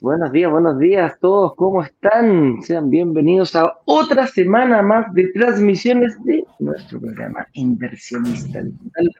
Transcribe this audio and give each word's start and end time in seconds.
Buenos 0.00 0.30
días, 0.30 0.48
buenos 0.52 0.78
días 0.78 1.12
a 1.12 1.16
todos. 1.16 1.56
¿Cómo 1.56 1.82
están? 1.82 2.62
Sean 2.62 2.88
bienvenidos 2.88 3.56
a 3.56 3.78
otra 3.84 4.28
semana 4.28 4.80
más 4.80 5.12
de 5.12 5.26
transmisiones 5.32 6.22
de 6.22 6.44
nuestro 6.60 7.00
programa 7.00 7.48
Inversionista 7.54 8.62
Digital 8.62 9.12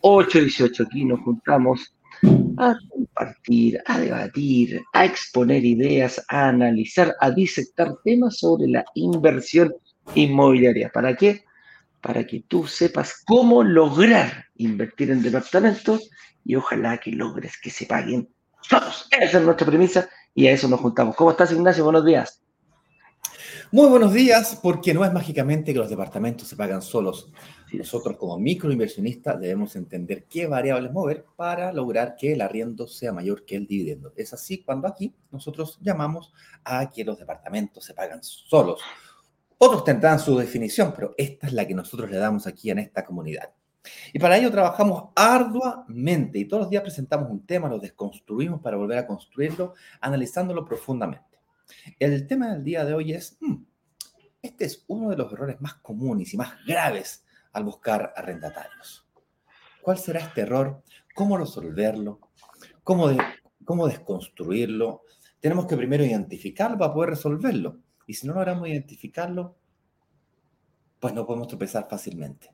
818. 0.00 0.82
Aquí 0.82 1.04
nos 1.04 1.20
juntamos 1.20 1.94
a 2.56 2.74
compartir, 2.88 3.80
a 3.86 4.00
debatir, 4.00 4.82
a 4.92 5.04
exponer 5.04 5.64
ideas, 5.64 6.20
a 6.28 6.48
analizar, 6.48 7.14
a 7.20 7.30
disectar 7.30 7.94
temas 8.02 8.38
sobre 8.38 8.66
la 8.66 8.84
inversión 8.96 9.72
inmobiliaria. 10.16 10.90
¿Para 10.92 11.14
qué? 11.14 11.44
Para 12.00 12.26
que 12.26 12.42
tú 12.48 12.66
sepas 12.66 13.22
cómo 13.24 13.62
lograr 13.62 14.46
invertir 14.56 15.12
en 15.12 15.22
departamentos 15.22 16.10
y 16.44 16.56
ojalá 16.56 16.98
que 16.98 17.12
logres 17.12 17.60
que 17.62 17.70
se 17.70 17.86
paguen 17.86 18.28
todos. 18.68 19.08
Esa 19.10 19.38
es 19.38 19.44
nuestra 19.44 19.66
premisa 19.66 20.08
y 20.34 20.46
a 20.46 20.52
eso 20.52 20.68
nos 20.68 20.80
juntamos. 20.80 21.16
¿Cómo 21.16 21.30
estás, 21.30 21.52
Ignacio? 21.52 21.84
Buenos 21.84 22.04
días. 22.04 22.40
Muy 23.72 23.88
buenos 23.88 24.12
días, 24.12 24.58
porque 24.60 24.92
no 24.92 25.04
es 25.04 25.12
mágicamente 25.12 25.72
que 25.72 25.78
los 25.78 25.88
departamentos 25.88 26.48
se 26.48 26.56
pagan 26.56 26.82
solos. 26.82 27.30
Nosotros 27.72 28.16
como 28.16 28.36
microinversionistas 28.36 29.38
debemos 29.38 29.76
entender 29.76 30.24
qué 30.24 30.48
variables 30.48 30.92
mover 30.92 31.24
para 31.36 31.72
lograr 31.72 32.16
que 32.16 32.32
el 32.32 32.40
arriendo 32.40 32.88
sea 32.88 33.12
mayor 33.12 33.44
que 33.44 33.54
el 33.54 33.68
dividendo. 33.68 34.12
Es 34.16 34.32
así 34.32 34.64
cuando 34.64 34.88
aquí 34.88 35.14
nosotros 35.30 35.78
llamamos 35.80 36.32
a 36.64 36.90
que 36.90 37.04
los 37.04 37.16
departamentos 37.16 37.84
se 37.84 37.94
pagan 37.94 38.24
solos. 38.24 38.80
Otros 39.56 39.84
tendrán 39.84 40.18
su 40.18 40.36
definición, 40.36 40.92
pero 40.92 41.14
esta 41.16 41.46
es 41.46 41.52
la 41.52 41.64
que 41.64 41.74
nosotros 41.74 42.10
le 42.10 42.16
damos 42.16 42.48
aquí 42.48 42.70
en 42.70 42.80
esta 42.80 43.04
comunidad. 43.04 43.50
Y 44.12 44.18
para 44.18 44.36
ello 44.36 44.50
trabajamos 44.50 45.10
arduamente 45.14 46.38
y 46.38 46.44
todos 46.44 46.62
los 46.62 46.70
días 46.70 46.82
presentamos 46.82 47.30
un 47.30 47.46
tema, 47.46 47.68
lo 47.68 47.78
desconstruimos 47.78 48.60
para 48.60 48.76
volver 48.76 48.98
a 48.98 49.06
construirlo, 49.06 49.74
analizándolo 50.00 50.64
profundamente. 50.64 51.38
El 51.98 52.26
tema 52.26 52.52
del 52.52 52.64
día 52.64 52.84
de 52.84 52.94
hoy 52.94 53.12
es, 53.12 53.38
hmm, 53.40 53.56
este 54.42 54.64
es 54.64 54.84
uno 54.88 55.10
de 55.10 55.16
los 55.16 55.32
errores 55.32 55.60
más 55.60 55.74
comunes 55.74 56.32
y 56.34 56.36
más 56.36 56.52
graves 56.66 57.24
al 57.52 57.64
buscar 57.64 58.12
arrendatarios. 58.16 59.06
¿Cuál 59.82 59.98
será 59.98 60.20
este 60.20 60.42
error? 60.42 60.82
¿Cómo 61.14 61.38
resolverlo? 61.38 62.20
¿Cómo, 62.84 63.08
cómo 63.64 63.86
desconstruirlo? 63.86 65.02
Tenemos 65.40 65.66
que 65.66 65.76
primero 65.76 66.04
identificarlo 66.04 66.76
para 66.76 66.92
poder 66.92 67.10
resolverlo. 67.10 67.78
Y 68.06 68.14
si 68.14 68.26
no 68.26 68.34
logramos 68.34 68.68
identificarlo, 68.68 69.56
pues 70.98 71.14
no 71.14 71.26
podemos 71.26 71.48
tropezar 71.48 71.88
fácilmente. 71.88 72.52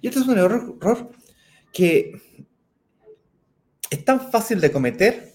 Y 0.00 0.08
este 0.08 0.20
es 0.20 0.26
un 0.26 0.38
error, 0.38 1.10
que 1.72 2.46
es 3.90 4.04
tan 4.04 4.30
fácil 4.30 4.60
de 4.60 4.72
cometer 4.72 5.32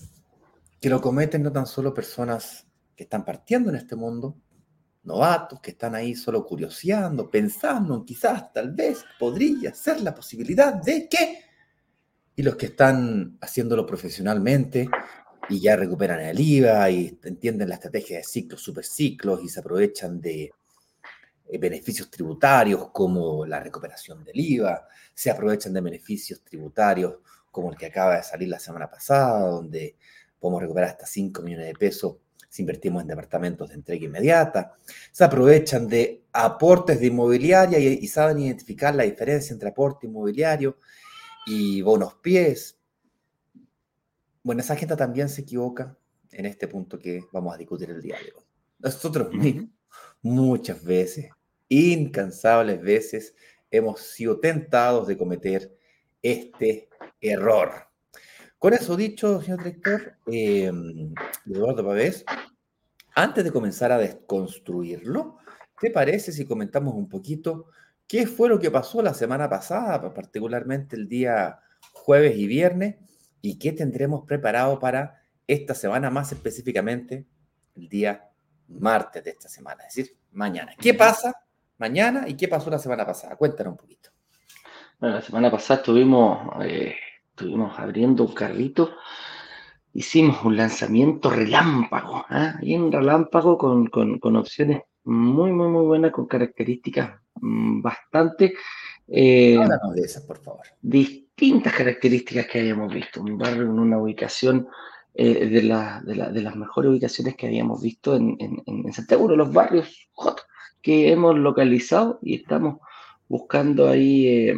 que 0.80 0.89
lo 0.89 1.02
cometen 1.02 1.44
no 1.44 1.52
tan 1.52 1.66
solo 1.66 1.94
personas 1.94 2.66
que 2.95 3.03
están 3.03 3.25
partiendo 3.25 3.69
en 3.69 3.75
este 3.75 3.95
mundo, 3.95 4.38
novatos 5.03 5.59
que 5.59 5.72
están 5.72 5.95
ahí 5.95 6.16
solo 6.16 6.45
curioseando, 6.45 7.29
pensando 7.29 7.95
en 7.95 8.06
quizás, 8.06 8.53
tal 8.53 8.72
vez, 8.73 9.03
podría 9.18 9.73
ser 9.73 10.01
la 10.01 10.13
posibilidad 10.13 10.73
de 10.73 11.07
que, 11.07 11.39
y 12.35 12.44
los 12.44 12.56
que 12.56 12.68
están 12.68 13.38
haciéndolo 13.41 13.85
profesionalmente 13.85 14.88
y 15.50 15.59
ya 15.59 15.75
recuperan 15.75 16.22
el 16.22 16.39
IVA 16.39 16.89
y 16.91 17.19
entienden 17.23 17.69
la 17.69 17.75
estrategia 17.75 18.18
de 18.18 18.23
ciclos, 18.23 18.62
superciclos 18.62 19.44
y 19.44 19.50
se 19.50 19.59
aprovechan 19.59 20.22
de 20.22 20.51
beneficios 21.58 22.12
tributarios 22.12 22.90
como 22.92 23.46
la 23.46 23.60
recuperación 23.60 24.24
del 24.24 24.40
IVA, 24.40 24.88
se 25.14 25.32
aprovechan 25.32 25.74
de 25.74 25.82
beneficios 25.82 26.44
tributarios 26.44 27.16
como 27.52 27.72
el 27.72 27.78
que 27.78 27.88
acaba 27.88 28.18
de 28.18 28.24
salir 28.24 28.50
la 28.50 28.60
semana 28.60 28.90
pasada, 28.90 29.50
donde 29.50 29.98
podemos 30.40 30.62
recuperar 30.62 30.90
hasta 30.92 31.06
5 31.06 31.42
millones 31.42 31.68
de 31.68 31.74
pesos 31.74 32.18
si 32.50 32.64
invertimos 32.64 33.04
en 33.04 33.08
departamentos 33.08 33.70
de 33.70 33.76
entrega 33.76 34.06
inmediata, 34.06 34.76
se 35.12 35.24
aprovechan 35.24 35.88
de 35.88 36.26
aportes 36.34 37.00
de 37.00 37.08
inmobiliaria 37.08 37.78
y, 37.78 38.08
saben 38.08 38.40
identificar 38.40 38.94
la 38.96 39.04
diferencia 39.04 39.54
entre 39.54 39.70
aporte 39.70 40.08
inmobiliario 40.08 40.78
y 41.46 41.81
bonos 41.81 42.16
pies. 42.16 42.76
Bueno, 44.42 44.62
esa 44.62 44.76
gente 44.76 44.96
también 44.96 45.30
se 45.30 45.42
equivoca 45.42 45.96
en 46.31 46.48
este 46.48 46.68
punto 46.68 46.98
que 46.98 47.24
vamos 47.31 47.54
a 47.54 47.58
discutir 47.58 47.92
el 47.92 48.02
día 48.02 48.16
de 48.18 48.31
hoy. 48.36 48.44
Nosotros 48.80 49.31
mismos, 49.34 49.70
muchas 50.22 50.84
veces, 50.84 51.30
incansables 51.69 52.81
veces, 52.81 53.35
hemos 53.72 54.02
sido 54.02 54.40
tentados 54.40 55.07
de 55.07 55.18
cometer 55.18 55.78
este 56.22 56.90
error. 57.22 57.72
Con 58.57 58.74
eso 58.74 58.97
dicho, 58.97 59.41
señor 59.41 59.63
director, 59.63 60.18
eh, 60.25 60.72
Eduardo 61.46 61.85
Pavés, 61.85 62.25
antes 63.16 63.44
de 63.44 63.52
comenzar 63.52 63.91
a 63.91 63.97
desconstruirlo, 63.97 65.38
¿te 65.80 65.91
parece 65.91 66.31
si 66.31 66.46
comentamos 66.46 66.96
un 66.96 67.07
poquito 67.07 67.68
qué 68.07 68.28
fue 68.28 68.50
lo 68.50 68.59
que 68.59 68.72
pasó 68.72 69.01
la 69.01 69.13
semana 69.13 69.50
pasada, 69.50 70.13
particularmente 70.13 70.96
el 70.96 71.07
día 71.07 71.59
jueves 71.94 72.36
y 72.38 72.47
viernes, 72.47 72.96
y 73.41 73.57
qué 73.59 73.72
tendremos 73.72 74.25
preparado 74.25 74.80
para 74.80 75.22
esta 75.47 75.74
semana, 75.74 76.09
más 76.09 76.31
específicamente 76.31 77.25
el 77.75 77.88
día 77.88 78.30
martes 78.68 79.24
de 79.24 79.31
esta 79.31 79.47
semana, 79.47 79.86
es 79.88 79.96
decir, 79.96 80.18
mañana? 80.31 80.75
¿Qué 80.80 80.94
pasa 80.94 81.34
mañana 81.79 82.28
y 82.28 82.35
qué 82.35 82.47
pasó 82.47 82.69
la 82.69 82.79
semana 82.79 83.06
pasada? 83.06 83.35
Cuéntanos 83.35 83.72
un 83.72 83.78
poquito. 83.78 84.09
Bueno, 85.00 85.16
la 85.16 85.22
semana 85.22 85.50
pasada 85.50 85.79
estuvimos... 85.79 86.40
Eh, 86.62 86.95
estuvimos 87.40 87.79
abriendo 87.79 88.25
un 88.25 88.34
carrito, 88.34 88.91
hicimos 89.94 90.44
un 90.44 90.57
lanzamiento 90.57 91.29
relámpago, 91.29 92.25
¿eh? 92.29 92.53
y 92.62 92.75
un 92.75 92.91
relámpago 92.91 93.57
con, 93.57 93.88
con, 93.88 94.35
opciones 94.35 94.81
muy, 95.06 95.53
muy, 95.53 95.69
muy 95.69 95.85
buenas, 95.85 96.12
con 96.12 96.28
características 96.28 97.12
mm, 97.35 97.81
bastante... 97.81 98.53
Eh, 99.07 99.57
de 99.95 100.01
esas, 100.01 100.23
por 100.23 100.38
favor. 100.38 100.66
Distintas 100.81 101.73
características 101.73 102.45
que 102.47 102.59
habíamos 102.59 102.94
visto. 102.94 103.22
Un 103.22 103.38
barrio 103.38 103.63
en 103.63 103.79
una 103.79 103.97
ubicación 103.97 104.68
eh, 105.13 105.47
de, 105.47 105.63
la, 105.63 106.01
de, 106.06 106.16
la, 106.16 106.29
de, 106.29 106.41
las 106.41 106.56
mejores 106.57 106.91
ubicaciones 106.91 107.35
que 107.35 107.47
habíamos 107.47 107.81
visto 107.81 108.16
en, 108.16 108.35
en, 108.39 108.62
en 108.66 108.94
Santiago, 108.94 109.29
los 109.29 109.51
barrios 109.51 110.09
hot 110.12 110.41
que 110.89 111.11
hemos 111.11 111.38
localizado 111.38 112.17
y 112.23 112.33
estamos 112.33 112.79
buscando 113.27 113.88
ahí 113.88 114.25
eh, 114.27 114.55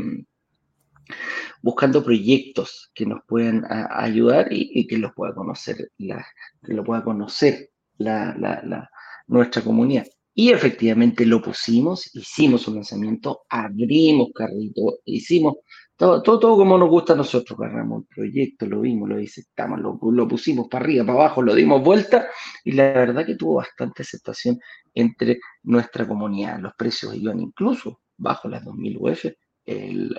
buscando 1.62 2.02
proyectos 2.02 2.90
que 2.94 3.06
nos 3.06 3.20
puedan 3.28 3.66
ayudar 3.70 4.48
y, 4.50 4.88
que 4.88 4.98
los 4.98 5.12
pueda 5.14 5.36
conocer 5.36 5.92
la, 5.98 6.26
lo 6.62 6.86
pueda 6.86 7.04
conocer 7.04 7.72
la, 7.98 8.90
nuestra 9.28 9.62
comunidad. 9.62 10.08
Y 10.34 10.52
efectivamente 10.52 11.26
lo 11.26 11.42
pusimos, 11.42 12.16
hicimos 12.16 12.66
un 12.70 12.76
lanzamiento, 12.76 13.42
abrimos 13.50 14.30
carrito, 14.34 15.00
hicimos 15.04 15.56
todo, 16.02 16.24
todo, 16.24 16.40
todo 16.40 16.58
como 16.58 16.80
nos 16.80 16.90
gusta 16.90 17.14
a 17.14 17.16
nosotros, 17.16 17.60
agarramos 17.60 18.02
el 18.02 18.08
proyecto, 18.08 18.66
lo 18.66 18.82
vimos, 18.82 19.08
lo 19.08 19.18
disectamos, 19.18 19.80
lo, 19.80 20.00
lo 20.02 20.28
pusimos 20.28 20.68
para 20.68 20.84
arriba, 20.84 21.06
para 21.06 21.20
abajo, 21.20 21.44
lo 21.44 21.54
dimos 21.54 21.84
vuelta 21.84 22.28
y 22.64 22.72
la 22.72 22.86
verdad 22.92 23.24
que 23.24 23.36
tuvo 23.36 23.58
bastante 23.58 24.02
aceptación 24.02 24.60
entre 24.96 25.40
nuestra 25.62 26.08
comunidad. 26.08 26.60
Los 26.60 26.74
precios 26.74 27.14
iban 27.16 27.40
incluso 27.40 28.02
bajo 28.18 28.50
las 28.50 28.66
2000 28.66 28.98
UF 29.00 29.26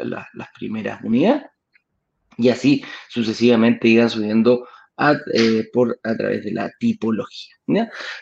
las 0.05 0.49
primeras 0.55 1.03
unidades 1.03 1.47
y 2.39 2.49
así 2.49 2.85
sucesivamente 3.09 3.89
iban 3.89 4.09
subiendo 4.09 4.65
a, 4.97 5.17
eh, 5.35 5.69
por, 5.73 5.99
a 6.05 6.17
través 6.17 6.45
de 6.45 6.53
la 6.53 6.71
tipología. 6.79 7.56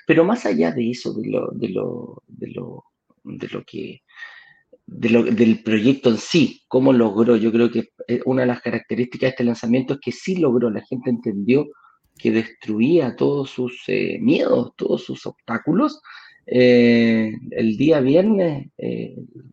Pero 0.07 0.25
más 0.25 0.47
allá 0.47 0.73
de 0.73 0.93
eso, 0.93 1.13
de 1.13 1.29
lo, 1.29 1.51
de 1.53 1.69
lo, 1.69 2.23
de 2.27 2.47
lo, 2.53 2.85
de 3.23 3.49
lo 3.49 3.63
que 3.65 4.01
del 4.91 5.63
proyecto 5.63 6.11
en 6.11 6.19
sí, 6.19 6.65
cómo 6.67 6.93
logró, 6.93 7.37
yo 7.37 7.53
creo 7.53 7.71
que 7.71 7.91
eh, 8.09 8.21
una 8.25 8.43
de 8.43 8.49
las 8.49 8.61
características 8.61 9.21
de 9.21 9.29
este 9.29 9.45
lanzamiento 9.45 9.95
es 9.95 10.01
que 10.01 10.11
sí 10.11 10.37
logró, 10.37 10.69
la 10.69 10.83
gente 10.83 11.11
entendió 11.11 11.69
que 12.19 12.33
destruía 12.33 13.15
todos 13.15 13.51
sus 13.51 13.85
eh, 13.87 14.19
miedos, 14.21 14.73
todos 14.77 15.05
sus 15.05 15.25
obstáculos. 15.27 16.01
el 16.45 17.77
día 17.77 18.01
viernes 18.01 18.71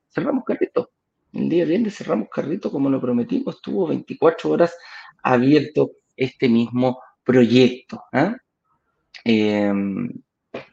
cerramos 0.10 0.44
carrito, 0.44 0.90
el 1.34 1.50
día 1.50 1.66
viernes 1.66 1.96
cerramos 1.96 2.30
carrito 2.30 2.72
como 2.72 2.90
lo 2.90 3.00
prometimos, 3.00 3.56
estuvo 3.56 3.88
24 3.88 4.50
horas 4.50 4.76
abierto 5.22 5.92
este 6.16 6.50
mismo 6.50 7.00
proyecto. 7.24 8.02
¿ah? 8.12 8.36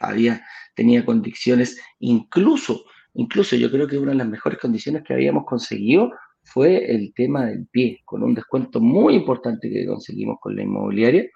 Había, 0.01 0.43
tenía 0.75 1.05
condiciones, 1.05 1.79
incluso, 1.99 2.85
incluso 3.15 3.57
yo 3.57 3.71
creo 3.71 3.87
que 3.87 3.99
una 3.99 4.13
de 4.13 4.19
las 4.19 4.29
mejores 4.29 4.59
condiciones 4.59 5.03
que 5.03 5.15
habíamos 5.15 5.45
conseguido 5.45 6.13
fue 6.45 6.95
el 6.95 7.13
tema 7.15 7.47
del 7.47 7.67
pie, 7.67 8.01
con 8.05 8.23
un 8.23 8.35
descuento 8.35 8.81
muy 8.81 9.15
importante 9.15 9.71
que 9.71 9.87
conseguimos 9.87 10.39
con 10.41 10.55
la 10.55 10.63
inmobiliaria. 10.63 11.27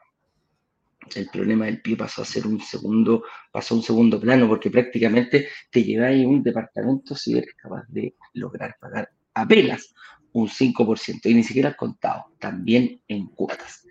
El 1.14 1.28
problema 1.32 1.64
del 1.64 1.80
pie 1.80 1.96
pasó 1.96 2.22
a 2.22 2.26
ser 2.26 2.46
un 2.46 2.60
segundo, 2.60 3.24
pasó 3.50 3.74
a 3.74 3.78
un 3.78 3.82
segundo 3.82 4.20
plano, 4.20 4.46
porque 4.46 4.70
prácticamente 4.70 5.48
te 5.70 5.82
lleváis 5.82 6.26
un 6.26 6.42
departamento 6.42 7.14
si 7.14 7.38
eres 7.38 7.54
capaz 7.54 7.84
de 7.88 8.14
lograr 8.34 8.76
pagar 8.78 9.08
apenas 9.32 9.94
un 10.32 10.48
5%, 10.48 11.20
y 11.24 11.34
ni 11.34 11.42
siquiera 11.42 11.74
contado, 11.74 12.26
también 12.38 13.00
en 13.08 13.28
cuotas. 13.28 13.86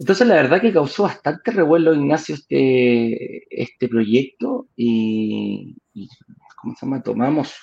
Entonces, 0.00 0.26
la 0.26 0.34
verdad 0.34 0.60
que 0.60 0.72
causó 0.72 1.04
bastante 1.04 1.50
revuelo, 1.50 1.94
Ignacio, 1.94 2.34
este, 2.34 3.46
este 3.50 3.88
proyecto 3.88 4.68
y, 4.76 5.76
¿cómo 6.60 6.74
se 6.74 6.86
llama? 6.86 7.02
Tomamos, 7.02 7.54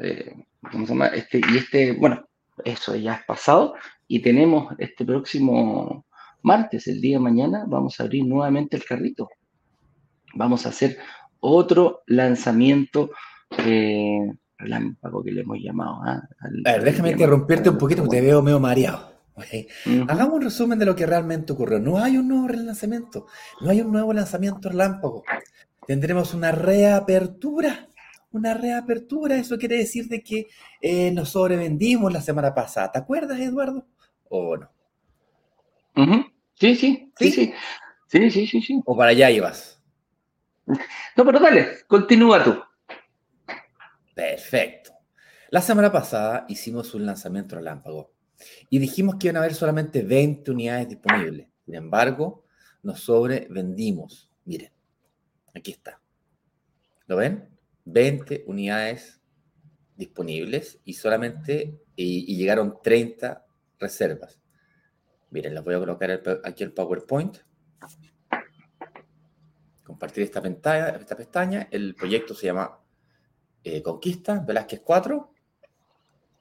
eh, 0.00 0.34
¿cómo 0.70 0.86
se 0.86 0.92
llama? 0.92 1.06
Este, 1.08 1.40
y 1.52 1.56
este, 1.56 1.92
bueno, 1.92 2.28
eso 2.64 2.96
ya 2.96 3.14
es 3.14 3.24
pasado 3.24 3.74
y 4.06 4.20
tenemos 4.20 4.74
este 4.78 5.04
próximo 5.04 6.06
martes, 6.42 6.86
el 6.88 7.00
día 7.00 7.16
de 7.16 7.22
mañana, 7.22 7.64
vamos 7.66 8.00
a 8.00 8.04
abrir 8.04 8.24
nuevamente 8.24 8.76
el 8.76 8.84
carrito. 8.84 9.28
Vamos 10.34 10.66
a 10.66 10.70
hacer 10.70 10.98
otro 11.40 12.02
lanzamiento 12.06 13.10
eh, 13.58 14.32
relámpago 14.56 15.22
que 15.22 15.32
le 15.32 15.42
hemos 15.42 15.58
llamado. 15.60 16.00
¿ah? 16.04 16.22
a 16.64 16.72
ver, 16.72 16.84
déjame 16.84 17.12
interrumpirte 17.12 17.70
un 17.70 17.78
poquito 17.78 18.02
porque 18.02 18.18
te 18.18 18.22
veo 18.22 18.42
medio 18.42 18.60
mareado. 18.60 19.18
Hagamos 20.08 20.34
un 20.34 20.42
resumen 20.42 20.78
de 20.78 20.86
lo 20.86 20.96
que 20.96 21.06
realmente 21.06 21.52
ocurrió. 21.52 21.78
No 21.78 21.98
hay 21.98 22.16
un 22.16 22.28
nuevo 22.28 22.48
lanzamiento, 22.48 23.26
no 23.60 23.70
hay 23.70 23.80
un 23.80 23.92
nuevo 23.92 24.12
lanzamiento 24.12 24.68
relámpago. 24.68 25.22
Tendremos 25.88 26.34
una 26.34 26.52
reapertura. 26.52 27.88
Una 28.30 28.52
reapertura, 28.52 29.36
eso 29.36 29.56
quiere 29.56 29.78
decir 29.78 30.06
de 30.06 30.22
que 30.22 30.46
eh, 30.82 31.10
nos 31.12 31.30
sobrevendimos 31.30 32.12
la 32.12 32.20
semana 32.20 32.54
pasada. 32.54 32.92
¿Te 32.92 32.98
acuerdas, 32.98 33.40
Eduardo? 33.40 33.86
¿O 34.28 34.58
no? 34.58 34.70
sí, 36.56 36.76
sí, 36.76 37.10
sí, 37.16 37.30
sí, 37.32 37.54
sí, 38.06 38.30
sí, 38.30 38.46
sí, 38.46 38.60
sí. 38.60 38.82
¿O 38.84 38.94
para 38.94 39.12
allá 39.12 39.30
ibas? 39.30 39.82
No, 41.16 41.24
pero 41.24 41.40
dale, 41.40 41.78
continúa 41.86 42.44
tú. 42.44 42.60
Perfecto. 44.14 44.92
La 45.48 45.62
semana 45.62 45.90
pasada 45.90 46.44
hicimos 46.50 46.94
un 46.94 47.06
lanzamiento 47.06 47.56
relámpago 47.56 48.12
y 48.68 48.78
dijimos 48.78 49.16
que 49.16 49.28
iban 49.28 49.36
a 49.36 49.40
haber 49.40 49.54
solamente 49.54 50.02
20 50.02 50.50
unidades 50.50 50.90
disponibles. 50.90 51.48
Sin 51.64 51.76
embargo, 51.76 52.44
nos 52.82 53.00
sobrevendimos. 53.00 54.30
Miren, 54.44 54.70
aquí 55.58 55.72
está. 55.72 56.00
¿Lo 57.06 57.16
ven? 57.16 57.48
20 57.84 58.44
unidades 58.46 59.20
disponibles 59.96 60.80
y 60.84 60.94
solamente 60.94 61.80
y, 61.96 62.36
llegaron 62.36 62.78
30 62.82 63.44
reservas. 63.78 64.40
Miren, 65.30 65.54
les 65.54 65.64
voy 65.64 65.74
a 65.74 65.78
colocar 65.78 66.22
aquí 66.44 66.62
el 66.62 66.72
PowerPoint. 66.72 67.38
Compartir 69.82 70.24
esta 70.24 70.40
esta 70.40 71.16
pestaña. 71.16 71.68
El 71.70 71.94
proyecto 71.94 72.34
se 72.34 72.46
llama 72.46 72.78
eh, 73.64 73.82
Conquista, 73.82 74.40
Velázquez 74.40 74.80
4. 74.84 75.32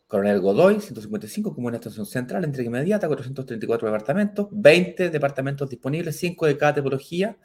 Coronel 0.07 0.39
Godoy, 0.39 0.79
155, 0.79 1.53
como 1.53 1.67
una 1.67 1.77
estación 1.77 2.05
central, 2.05 2.45
entrega 2.45 2.67
inmediata, 2.67 3.07
434 3.07 3.87
departamentos, 3.89 4.47
20 4.51 5.09
departamentos 5.09 5.69
disponibles, 5.69 6.15
5 6.17 6.45
de 6.45 6.57
cada 6.57 6.75
tipología, 6.75 7.37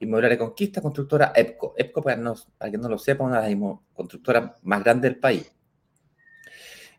inmobiliaria 0.00 0.38
conquista, 0.38 0.80
constructora 0.80 1.32
EPCO. 1.34 1.74
EPCO, 1.76 2.02
para, 2.02 2.16
no, 2.16 2.34
que 2.34 2.78
no 2.78 2.88
lo 2.88 2.98
sepa, 2.98 3.24
una 3.24 3.40
de 3.40 3.54
las 3.54 3.78
constructoras 3.94 4.52
más 4.62 4.82
grandes 4.82 5.10
del 5.10 5.20
país 5.20 5.52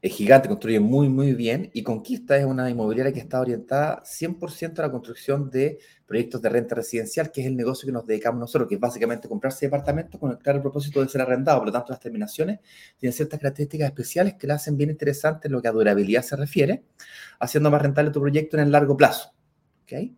es 0.02 0.16
gigante, 0.16 0.48
construye 0.48 0.80
muy, 0.80 1.10
muy 1.10 1.34
bien. 1.36 1.70
Y 1.74 1.84
Conquista 1.84 2.36
es 2.36 2.44
una 2.44 2.70
inmobiliaria 2.70 3.14
que 3.14 3.20
está 3.20 3.40
orientada 3.40 4.02
100% 4.04 4.80
a 4.80 4.82
la 4.84 4.92
construcción 4.92 5.52
de 5.52 5.78
proyectos 6.08 6.42
de 6.42 6.50
renta 6.50 6.74
residencial, 6.74 7.32
que 7.32 7.42
es 7.42 7.48
el 7.48 7.56
negocio 7.56 7.86
que 7.86 7.92
nos 7.92 8.08
dedicamos 8.08 8.40
nosotros, 8.40 8.68
que 8.68 8.76
es 8.76 8.82
básicamente 8.82 9.28
comprarse 9.28 9.68
departamentos 9.68 10.20
con 10.20 10.32
el 10.32 10.40
claro 10.40 10.60
propósito 10.62 11.02
de 11.02 11.08
ser 11.08 11.22
arrendado. 11.22 11.60
Por 11.60 11.68
lo 11.68 11.72
tanto, 11.72 11.92
las 11.92 12.00
terminaciones 12.00 12.60
tienen 12.98 13.14
ciertas 13.14 13.40
características 13.40 13.90
especiales 13.90 14.34
que 14.34 14.48
la 14.48 14.56
hacen 14.56 14.76
bien 14.76 14.90
interesante 14.90 15.48
en 15.48 15.52
lo 15.52 15.62
que 15.62 15.68
a 15.68 15.72
durabilidad 15.72 16.24
se 16.24 16.36
refiere, 16.36 16.84
haciendo 17.40 17.70
más 17.70 17.82
rentable 17.82 18.10
tu 18.10 18.22
proyecto 18.22 18.58
en 18.58 18.64
el 18.64 18.72
largo 18.72 18.98
plazo. 18.98 19.34
¿Okay? 19.84 20.16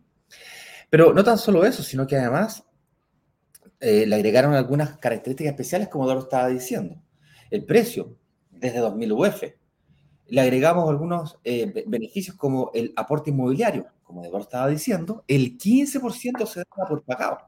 Pero 0.88 1.12
no 1.12 1.22
tan 1.22 1.36
solo 1.36 1.62
eso, 1.66 1.82
sino 1.82 2.06
que 2.06 2.16
además 2.16 2.64
eh, 3.84 4.06
le 4.06 4.16
agregaron 4.16 4.54
algunas 4.54 4.96
características 4.96 5.50
especiales, 5.50 5.88
como 5.88 6.06
Doro 6.06 6.20
estaba 6.20 6.48
diciendo. 6.48 6.96
El 7.50 7.66
precio, 7.66 8.16
desde 8.50 8.78
2000 8.78 9.12
UF, 9.12 9.42
le 10.26 10.40
agregamos 10.40 10.88
algunos 10.88 11.38
eh, 11.44 11.84
beneficios 11.86 12.34
como 12.34 12.70
el 12.72 12.94
aporte 12.96 13.28
inmobiliario, 13.28 13.86
como 14.02 14.22
de 14.22 14.30
estaba 14.38 14.68
diciendo, 14.68 15.22
el 15.28 15.58
15% 15.58 16.46
se 16.46 16.60
da 16.60 16.86
por 16.88 17.04
pagado. 17.04 17.38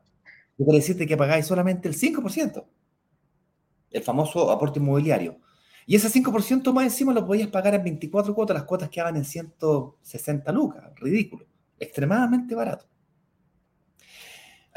Yo 0.59 0.67
quiero 0.67 0.75
decirte 0.75 1.07
que 1.07 1.17
pagáis 1.17 1.47
solamente 1.47 1.89
el 1.89 1.95
5%, 1.95 2.67
el 3.93 4.03
famoso 4.03 4.51
aporte 4.51 4.79
inmobiliario. 4.79 5.41
Y 5.87 5.97
ese 5.97 6.11
5% 6.11 6.71
más 6.71 6.85
encima 6.85 7.15
lo 7.15 7.27
podías 7.27 7.49
pagar 7.49 7.77
en 7.77 7.83
24 7.83 8.35
cuotas, 8.35 8.57
las 8.57 8.65
cuotas 8.65 8.91
que 8.91 9.01
hagan 9.01 9.17
en 9.17 9.25
160 9.25 10.53
lucas, 10.53 10.85
ridículo, 10.97 11.47
extremadamente 11.79 12.55
barato. 12.55 12.87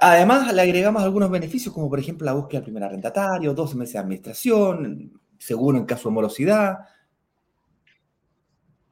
Además, 0.02 0.54
le 0.54 0.62
agregamos 0.62 1.04
algunos 1.04 1.30
beneficios, 1.30 1.74
como 1.74 1.90
por 1.90 2.00
ejemplo 2.00 2.26
la 2.26 2.34
búsqueda 2.34 2.60
del 2.60 2.66
primer 2.66 2.84
arrendatario, 2.84 3.54
12 3.54 3.76
meses 3.76 3.94
de 3.94 4.00
administración, 4.00 5.20
seguro 5.38 5.78
en 5.78 5.86
caso 5.86 6.10
de 6.10 6.16
morosidad, 6.16 6.78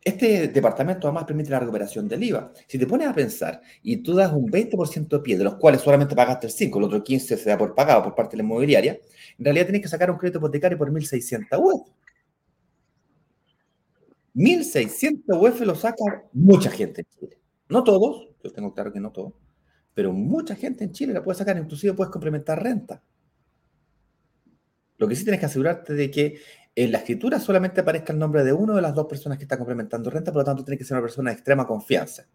este 0.07 0.47
departamento 0.47 1.07
además 1.07 1.25
permite 1.25 1.49
la 1.49 1.59
recuperación 1.59 2.07
del 2.07 2.23
IVA. 2.23 2.53
Si 2.65 2.79
te 2.79 2.87
pones 2.87 3.09
a 3.09 3.13
pensar 3.13 3.61
y 3.83 3.97
tú 3.97 4.13
das 4.13 4.31
un 4.31 4.49
20% 4.49 5.17
de 5.17 5.19
pie, 5.19 5.37
de 5.37 5.43
los 5.43 5.55
cuales 5.55 5.81
solamente 5.81 6.15
pagaste 6.15 6.47
el 6.47 6.53
5, 6.53 6.79
el 6.79 6.85
otro 6.85 7.03
15 7.03 7.35
se 7.35 7.49
da 7.49 7.57
por 7.57 7.75
pagado 7.75 8.03
por 8.03 8.15
parte 8.15 8.31
de 8.31 8.37
la 8.37 8.43
inmobiliaria, 8.43 8.97
en 9.37 9.43
realidad 9.43 9.65
tienes 9.65 9.81
que 9.81 9.89
sacar 9.89 10.09
un 10.09 10.17
crédito 10.17 10.39
hipotecario 10.39 10.77
por 10.77 10.91
1.600 10.91 11.59
UF. 11.59 11.89
1.600 14.33 15.23
UF 15.27 15.61
lo 15.61 15.75
saca 15.75 16.23
mucha 16.31 16.71
gente 16.71 17.01
en 17.01 17.07
Chile. 17.19 17.39
No 17.67 17.83
todos, 17.83 18.29
yo 18.41 18.53
tengo 18.53 18.73
claro 18.73 18.93
que 18.93 19.01
no 19.01 19.11
todos, 19.11 19.33
pero 19.97 20.13
mucha 20.13 20.55
gente 20.55 20.83
en 20.83 20.91
Chile 20.91 21.11
la 21.11 21.23
puede 21.23 21.39
sacar, 21.39 21.57
inclusive 21.57 21.95
puedes 21.95 22.11
complementar 22.11 22.61
renta. 22.61 23.01
Lo 24.99 25.07
que 25.07 25.15
sí 25.15 25.23
tienes 25.23 25.39
que 25.39 25.47
asegurarte 25.47 25.95
de 25.95 26.11
que 26.11 26.39
en 26.75 26.91
la 26.91 26.99
escritura 26.99 27.39
solamente 27.39 27.81
aparezca 27.81 28.13
el 28.13 28.19
nombre 28.19 28.43
de 28.43 28.53
uno 28.53 28.75
de 28.75 28.83
las 28.83 28.93
dos 28.93 29.07
personas 29.07 29.39
que 29.39 29.45
está 29.45 29.57
complementando 29.57 30.11
renta, 30.11 30.31
por 30.31 30.41
lo 30.41 30.45
tanto 30.45 30.63
tiene 30.63 30.77
que 30.77 30.83
ser 30.83 30.97
una 30.97 31.01
persona 31.01 31.31
de 31.31 31.37
extrema 31.37 31.65
confianza. 31.65 32.27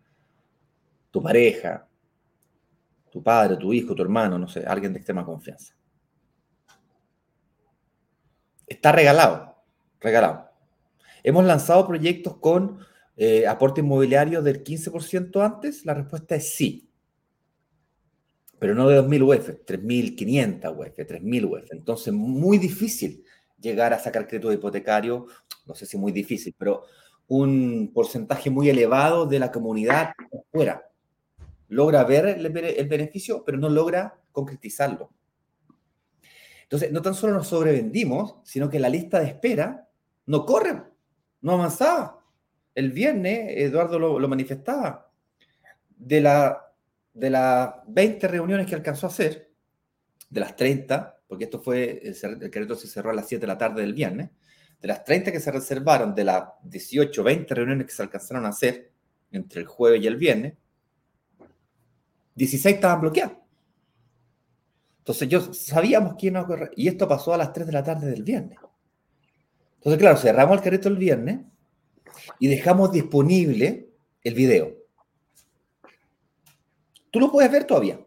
Tu 1.13 1.23
pareja, 1.23 1.87
tu 3.09 3.23
padre, 3.23 3.57
tu 3.57 3.73
hijo, 3.73 3.95
tu 3.95 4.03
hermano, 4.03 4.41
no 4.41 4.49
sé, 4.49 4.65
alguien 4.67 4.93
de 4.93 4.99
extrema 4.99 5.25
confianza. 5.25 5.73
Está 8.67 8.91
regalado, 8.91 9.55
regalado. 10.01 10.51
Hemos 11.23 11.45
lanzado 11.45 11.87
proyectos 11.87 12.39
con 12.39 12.81
eh, 13.17 13.47
aporte 13.47 13.83
inmobiliario 13.83 14.43
del 14.43 14.65
15% 14.65 15.41
antes, 15.45 15.87
la 15.87 15.95
respuesta 15.95 16.35
es 16.35 16.57
sí. 16.57 16.89
Pero 18.63 18.77
no 18.77 18.87
de 18.87 19.03
2.000 19.03 19.23
UF, 19.25 19.49
3.500 19.67 20.71
UF, 20.71 20.97
3.000 20.97 21.45
UF. 21.51 21.73
Entonces, 21.73 22.15
muy 22.15 22.59
difícil 22.59 23.25
llegar 23.61 23.93
a 23.93 23.99
sacar 23.99 24.29
crédito 24.29 24.53
hipotecario, 24.53 25.27
no 25.67 25.75
sé 25.75 25.85
si 25.85 25.99
muy 25.99 26.13
difícil, 26.13 26.55
pero 26.57 26.85
un 27.27 27.91
porcentaje 27.93 28.51
muy 28.51 28.69
elevado 28.69 29.27
de 29.27 29.41
la 29.41 29.51
comunidad 29.51 30.13
fuera. 30.53 30.89
Logra 31.71 32.05
ver 32.05 32.25
el, 32.27 32.51
beneficio, 32.87 33.43
pero 33.45 33.59
no 33.59 33.69
logra 33.69 34.21
concretizarlo. 34.31 35.11
Entonces, 36.63 36.93
no 36.93 37.03
tan 37.03 37.15
solo 37.17 37.33
nos 37.33 37.49
sobrevendimos, 37.49 38.37
sino 38.45 38.71
que 38.71 38.79
la 38.79 38.89
lista 38.89 39.19
de 39.19 39.27
espera 39.27 39.89
no 40.27 40.47
corre, 40.47 40.85
no 41.41 41.55
avanzaba. 41.55 42.25
El 42.77 42.93
viernes, 42.93 43.57
Eduardo 43.57 43.99
lo, 43.99 44.29
manifestaba, 44.29 45.11
de, 45.97 46.21
la, 46.21 46.62
de 47.15 47.31
las 47.31 47.75
20 47.87 48.29
reuniones 48.29 48.67
que 48.67 48.75
alcanzó 48.75 49.07
a 49.07 49.11
hacer, 49.11 49.51
de 50.31 50.41
las 50.41 50.57
30, 50.57 51.21
porque 51.27 51.45
esto 51.45 51.61
fue, 51.61 52.03
el, 52.03 52.17
el 52.43 52.77
se 52.77 52.89
cerró 52.89 53.11
a 53.11 53.15
las 53.15 53.29
7 53.29 53.41
de 53.41 53.47
la 53.47 53.59
tarde 53.59 53.83
del 53.83 53.95
viernes, 53.95 54.31
de 54.81 54.89
las 54.89 55.05
30 55.05 55.31
que 55.31 55.41
se 55.41 55.53
reservaron, 55.53 56.15
de 56.15 56.25
las 56.25 56.45
18, 56.65 57.23
20 57.23 57.55
reuniones 57.55 57.87
que 57.87 57.93
se 57.93 58.03
alcanzaron 58.03 58.47
a 58.47 58.49
hacer 58.49 58.91
entre 59.31 59.61
el 59.61 59.67
jueves 59.67 60.03
y 60.03 60.07
el 60.07 60.17
viernes, 60.17 60.55
16 62.35 62.75
estaban 62.75 63.01
bloqueadas. 63.01 63.37
Entonces 64.99 65.29
yo 65.29 65.53
sabíamos 65.53 66.15
que 66.17 66.31
ocurrir, 66.37 66.71
y 66.77 66.89
esto 66.89 67.09
pasó 67.09 67.35
a 67.35 67.37
las 67.37 67.53
3 67.53 67.67
de 67.67 67.73
la 67.73 67.83
tarde 67.83 68.11
del 68.11 68.23
viernes. 68.23 68.59
Entonces, 69.77 69.99
claro, 69.99 70.17
cerramos 70.17 70.57
el 70.57 70.63
carrito 70.63 70.89
el 70.89 70.97
viernes 70.97 71.41
y 72.39 72.47
dejamos 72.47 72.93
disponible 72.93 73.91
el 74.23 74.35
video. 74.35 74.82
Tú 77.13 77.21
lo 77.21 77.31
puedes 77.31 77.53
ver 77.53 77.65
todavía. 77.65 78.01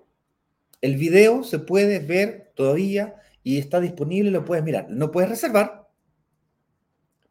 El 0.81 0.97
video 0.97 1.43
se 1.43 1.59
puede 1.59 1.99
ver 1.99 2.51
todavía 2.55 3.15
y 3.43 3.59
está 3.59 3.79
disponible, 3.79 4.31
lo 4.31 4.43
puedes 4.43 4.65
mirar. 4.65 4.87
No 4.89 5.11
puedes 5.11 5.29
reservar, 5.29 5.87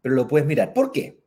pero 0.00 0.14
lo 0.14 0.28
puedes 0.28 0.46
mirar. 0.46 0.72
¿Por 0.72 0.92
qué? 0.92 1.20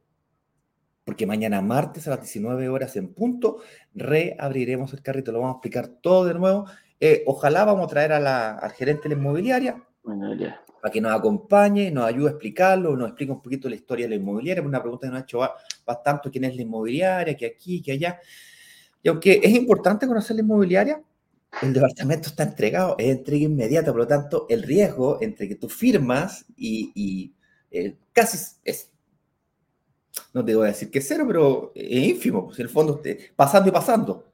Porque 1.03 1.27
mañana 1.27 1.61
martes 1.61 2.07
a 2.07 2.11
las 2.11 2.21
19 2.21 2.69
horas 2.69 2.95
en 2.95 3.13
punto 3.13 3.57
reabriremos 3.93 4.93
el 4.93 5.01
carrito. 5.01 5.31
Lo 5.33 5.39
vamos 5.39 5.55
a 5.55 5.57
explicar 5.57 5.87
todo 5.87 6.25
de 6.25 6.33
nuevo. 6.33 6.65
Eh, 6.99 7.23
ojalá 7.27 7.65
vamos 7.65 7.85
a 7.85 7.89
traer 7.89 8.13
a 8.13 8.19
la, 8.19 8.51
al 8.57 8.71
gerente 8.71 9.03
de 9.03 9.15
la 9.15 9.21
inmobiliaria 9.21 9.83
para 10.81 10.91
que 10.91 11.01
nos 11.01 11.11
acompañe, 11.11 11.91
nos 11.91 12.05
ayude 12.05 12.27
a 12.27 12.31
explicarlo, 12.31 12.95
nos 12.95 13.09
explique 13.09 13.31
un 13.33 13.41
poquito 13.41 13.67
la 13.67 13.75
historia 13.75 14.05
de 14.05 14.11
la 14.11 14.15
inmobiliaria. 14.15 14.63
Una 14.63 14.81
pregunta 14.81 15.07
que 15.07 15.11
nos 15.11 15.19
ha 15.19 15.23
hecho 15.23 15.39
bastante 15.85 16.31
quién 16.31 16.45
es 16.45 16.55
la 16.55 16.61
inmobiliaria, 16.61 17.35
que 17.35 17.45
aquí, 17.45 17.81
que 17.81 17.91
allá. 17.91 18.19
Aunque 19.09 19.39
es 19.43 19.53
importante 19.53 20.07
conocer 20.07 20.35
la 20.35 20.41
inmobiliaria, 20.41 21.01
el 21.61 21.73
departamento 21.73 22.29
está 22.29 22.43
entregado, 22.43 22.95
es 22.97 23.09
entrega 23.09 23.45
inmediata, 23.45 23.91
por 23.91 24.01
lo 24.01 24.07
tanto, 24.07 24.45
el 24.49 24.63
riesgo 24.63 25.19
entre 25.21 25.47
que 25.47 25.55
tú 25.55 25.69
firmas 25.69 26.45
y, 26.55 27.33
eh, 27.71 27.95
casi 28.13 28.37
es, 28.63 28.91
no 30.33 30.43
te 30.43 30.55
voy 30.55 30.65
a 30.65 30.71
decir 30.71 30.91
que 30.91 30.99
es 30.99 31.07
cero, 31.07 31.25
pero 31.27 31.71
es 31.73 32.03
ínfimo, 32.09 32.47
pues 32.47 32.59
el 32.59 32.69
fondo, 32.69 33.01
pasando 33.35 33.69
y 33.69 33.71
pasando. 33.71 34.25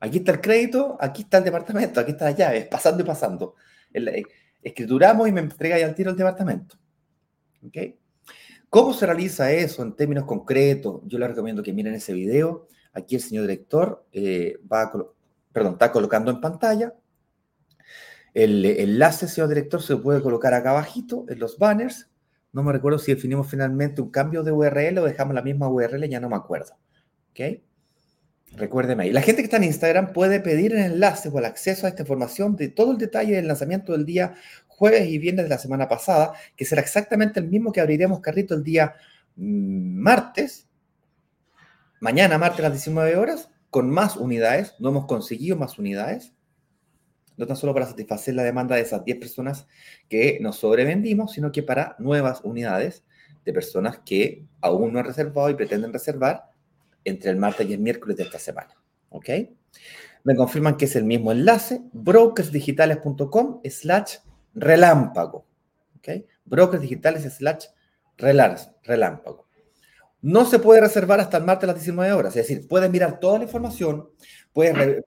Aquí 0.00 0.18
está 0.18 0.32
el 0.32 0.40
crédito, 0.40 0.96
aquí 1.00 1.22
está 1.22 1.38
el 1.38 1.44
departamento, 1.44 2.00
aquí 2.00 2.12
está 2.12 2.26
la 2.26 2.32
llave, 2.32 2.62
pasando 2.70 3.02
y 3.02 3.06
pasando. 3.06 3.54
Eh, 3.92 4.22
escrituramos 4.62 5.28
y 5.28 5.32
me 5.32 5.40
entrega 5.40 5.78
ya 5.78 5.86
al 5.86 5.94
tiro 5.94 6.10
el 6.10 6.16
departamento. 6.16 6.76
¿Ok? 7.66 7.76
¿Cómo 8.68 8.92
se 8.92 9.06
realiza 9.06 9.52
eso 9.52 9.82
en 9.82 9.94
términos 9.94 10.24
concretos? 10.24 11.02
Yo 11.04 11.18
les 11.18 11.28
recomiendo 11.28 11.62
que 11.62 11.72
miren 11.72 11.94
ese 11.94 12.12
video. 12.12 12.66
Aquí 12.94 13.16
el 13.16 13.20
señor 13.20 13.42
director 13.42 14.06
eh, 14.12 14.58
va 14.70 14.82
a 14.82 14.92
está 15.70 15.92
colocando 15.92 16.30
en 16.30 16.40
pantalla. 16.40 16.94
El 18.32 18.64
enlace, 18.64 19.28
señor 19.28 19.48
director, 19.48 19.82
se 19.82 19.96
puede 19.96 20.22
colocar 20.22 20.54
acá 20.54 20.70
abajito 20.70 21.24
en 21.28 21.38
los 21.38 21.58
banners. 21.58 22.08
No 22.52 22.62
me 22.62 22.72
recuerdo 22.72 22.98
si 22.98 23.14
definimos 23.14 23.48
finalmente 23.48 24.00
un 24.00 24.10
cambio 24.10 24.42
de 24.42 24.52
URL 24.52 24.98
o 24.98 25.04
dejamos 25.04 25.34
la 25.34 25.42
misma 25.42 25.68
URL, 25.68 26.08
ya 26.08 26.20
no 26.20 26.28
me 26.28 26.36
acuerdo. 26.36 26.72
¿Ok? 27.30 27.60
Recuérdeme 28.56 29.04
ahí. 29.04 29.12
La 29.12 29.22
gente 29.22 29.42
que 29.42 29.46
está 29.46 29.56
en 29.56 29.64
Instagram 29.64 30.12
puede 30.12 30.40
pedir 30.40 30.72
el 30.72 30.92
enlace 30.92 31.28
o 31.28 31.38
el 31.38 31.44
acceso 31.44 31.86
a 31.86 31.88
esta 31.88 32.02
información 32.02 32.54
de 32.56 32.68
todo 32.68 32.92
el 32.92 32.98
detalle 32.98 33.34
del 33.34 33.48
lanzamiento 33.48 33.92
del 33.92 34.04
día 34.04 34.34
jueves 34.68 35.08
y 35.08 35.18
viernes 35.18 35.44
de 35.44 35.50
la 35.50 35.58
semana 35.58 35.88
pasada, 35.88 36.32
que 36.56 36.64
será 36.64 36.80
exactamente 36.80 37.40
el 37.40 37.48
mismo 37.48 37.72
que 37.72 37.80
abriremos 37.80 38.20
carrito 38.20 38.54
el 38.54 38.64
día 38.64 38.94
mm, 39.36 40.00
martes, 40.00 40.68
mañana 42.04 42.36
martes 42.36 42.60
a 42.60 42.64
las 42.64 42.72
19 42.72 43.16
horas, 43.16 43.48
con 43.70 43.88
más 43.88 44.18
unidades, 44.18 44.74
no 44.78 44.90
hemos 44.90 45.06
conseguido 45.06 45.56
más 45.56 45.78
unidades, 45.78 46.34
no 47.38 47.46
tan 47.46 47.56
solo 47.56 47.72
para 47.72 47.86
satisfacer 47.86 48.34
la 48.34 48.42
demanda 48.42 48.76
de 48.76 48.82
esas 48.82 49.06
10 49.06 49.18
personas 49.18 49.66
que 50.10 50.36
nos 50.42 50.56
sobrevendimos, 50.56 51.32
sino 51.32 51.50
que 51.50 51.62
para 51.62 51.96
nuevas 51.98 52.42
unidades 52.44 53.04
de 53.46 53.54
personas 53.54 54.00
que 54.04 54.44
aún 54.60 54.92
no 54.92 54.98
han 54.98 55.06
reservado 55.06 55.48
y 55.48 55.54
pretenden 55.54 55.94
reservar 55.94 56.50
entre 57.04 57.30
el 57.30 57.38
martes 57.38 57.70
y 57.70 57.72
el 57.72 57.80
miércoles 57.80 58.18
de 58.18 58.24
esta 58.24 58.38
semana. 58.38 58.74
¿Ok? 59.08 59.30
Me 60.24 60.36
confirman 60.36 60.76
que 60.76 60.84
es 60.84 60.96
el 60.96 61.04
mismo 61.04 61.32
enlace, 61.32 61.84
brokersdigitales.com 61.94 63.62
slash 63.64 64.16
relámpago. 64.52 65.46
¿Ok? 65.96 66.08
Brokersdigitales 66.44 67.32
slash 67.32 67.64
relámpago. 68.18 69.43
No 70.24 70.46
se 70.46 70.58
puede 70.58 70.80
reservar 70.80 71.20
hasta 71.20 71.36
el 71.36 71.44
martes 71.44 71.64
a 71.64 71.72
las 71.74 71.76
19 71.82 72.10
horas. 72.14 72.34
Es 72.34 72.48
decir, 72.48 72.66
puedes 72.66 72.90
mirar 72.90 73.20
toda 73.20 73.36
la 73.36 73.44
información, 73.44 74.08
puedes 74.54 75.02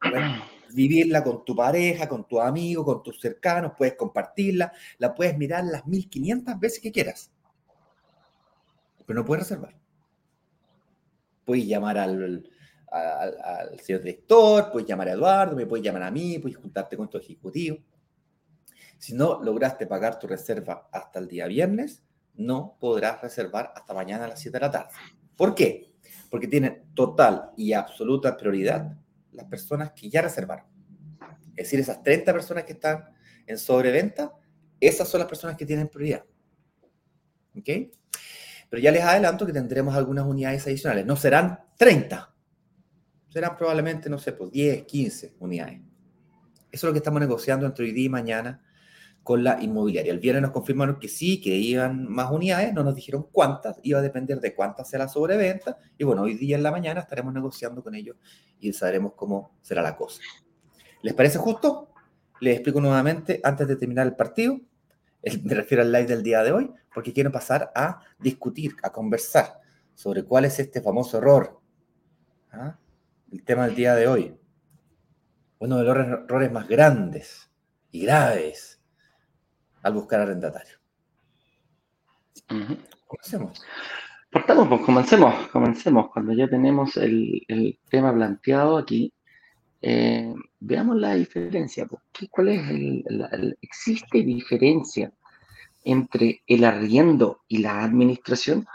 vivirla 0.69 1.23
con 1.23 1.43
tu 1.43 1.55
pareja, 1.55 2.07
con 2.07 2.27
tu 2.27 2.39
amigo, 2.39 2.85
con 2.85 3.01
tus 3.01 3.19
cercanos, 3.19 3.71
puedes 3.75 3.95
compartirla, 3.95 4.71
la 4.99 5.15
puedes 5.15 5.35
mirar 5.35 5.63
las 5.63 5.87
1500 5.87 6.59
veces 6.59 6.79
que 6.79 6.91
quieras. 6.91 7.31
Pero 9.07 9.19
no 9.19 9.25
puedes 9.25 9.45
reservar. 9.45 9.75
Puedes 11.45 11.65
llamar 11.65 11.97
al, 11.97 12.47
al, 12.91 13.79
señor 13.79 14.03
director, 14.03 14.71
puedes 14.71 14.87
llamar 14.87 15.07
a 15.07 15.13
Eduardo, 15.13 15.55
me 15.55 15.65
puedes 15.65 15.83
llamar 15.83 16.03
a 16.03 16.11
mí, 16.11 16.37
puedes 16.37 16.57
juntarte 16.57 16.95
con 16.95 17.09
tu 17.09 17.17
ejecutivo. 17.17 17.79
Si 18.99 19.15
no 19.15 19.41
lograste 19.41 19.87
pagar 19.87 20.19
tu 20.19 20.27
reserva 20.27 20.87
hasta 20.91 21.17
el 21.17 21.27
día 21.27 21.47
viernes, 21.47 22.03
no 22.37 22.77
podrás 22.79 23.21
reservar 23.21 23.73
hasta 23.75 23.93
mañana 23.93 24.25
a 24.25 24.27
las 24.27 24.39
7 24.39 24.57
de 24.57 24.65
la 24.65 24.71
tarde. 24.71 24.89
¿Por 25.35 25.53
qué? 25.53 25.93
Porque 26.29 26.47
tienen 26.47 26.83
total 26.93 27.51
y 27.57 27.73
absoluta 27.73 28.37
prioridad 28.37 28.95
las 29.31 29.45
personas 29.45 29.91
que 29.91 30.09
ya 30.09 30.21
reservaron. 30.21 30.65
Es 31.55 31.65
decir, 31.65 31.79
esas 31.79 32.03
30 32.03 32.33
personas 32.33 32.63
que 32.63 32.73
están 32.73 33.05
en 33.45 33.57
sobreventa, 33.57 34.33
esas 34.79 35.07
son 35.07 35.19
las 35.19 35.27
personas 35.27 35.55
que 35.57 35.65
tienen 35.65 35.87
prioridad. 35.87 36.23
¿Ok? 37.55 37.69
Pero 38.69 38.81
ya 38.81 38.91
les 38.91 39.03
adelanto 39.03 39.45
que 39.45 39.53
tendremos 39.53 39.95
algunas 39.95 40.25
unidades 40.25 40.65
adicionales. 40.67 41.05
No 41.05 41.15
serán 41.15 41.59
30. 41.77 42.33
Serán 43.29 43.57
probablemente, 43.57 44.09
no 44.09 44.19
sé, 44.19 44.33
pues 44.33 44.51
10, 44.51 44.83
15 44.83 45.35
unidades. 45.39 45.81
Eso 46.71 46.71
es 46.71 46.83
lo 46.83 46.91
que 46.91 46.99
estamos 46.99 47.19
negociando 47.19 47.65
entre 47.65 47.85
hoy 47.85 47.91
día 47.91 48.05
y 48.05 48.09
mañana 48.09 48.66
con 49.27 49.43
la 49.43 49.61
inmobiliaria. 49.61 50.13
El 50.13 50.19
viernes 50.19 50.41
nos 50.41 50.51
confirmaron 50.51 50.99
que 50.99 51.09
sí, 51.09 51.41
que 51.41 51.49
iban 51.49 52.09
más 52.09 52.31
unidades, 52.31 52.73
no 52.73 52.81
nos 52.81 52.95
dijeron 52.95 53.27
cuántas, 53.29 53.77
iba 53.83 53.99
a 53.99 54.01
depender 54.01 54.39
de 54.39 54.55
cuántas 54.55 54.89
sea 54.89 54.99
la 54.99 55.09
sobreventa. 55.09 55.77
Y 55.97 56.05
bueno, 56.05 56.21
hoy 56.21 56.35
día 56.35 56.55
en 56.55 56.63
la 56.63 56.71
mañana 56.71 57.01
estaremos 57.01 57.33
negociando 57.33 57.83
con 57.83 57.93
ellos 57.93 58.15
y 58.57 58.71
sabremos 58.71 59.15
cómo 59.17 59.57
será 59.61 59.81
la 59.81 59.97
cosa. 59.97 60.21
¿Les 61.01 61.13
parece 61.13 61.39
justo? 61.39 61.89
Les 62.39 62.53
explico 62.53 62.79
nuevamente 62.79 63.41
antes 63.43 63.67
de 63.67 63.75
terminar 63.75 64.07
el 64.07 64.15
partido. 64.15 64.61
me 65.43 65.53
refiero 65.53 65.83
al 65.83 65.91
live 65.91 66.05
del 66.05 66.23
día 66.23 66.41
de 66.41 66.53
hoy, 66.53 66.71
porque 66.93 67.11
quiero 67.11 67.29
pasar 67.29 67.69
a 67.75 67.99
discutir, 68.17 68.77
a 68.81 68.93
conversar 68.93 69.59
sobre 69.93 70.23
cuál 70.23 70.45
es 70.45 70.57
este 70.57 70.81
famoso 70.81 71.17
error. 71.17 71.59
¿ah? 72.53 72.79
El 73.29 73.43
tema 73.43 73.65
del 73.65 73.75
día 73.75 73.93
de 73.93 74.07
hoy. 74.07 74.37
Uno 75.59 75.79
de 75.79 75.83
los 75.83 75.97
errores 75.97 76.49
más 76.49 76.65
grandes 76.69 77.51
y 77.91 78.05
graves 78.05 78.76
al 79.83 79.93
buscar 79.93 80.21
arrendatario. 80.21 80.77
Comencemos. 83.07 83.61
Partamos, 84.31 84.67
pues 84.67 84.81
comencemos, 84.81 85.47
comencemos. 85.49 86.09
Cuando 86.11 86.33
ya 86.33 86.47
tenemos 86.47 86.97
el, 86.97 87.79
tema 87.89 88.13
planteado 88.13 88.77
aquí, 88.77 89.13
eh, 89.81 90.33
veamos 90.59 90.97
la 90.97 91.15
diferencia. 91.15 91.85
Pues. 91.85 92.01
¿Cuál 92.29 92.49
es 92.49 92.69
el, 92.69 93.57
¿Existe 93.61 94.23
diferencia 94.23 95.11
entre 95.83 96.41
el 96.45 96.63
arriendo 96.65 97.43
y 97.47 97.59
la 97.59 97.83
administración? 97.83 98.67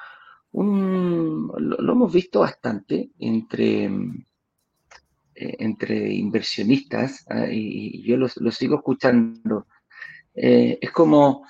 lo, 0.55 1.93
hemos 1.93 2.13
visto 2.13 2.41
bastante 2.41 3.11
entre, 3.19 3.85
eh, 3.85 5.57
entre 5.59 6.13
inversionistas 6.13 7.25
ah, 7.31 7.47
y, 7.51 8.03
yo 8.03 8.19
lo 8.19 8.51
sigo 8.51 8.77
escuchando 8.77 9.67
eh, 10.35 10.79
es 10.81 10.91
como 10.91 11.47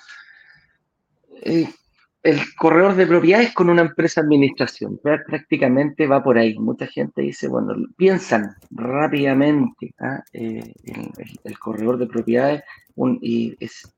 eh, 1.41 1.69
el 2.23 2.39
corredor 2.55 2.95
de 2.95 3.05
propiedades 3.05 3.53
con 3.53 3.69
una 3.69 3.81
empresa 3.81 4.21
de 4.21 4.25
administración. 4.25 4.99
Prácticamente 5.01 6.07
va 6.07 6.23
por 6.23 6.37
ahí. 6.37 6.57
Mucha 6.57 6.87
gente 6.87 7.21
dice, 7.21 7.47
bueno, 7.47 7.75
piensan 7.97 8.55
rápidamente 8.71 9.93
¿ah? 9.99 10.23
eh, 10.31 10.73
el, 11.43 11.59
corredor 11.59 11.97
de 11.97 12.07
propiedades. 12.07 12.63
y 13.21 13.55
es, 13.59 13.93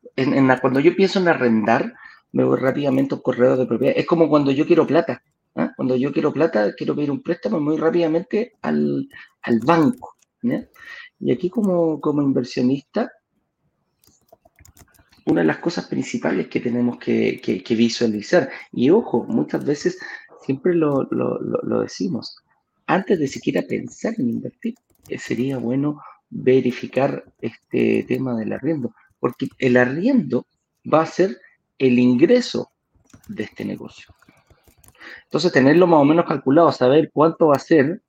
cuando 0.62 0.80
yo 0.80 0.96
pienso 0.96 1.20
en 1.20 1.28
arrendar, 1.28 1.94
me 2.32 2.44
voy 2.44 2.60
rápidamente 2.60 3.14
a 3.14 3.18
un 3.18 3.22
corredor 3.24 3.58
de 3.60 3.68
propiedades. 3.68 4.02
Es 4.02 4.08
como 4.08 4.28
cuando 4.28 4.52
yo 4.52 4.66
quiero 4.66 4.88
plata. 4.88 5.22
¿ah? 5.56 5.72
Cuando 5.76 5.96
yo 5.96 6.12
quiero 6.12 6.34
plata, 6.34 6.74
quiero 6.74 6.96
pedir 6.96 7.12
un 7.12 7.22
préstamo 7.22 7.60
muy 7.60 7.78
rápidamente 7.78 8.54
al, 8.62 9.08
banco. 9.64 10.16
Y 11.20 11.32
aquí 11.32 11.50
como, 11.50 12.00
como 12.02 12.22
inversionista, 12.22 13.12
una 15.26 15.42
de 15.42 15.48
las 15.48 15.58
cosas 15.58 15.86
principales 15.88 16.48
que 16.48 16.60
tenemos 16.60 16.98
que, 17.00 17.64
visualizar. 17.72 18.50
Y 18.72 18.90
ojo, 18.90 19.26
muchas 19.28 19.66
veces 19.66 19.98
siempre 20.46 20.76
lo, 20.76 21.08
decimos, 21.82 22.38
antes 22.86 23.20
de 23.20 23.28
siquiera 23.28 23.64
pensar 23.64 24.14
en 24.20 24.30
invertir, 24.30 24.76
eh, 25.10 25.18
sería 25.18 25.58
bueno 25.58 26.00
verificar 26.30 27.24
este 27.42 28.06
tema 28.08 28.36
del 28.36 28.54
arriendo, 28.54 28.94
porque 29.20 29.48
el 29.58 29.78
arriendo 29.78 30.46
va 30.92 31.02
a 31.02 31.08
ser 31.08 31.40
el 31.80 31.98
ingreso 31.98 32.72
de 33.28 33.44
este 33.44 33.66
negocio. 33.66 34.14
Entonces, 35.24 35.52
tenerlo 35.52 35.88
más 35.88 36.02
o 36.02 36.06
menos 36.06 36.26
calculado, 36.26 36.72
saber 36.72 37.10
cuánto 37.12 37.48
va 37.48 37.56
a 37.56 37.60
ser 37.60 38.02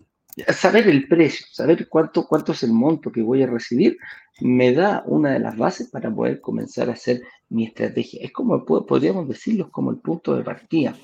saber 0.48 0.88
el 0.88 1.08
precio, 1.08 1.46
saber 1.50 1.88
cuánto, 1.88 2.26
cuánto 2.26 2.52
es 2.52 2.62
el 2.62 2.72
monto 2.72 3.10
que 3.10 3.22
voy 3.22 3.42
a 3.42 3.46
recibir, 3.46 3.96
me 4.40 4.72
da 4.72 5.02
una 5.06 5.32
de 5.32 5.40
las 5.40 5.56
bases 5.56 5.88
para 5.88 6.14
poder 6.14 6.40
comenzar 6.40 6.90
a 6.90 6.92
hacer 6.92 7.22
mi 7.48 7.66
estrategia. 7.66 8.20
Es 8.22 8.32
como, 8.32 8.64
podríamos 8.64 9.28
decirlo, 9.28 9.70
como 9.70 9.90
el 9.90 9.98
punto 9.98 10.36
de 10.36 10.44
partida. 10.44 10.94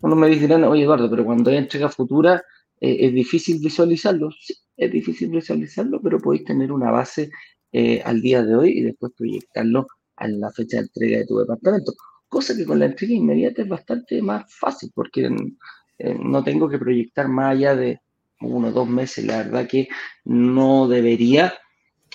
Uno 0.00 0.16
me 0.16 0.28
dirán, 0.28 0.64
oye 0.64 0.82
Eduardo, 0.84 1.10
pero 1.10 1.24
cuando 1.24 1.50
hay 1.50 1.58
entrega 1.58 1.88
futura 1.88 2.42
eh, 2.80 3.06
es 3.06 3.14
difícil 3.14 3.60
visualizarlo. 3.60 4.30
Sí, 4.40 4.54
es 4.76 4.90
difícil 4.90 5.30
visualizarlo, 5.30 6.00
pero 6.02 6.18
podéis 6.18 6.44
tener 6.44 6.72
una 6.72 6.90
base 6.90 7.30
eh, 7.72 8.02
al 8.04 8.20
día 8.20 8.42
de 8.42 8.56
hoy 8.56 8.70
y 8.78 8.82
después 8.82 9.12
proyectarlo 9.16 9.86
a 10.16 10.28
la 10.28 10.50
fecha 10.50 10.78
de 10.78 10.84
entrega 10.84 11.18
de 11.18 11.26
tu 11.26 11.38
departamento. 11.38 11.92
Cosa 12.28 12.56
que 12.56 12.64
con 12.64 12.78
la 12.78 12.86
entrega 12.86 13.14
inmediata 13.14 13.62
es 13.62 13.68
bastante 13.68 14.22
más 14.22 14.44
fácil 14.54 14.90
porque 14.94 15.30
eh, 15.98 16.16
no 16.18 16.42
tengo 16.42 16.68
que 16.68 16.78
proyectar 16.78 17.28
más 17.28 17.52
allá 17.52 17.76
de, 17.76 18.00
uno 18.48 18.68
o 18.68 18.72
dos 18.72 18.88
meses, 18.88 19.24
la 19.24 19.38
verdad 19.38 19.66
que 19.66 19.88
no 20.24 20.88
debería 20.88 21.54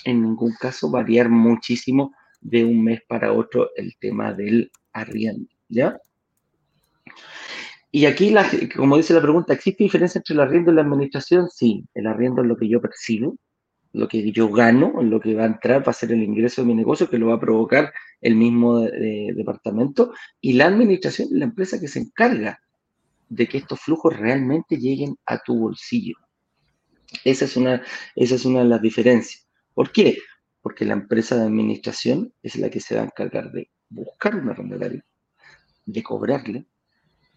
en 0.06 0.22
ningún 0.22 0.54
caso 0.60 0.90
variar 0.92 1.30
muchísimo 1.30 2.14
de 2.42 2.64
un 2.64 2.84
mes 2.84 3.02
para 3.08 3.34
otro 3.34 3.72
el 3.76 3.96
tema 4.00 4.34
del 4.34 4.72
arriendo, 4.94 5.50
¿ya? 5.68 6.00
Y 7.92 8.06
aquí, 8.06 8.34
como 8.76 8.98
dice 8.98 9.14
la 9.14 9.22
pregunta, 9.22 9.54
¿existe 9.54 9.84
diferencia 9.84 10.20
entre 10.20 10.34
el 10.34 10.42
arriendo 10.42 10.72
y 10.72 10.76
la 10.76 10.82
administración? 10.82 11.50
Sí, 11.50 11.86
el 11.94 12.06
arriendo 12.06 12.42
es 12.42 12.48
lo 12.48 12.58
que 12.58 12.68
yo 12.68 12.80
percibo, 12.80 13.38
lo 13.94 14.08
que 14.08 14.32
yo 14.32 14.50
gano, 14.50 15.02
lo 15.02 15.20
que 15.20 15.34
va 15.34 15.44
a 15.44 15.48
entrar, 15.48 15.88
va 15.88 15.92
a 15.92 15.94
ser 15.94 16.12
el 16.12 16.22
ingreso 16.22 16.62
de 16.62 16.68
mi 16.68 16.76
negocio, 16.76 17.10
que 17.10 17.18
lo 17.18 17.28
va 17.28 17.36
a 17.36 17.40
provocar 17.40 17.92
el 18.22 18.36
mismo 18.36 18.82
departamento, 18.82 20.14
y 20.42 20.54
la 20.54 20.66
administración 20.66 21.30
es 21.32 21.40
la 21.40 21.46
empresa 21.46 21.80
que 21.80 21.88
se 21.88 22.00
encarga 22.00 22.60
de 23.30 23.48
que 23.48 23.58
estos 23.58 23.80
flujos 23.80 24.16
realmente 24.16 24.78
lleguen 24.78 25.18
a 25.26 25.40
tu 25.40 25.58
bolsillo. 25.58 26.16
Esa 27.24 27.46
es 27.46 27.58
una, 27.58 27.84
esa 28.16 28.36
es 28.36 28.46
una 28.46 28.60
de 28.60 28.70
las 28.70 28.82
diferencias. 28.82 29.48
¿Por 29.74 29.92
qué? 29.92 30.18
Porque 30.62 30.86
la 30.86 30.94
empresa 30.94 31.36
de 31.36 31.44
administración 31.44 32.34
es 32.42 32.56
la 32.58 32.70
que 32.70 32.80
se 32.80 32.96
va 32.96 33.02
a 33.02 33.06
encargar 33.06 33.52
de 33.52 33.70
buscar 33.90 34.36
un 34.36 34.50
arrendatario, 34.50 35.04
de 35.86 36.04
cobrarle, 36.04 36.66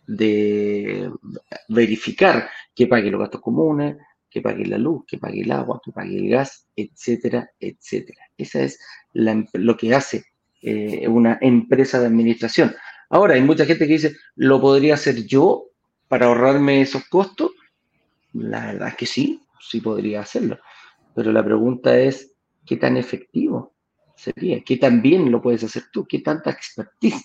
de 0.06 1.10
verificar 1.68 2.50
que 2.74 2.86
pague 2.86 3.10
los 3.10 3.20
gastos 3.20 3.40
comunes, 3.40 3.96
que 4.28 4.40
pague 4.40 4.64
la 4.64 4.78
luz, 4.78 5.04
que 5.06 5.18
pague 5.18 5.42
el 5.42 5.52
agua, 5.52 5.80
que 5.84 5.92
pague 5.92 6.16
el 6.16 6.30
gas, 6.30 6.66
etcétera, 6.74 7.50
etcétera. 7.58 8.22
Esa 8.36 8.62
es 8.62 8.78
lo 9.12 9.76
que 9.76 9.94
hace 9.94 10.24
eh, 10.62 11.06
una 11.08 11.38
empresa 11.40 12.00
de 12.00 12.06
administración. 12.06 12.74
Ahora, 13.08 13.34
hay 13.34 13.42
mucha 13.42 13.66
gente 13.66 13.86
que 13.86 13.94
dice, 13.94 14.16
¿lo 14.36 14.60
podría 14.60 14.94
hacer 14.94 15.26
yo 15.26 15.69
para 16.10 16.26
ahorrarme 16.26 16.80
esos 16.80 17.04
costos? 17.04 17.52
La 18.32 18.66
verdad 18.66 18.88
es 18.88 18.96
que 18.96 19.06
sí, 19.06 19.42
sí 19.60 19.80
podría 19.80 20.22
hacerlo. 20.22 20.58
Pero 21.14 21.30
la 21.30 21.44
pregunta 21.44 21.96
es, 21.96 22.34
¿qué 22.66 22.76
tan 22.76 22.96
efectivo 22.96 23.74
sería? 24.16 24.60
¿Qué 24.64 24.76
tan 24.76 25.02
bien 25.02 25.30
lo 25.30 25.40
puedes 25.40 25.62
hacer 25.62 25.84
tú? 25.92 26.04
¿Qué 26.08 26.18
tanta 26.18 26.50
expertise 26.50 27.24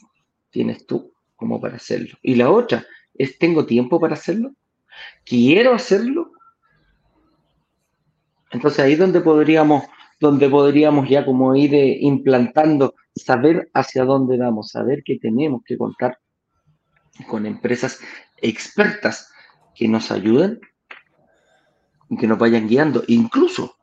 tienes 0.51 0.86
tú 0.86 1.12
como 1.36 1.60
para 1.60 1.77
hacerlo? 1.77 2.15
Y 2.22 2.36
la 2.36 2.51
otra 2.51 2.86
es, 3.15 3.39
¿tengo 3.39 3.65
tiempo 3.65 4.00
para 4.00 4.13
hacerlo? 4.13 4.54
¿Quiero 5.25 5.74
hacerlo? 5.74 6.32
Entonces 8.51 8.82
ahí 8.82 8.94
es 8.94 9.00
donde 9.00 9.22
podríamos, 9.22 9.86
donde 10.20 10.48
podríamos 10.48 11.10
ya 11.10 11.25
como 11.25 11.56
ir 11.56 11.74
eh, 11.74 11.98
implantando, 12.01 12.94
saber 13.15 13.68
hacia 13.74 14.06
dónde 14.06 14.38
vamos, 14.38 14.70
saber 14.70 15.01
que 15.04 15.18
tenemos 15.18 15.63
que 15.65 15.75
contar 15.75 16.20
con 17.27 17.48
empresas 17.48 18.00
expertas 18.38 19.32
que 19.74 19.88
nos 19.88 20.12
ayuden 20.12 20.60
y 22.10 22.18
que 22.18 22.27
nos 22.27 22.38
vayan 22.38 22.68
guiando, 22.68 23.04
incluso 23.08 23.75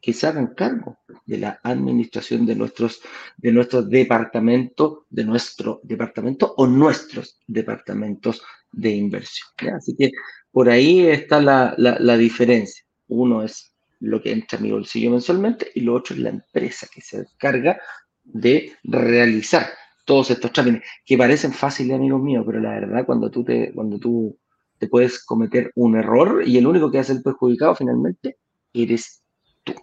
que 0.00 0.12
se 0.12 0.26
hagan 0.26 0.48
cargo 0.48 0.98
de 1.24 1.38
la 1.38 1.60
administración 1.62 2.44
de 2.44 2.56
nuestros, 2.56 3.00
de 3.36 3.52
nuestros 3.52 3.88
departamentos, 3.88 4.98
de 5.08 5.24
nuestro 5.24 5.80
departamento 5.84 6.54
o 6.56 6.66
nuestros 6.66 7.38
departamentos 7.46 8.42
de 8.72 8.90
inversión. 8.90 9.48
Así 9.76 9.94
que 9.96 10.10
por 10.50 10.68
ahí 10.68 11.06
está 11.06 11.40
la, 11.40 11.74
la, 11.78 12.16
diferencia. 12.16 12.84
Uno 13.08 13.44
es 13.44 13.72
lo 14.00 14.20
que 14.20 14.32
entra 14.32 14.58
a 14.58 14.60
mi 14.60 14.72
bolsillo 14.72 15.12
mensualmente 15.12 15.70
y 15.74 15.82
lo 15.82 15.94
otro 15.94 16.16
es 16.16 16.20
la 16.20 16.30
empresa 16.30 16.88
que 16.92 17.00
se 17.00 17.18
encarga 17.18 17.80
de 18.24 18.76
realizar 18.82 19.68
todos 20.04 20.30
estos 20.30 20.52
trámites 20.52 20.82
que 21.04 21.16
parecen 21.16 21.52
fáciles, 21.52 21.96
amigos 21.96 22.20
míos, 22.20 22.44
pero 22.46 22.60
la 22.60 22.70
verdad 22.70 23.06
cuando 23.06 23.30
tú 23.30 23.44
te, 23.44 23.72
cuando 23.72 23.98
tú 23.98 24.38
te 24.78 24.88
puedes 24.88 25.24
cometer 25.24 25.70
un 25.76 25.96
error 25.96 26.42
y 26.46 26.58
el 26.58 26.66
único 26.66 26.90
que 26.90 26.98
hace 26.98 27.12
el 27.12 27.22
perjudicado 27.22 27.74
finalmente 27.74 28.38
eres 28.72 29.22
tú. 29.62 29.74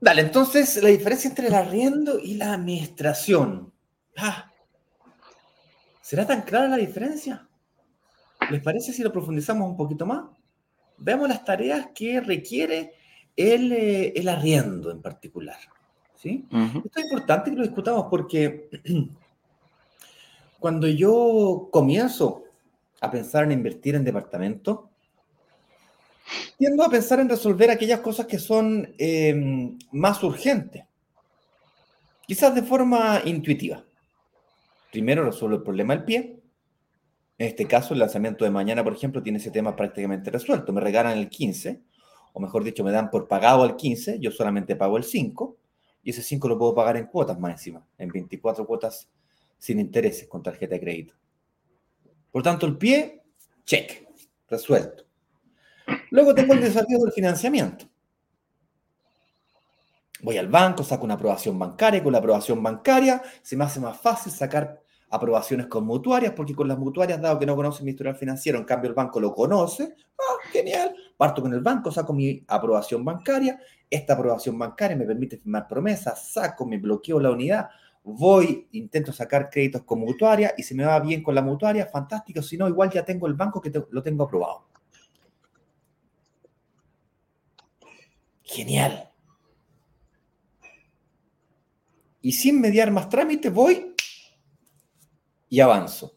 Dale, 0.00 0.22
entonces 0.22 0.82
la 0.82 0.88
diferencia 0.88 1.28
entre 1.28 1.48
el 1.48 1.54
arriendo 1.54 2.18
y 2.18 2.34
la 2.34 2.52
administración. 2.52 3.72
Ah, 4.16 4.50
¿Será 6.00 6.26
tan 6.26 6.42
clara 6.42 6.68
la 6.68 6.76
diferencia? 6.76 7.48
¿Les 8.50 8.62
parece 8.62 8.92
si 8.92 9.02
lo 9.02 9.12
profundizamos 9.12 9.68
un 9.68 9.76
poquito 9.76 10.06
más? 10.06 10.24
Veamos 10.98 11.28
las 11.28 11.44
tareas 11.44 11.88
que 11.94 12.20
requiere 12.20 12.92
el, 13.34 13.72
eh, 13.72 14.12
el 14.14 14.28
arriendo 14.28 14.90
en 14.90 15.02
particular. 15.02 15.58
¿Sí? 16.26 16.44
Esto 16.84 16.98
es 16.98 17.04
importante 17.04 17.50
que 17.50 17.56
lo 17.56 17.62
discutamos 17.62 18.06
porque 18.10 18.68
cuando 20.58 20.88
yo 20.88 21.68
comienzo 21.70 22.42
a 23.00 23.10
pensar 23.10 23.44
en 23.44 23.52
invertir 23.52 23.94
en 23.94 24.04
departamento, 24.04 24.90
tiendo 26.58 26.82
a 26.82 26.90
pensar 26.90 27.20
en 27.20 27.28
resolver 27.28 27.70
aquellas 27.70 28.00
cosas 28.00 28.26
que 28.26 28.38
son 28.38 28.92
em, 28.98 29.78
más 29.92 30.22
urgentes, 30.24 30.84
quizás 32.26 32.54
de 32.54 32.62
forma 32.62 33.22
intuitiva. 33.24 33.84
Primero 34.90 35.24
resuelvo 35.24 35.58
el 35.58 35.62
problema 35.62 35.94
del 35.94 36.04
pie. 36.04 36.40
En 37.38 37.46
este 37.48 37.66
caso, 37.66 37.94
el 37.94 38.00
lanzamiento 38.00 38.44
de 38.44 38.50
mañana, 38.50 38.82
por 38.82 38.94
ejemplo, 38.94 39.22
tiene 39.22 39.38
ese 39.38 39.50
tema 39.50 39.76
prácticamente 39.76 40.30
resuelto. 40.30 40.72
Me 40.72 40.80
regalan 40.80 41.18
el 41.18 41.28
15, 41.28 41.80
o 42.32 42.40
mejor 42.40 42.64
dicho, 42.64 42.82
me 42.82 42.90
dan 42.90 43.10
por 43.10 43.28
pagado 43.28 43.64
el 43.64 43.76
15, 43.76 44.18
yo 44.18 44.32
solamente 44.32 44.74
pago 44.74 44.96
el 44.96 45.04
5, 45.04 45.56
y 46.06 46.10
ese 46.10 46.22
5 46.22 46.48
lo 46.48 46.56
puedo 46.56 46.72
pagar 46.72 46.96
en 46.96 47.06
cuotas 47.06 47.36
más 47.36 47.50
encima, 47.50 47.84
en 47.98 48.08
24 48.10 48.64
cuotas 48.64 49.08
sin 49.58 49.80
intereses 49.80 50.28
con 50.28 50.40
tarjeta 50.40 50.76
de 50.76 50.80
crédito. 50.80 51.14
Por 52.30 52.44
tanto, 52.44 52.64
el 52.64 52.78
pie, 52.78 53.24
check, 53.64 54.06
resuelto. 54.48 55.02
Luego 56.12 56.32
tengo 56.32 56.52
el 56.52 56.60
desafío 56.60 57.00
del 57.00 57.10
financiamiento. 57.10 57.86
Voy 60.22 60.38
al 60.38 60.46
banco, 60.46 60.84
saco 60.84 61.04
una 61.04 61.14
aprobación 61.14 61.58
bancaria, 61.58 62.00
con 62.00 62.12
la 62.12 62.18
aprobación 62.18 62.62
bancaria 62.62 63.20
se 63.42 63.56
me 63.56 63.64
hace 63.64 63.80
más 63.80 64.00
fácil 64.00 64.30
sacar 64.30 64.80
aprobaciones 65.10 65.66
con 65.66 65.84
mutuarias, 65.84 66.34
porque 66.34 66.54
con 66.54 66.68
las 66.68 66.78
mutuarias, 66.78 67.20
dado 67.20 67.36
que 67.40 67.46
no 67.46 67.56
conocen 67.56 67.84
mi 67.84 67.90
historial 67.90 68.14
financiero, 68.14 68.58
en 68.58 68.64
cambio 68.64 68.90
el 68.90 68.94
banco 68.94 69.18
lo 69.18 69.34
conoce, 69.34 69.96
ah, 70.18 70.36
genial, 70.52 70.94
parto 71.16 71.42
con 71.42 71.52
el 71.52 71.62
banco, 71.62 71.90
saco 71.90 72.12
mi 72.12 72.44
aprobación 72.46 73.04
bancaria, 73.04 73.58
esta 73.90 74.14
aprobación 74.14 74.58
bancaria 74.58 74.96
me 74.96 75.04
permite 75.04 75.38
firmar 75.38 75.68
promesas, 75.68 76.32
saco, 76.32 76.66
me 76.66 76.78
bloqueo 76.78 77.20
la 77.20 77.30
unidad, 77.30 77.68
voy, 78.02 78.68
intento 78.72 79.12
sacar 79.12 79.50
créditos 79.50 79.82
con 79.82 80.00
mutuaria 80.00 80.54
y 80.56 80.62
si 80.62 80.74
me 80.74 80.84
va 80.84 80.98
bien 81.00 81.22
con 81.22 81.34
la 81.34 81.42
mutuaria, 81.42 81.86
fantástico, 81.86 82.42
si 82.42 82.56
no, 82.56 82.68
igual 82.68 82.90
ya 82.90 83.04
tengo 83.04 83.26
el 83.26 83.34
banco 83.34 83.60
que 83.60 83.72
lo 83.90 84.02
tengo 84.02 84.24
aprobado. 84.24 84.66
Genial. 88.42 89.10
Y 92.22 92.32
sin 92.32 92.60
mediar 92.60 92.90
más 92.90 93.08
trámites 93.08 93.52
voy 93.52 93.94
y 95.48 95.60
avanzo. 95.60 96.16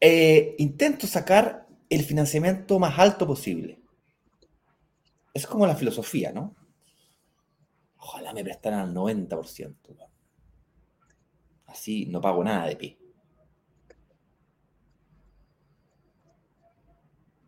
Eh, 0.00 0.56
intento 0.58 1.06
sacar 1.06 1.66
el 1.88 2.02
financiamiento 2.02 2.78
más 2.78 2.98
alto 2.98 3.26
posible. 3.26 3.81
Es 5.34 5.46
como 5.46 5.66
la 5.66 5.76
filosofía, 5.76 6.32
¿no? 6.32 6.54
Ojalá 7.96 8.32
me 8.32 8.44
prestaran 8.44 8.80
al 8.80 8.94
90%. 8.94 9.76
Así 11.66 12.06
no 12.06 12.20
pago 12.20 12.44
nada 12.44 12.66
de 12.66 12.76
pie. 12.76 12.98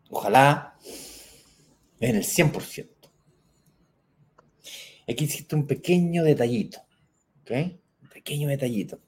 Ojalá 0.09 0.77
en 1.99 2.15
el 2.15 2.23
100%. 2.23 2.89
Aquí 5.07 5.25
existe 5.25 5.55
un 5.55 5.67
pequeño 5.67 6.23
detallito. 6.23 6.79
¿Ok? 7.41 7.51
Un 8.01 8.09
pequeño 8.09 8.47
detallito. 8.47 8.99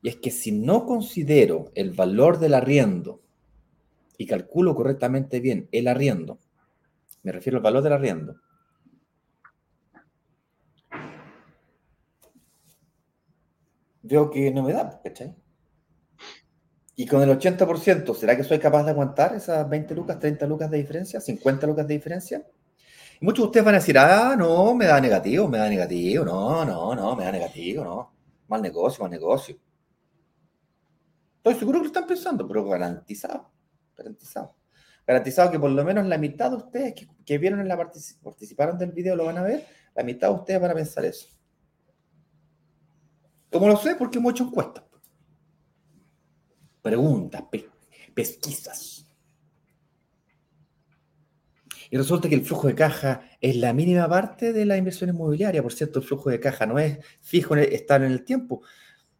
Y 0.00 0.08
es 0.08 0.16
que 0.16 0.30
si 0.30 0.50
no 0.50 0.84
considero 0.84 1.70
el 1.74 1.92
valor 1.92 2.40
del 2.40 2.54
arriendo 2.54 3.22
y 4.18 4.26
calculo 4.26 4.74
correctamente 4.74 5.38
bien 5.38 5.68
el 5.70 5.86
arriendo, 5.86 6.40
me 7.22 7.32
refiero 7.32 7.58
al 7.58 7.62
valor 7.62 7.82
del 7.82 7.92
arriendo, 7.92 8.36
veo 14.02 14.30
que 14.30 14.50
no 14.50 14.62
me 14.62 14.72
da, 14.72 15.00
¿cachai? 15.02 15.34
Y 16.94 17.06
con 17.06 17.22
el 17.22 17.30
80%, 17.30 18.14
¿será 18.14 18.36
que 18.36 18.44
soy 18.44 18.58
capaz 18.58 18.84
de 18.84 18.90
aguantar 18.90 19.34
esas 19.34 19.68
20 19.68 19.94
lucas, 19.94 20.18
30 20.18 20.46
lucas 20.46 20.70
de 20.70 20.78
diferencia, 20.78 21.20
50 21.20 21.66
lucas 21.66 21.86
de 21.86 21.94
diferencia? 21.94 22.46
Muchos 23.22 23.44
de 23.44 23.46
ustedes 23.46 23.64
van 23.64 23.74
a 23.76 23.78
decir, 23.78 23.96
ah, 23.98 24.34
no, 24.36 24.74
me 24.74 24.86
da 24.86 25.00
negativo, 25.00 25.48
me 25.48 25.58
da 25.58 25.68
negativo, 25.68 26.24
no, 26.24 26.64
no, 26.64 26.94
no, 26.94 27.16
me 27.16 27.24
da 27.24 27.32
negativo, 27.32 27.84
no. 27.84 28.12
Mal 28.48 28.60
negocio, 28.60 29.02
mal 29.02 29.10
negocio. 29.10 29.56
Estoy 31.36 31.54
seguro 31.54 31.78
que 31.78 31.84
lo 31.84 31.86
están 31.86 32.06
pensando, 32.06 32.46
pero 32.46 32.64
garantizado, 32.64 33.50
garantizado. 33.96 34.54
Garantizado 35.12 35.50
que 35.50 35.58
por 35.58 35.70
lo 35.70 35.84
menos 35.84 36.06
la 36.06 36.16
mitad 36.16 36.50
de 36.50 36.56
ustedes 36.56 36.94
que, 37.26 37.36
vieron 37.36 37.60
en 37.60 37.68
la 37.68 37.76
participaron 37.76 38.78
del 38.78 38.92
video 38.92 39.14
lo 39.14 39.26
van 39.26 39.36
a 39.36 39.42
ver, 39.42 39.66
la 39.94 40.02
mitad 40.02 40.28
de 40.28 40.34
ustedes 40.36 40.58
van 40.58 40.70
a 40.70 40.74
pensar 40.74 41.04
eso. 41.04 41.28
¿Cómo 43.50 43.68
lo 43.68 43.76
sé? 43.76 43.94
Porque 43.94 44.16
hemos 44.16 44.32
hecho 44.32 44.44
encuestas. 44.44 44.84
Preguntas, 46.80 47.42
pesquisas. 48.14 49.06
Y 51.90 51.98
resulta 51.98 52.30
que 52.30 52.34
el 52.34 52.46
flujo 52.46 52.68
de 52.68 52.74
caja 52.74 53.20
es 53.38 53.56
la 53.56 53.74
mínima 53.74 54.08
parte 54.08 54.54
de 54.54 54.64
la 54.64 54.78
inversión 54.78 55.10
inmobiliaria. 55.10 55.62
Por 55.62 55.74
cierto, 55.74 55.98
el 55.98 56.06
flujo 56.06 56.30
de 56.30 56.40
caja 56.40 56.64
no 56.64 56.78
es 56.78 57.00
fijo, 57.20 57.54
está 57.54 57.96
en 57.96 58.04
el 58.04 58.24
tiempo. 58.24 58.62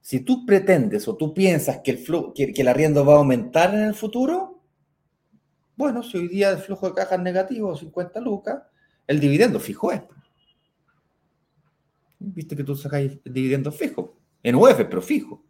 Si 0.00 0.20
tú 0.20 0.46
pretendes 0.46 1.06
o 1.06 1.18
tú 1.18 1.34
piensas 1.34 1.80
que 1.84 1.90
el, 1.90 2.04
que, 2.34 2.54
que 2.54 2.62
el 2.62 2.68
arriendo 2.68 3.04
va 3.04 3.12
a 3.12 3.18
aumentar 3.18 3.74
en 3.74 3.82
el 3.82 3.94
futuro, 3.94 4.51
bueno, 5.76 6.02
si 6.02 6.18
hoy 6.18 6.28
día 6.28 6.50
el 6.50 6.58
flujo 6.58 6.88
de 6.88 6.94
caja 6.94 7.14
es 7.14 7.22
negativo, 7.22 7.74
50 7.76 8.20
lucas, 8.20 8.62
el 9.06 9.20
dividendo 9.20 9.58
fijo 9.58 9.90
es. 9.92 10.02
Viste 12.18 12.54
que 12.54 12.64
tú 12.64 12.76
sacas 12.76 13.00
el 13.00 13.20
dividendo 13.24 13.72
fijo. 13.72 14.18
En 14.42 14.54
UF, 14.54 14.76
pero 14.76 15.02
fijo. 15.02 15.44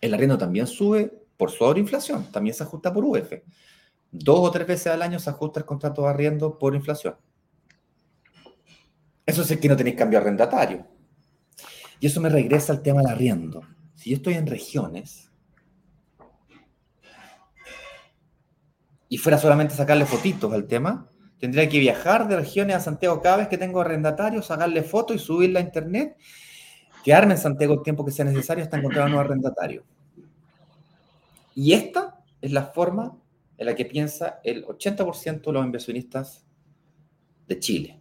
El 0.00 0.14
arriendo 0.14 0.38
también 0.38 0.66
sube 0.66 1.12
por 1.36 1.50
sobreinflación, 1.50 2.30
también 2.30 2.54
se 2.54 2.62
ajusta 2.62 2.92
por 2.92 3.04
UF. 3.04 3.32
Dos 4.10 4.38
o 4.40 4.50
tres 4.50 4.66
veces 4.66 4.88
al 4.88 5.02
año 5.02 5.18
se 5.18 5.30
ajusta 5.30 5.60
el 5.60 5.66
contrato 5.66 6.02
de 6.02 6.08
arriendo 6.08 6.58
por 6.58 6.74
inflación. 6.74 7.16
Eso 9.24 9.42
es 9.42 9.58
que 9.58 9.68
no 9.68 9.76
tenéis 9.76 9.96
cambio 9.96 10.18
arrendatario. 10.18 10.86
Y 11.98 12.06
eso 12.06 12.20
me 12.20 12.28
regresa 12.28 12.72
al 12.72 12.82
tema 12.82 13.00
del 13.00 13.10
arriendo. 13.10 13.62
Si 13.94 14.10
yo 14.10 14.16
estoy 14.16 14.34
en 14.34 14.46
regiones 14.46 15.31
y 19.12 19.18
fuera 19.18 19.36
solamente 19.36 19.74
sacarle 19.74 20.06
fotitos 20.06 20.50
al 20.54 20.66
tema, 20.66 21.06
tendría 21.38 21.68
que 21.68 21.78
viajar 21.78 22.26
de 22.28 22.36
regiones 22.36 22.76
a 22.76 22.80
Santiago 22.80 23.20
cada 23.20 23.36
vez 23.36 23.48
que 23.48 23.58
tengo 23.58 23.82
arrendatarios, 23.82 24.46
sacarle 24.46 24.82
fotos 24.82 25.16
y 25.16 25.18
subirla 25.18 25.60
a 25.60 25.62
internet, 25.62 26.16
quedarme 27.04 27.34
en 27.34 27.38
Santiago 27.38 27.74
el 27.74 27.82
tiempo 27.82 28.06
que 28.06 28.10
sea 28.10 28.24
necesario 28.24 28.64
hasta 28.64 28.78
encontrar 28.78 29.04
un 29.04 29.10
nuevo 29.10 29.26
arrendatario. 29.26 29.84
Y 31.54 31.74
esta 31.74 32.22
es 32.40 32.52
la 32.52 32.68
forma 32.68 33.18
en 33.58 33.66
la 33.66 33.74
que 33.74 33.84
piensa 33.84 34.40
el 34.44 34.64
80% 34.64 35.42
de 35.42 35.52
los 35.52 35.66
inversionistas 35.66 36.46
de 37.46 37.58
Chile, 37.58 38.00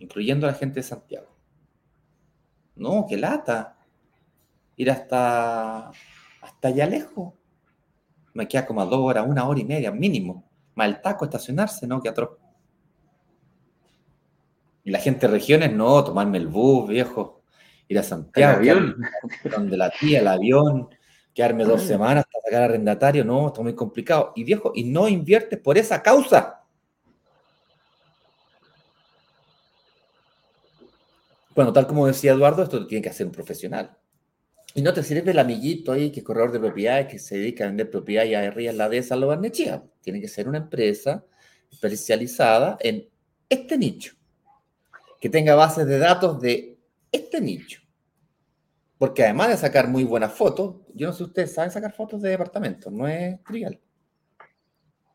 incluyendo 0.00 0.48
a 0.48 0.50
la 0.50 0.58
gente 0.58 0.80
de 0.80 0.82
Santiago. 0.82 1.32
No, 2.74 3.06
qué 3.08 3.16
lata. 3.16 3.76
Ir 4.74 4.90
hasta, 4.90 5.90
hasta 6.40 6.68
allá 6.68 6.88
lejos. 6.88 7.34
Me 8.34 8.46
queda 8.48 8.66
como 8.66 8.82
a 8.82 8.84
dos 8.84 9.00
horas, 9.00 9.26
una 9.26 9.46
hora 9.48 9.60
y 9.60 9.64
media 9.64 9.90
mínimo. 9.90 10.44
Más 10.74 10.88
el 10.88 11.00
taco, 11.00 11.24
estacionarse, 11.24 11.86
¿no? 11.86 12.02
Que 12.02 12.08
atroz. 12.08 12.36
Y 14.84 14.90
la 14.90 14.98
gente 14.98 15.26
de 15.26 15.32
regiones, 15.32 15.72
no, 15.72 16.04
tomarme 16.04 16.38
el 16.38 16.48
bus, 16.48 16.88
viejo. 16.88 17.42
Ir 17.88 17.98
a 17.98 18.02
Santiago, 18.02 18.60
donde 19.56 19.76
la 19.76 19.90
tía, 19.90 20.20
el 20.20 20.28
avión, 20.28 20.88
quedarme 21.32 21.64
dos 21.64 21.82
semanas 21.82 22.24
hasta 22.24 22.40
sacar 22.44 22.62
arrendatario, 22.62 23.24
no, 23.24 23.48
está 23.48 23.62
muy 23.62 23.74
complicado. 23.74 24.32
Y 24.34 24.44
viejo, 24.44 24.72
y 24.74 24.84
no 24.84 25.08
inviertes 25.08 25.58
por 25.58 25.78
esa 25.78 26.02
causa. 26.02 26.62
Bueno, 31.54 31.72
tal 31.72 31.86
como 31.86 32.06
decía 32.06 32.32
Eduardo, 32.32 32.64
esto 32.64 32.80
lo 32.80 32.86
tiene 32.86 33.02
que 33.02 33.10
hacer 33.10 33.26
un 33.26 33.32
profesional. 33.32 33.96
Y 34.76 34.82
no 34.82 34.92
te 34.92 35.04
sirve 35.04 35.30
el 35.30 35.38
amiguito 35.38 35.92
ahí 35.92 36.10
que 36.10 36.20
es 36.20 36.26
corredor 36.26 36.50
de 36.50 36.58
propiedades 36.58 37.06
que 37.06 37.20
se 37.20 37.38
dedica 37.38 37.64
a 37.64 37.68
vender 37.68 37.88
propiedades 37.88 38.30
y 38.32 38.34
a 38.34 38.44
en 38.44 38.76
la 38.76 38.88
de 38.88 39.16
lo 39.16 39.28
Barnechea. 39.28 39.84
Tiene 40.00 40.20
que 40.20 40.26
ser 40.26 40.48
una 40.48 40.58
empresa 40.58 41.24
especializada 41.70 42.76
en 42.80 43.08
este 43.48 43.78
nicho, 43.78 44.14
que 45.20 45.28
tenga 45.28 45.54
bases 45.54 45.86
de 45.86 45.98
datos 45.98 46.40
de 46.40 46.76
este 47.12 47.40
nicho. 47.40 47.80
Porque 48.98 49.22
además 49.22 49.50
de 49.50 49.56
sacar 49.58 49.88
muy 49.88 50.02
buenas 50.02 50.32
fotos, 50.32 50.76
yo 50.92 51.06
no 51.06 51.12
sé 51.12 51.18
si 51.18 51.24
ustedes 51.24 51.54
saben 51.54 51.70
sacar 51.70 51.92
fotos 51.92 52.20
de 52.20 52.30
departamentos, 52.30 52.92
no 52.92 53.06
es 53.06 53.40
trivial. 53.44 53.80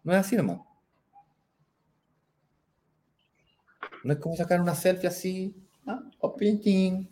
No 0.03 0.13
es 0.13 0.19
así 0.19 0.37
nomás. 0.37 0.61
No 4.03 4.13
es 4.13 4.19
como 4.19 4.35
sacar 4.35 4.61
una 4.61 4.75
selfie 4.75 5.09
así, 5.09 5.55
¿ah? 5.85 6.01
o 6.19 6.35
painting. 6.35 7.09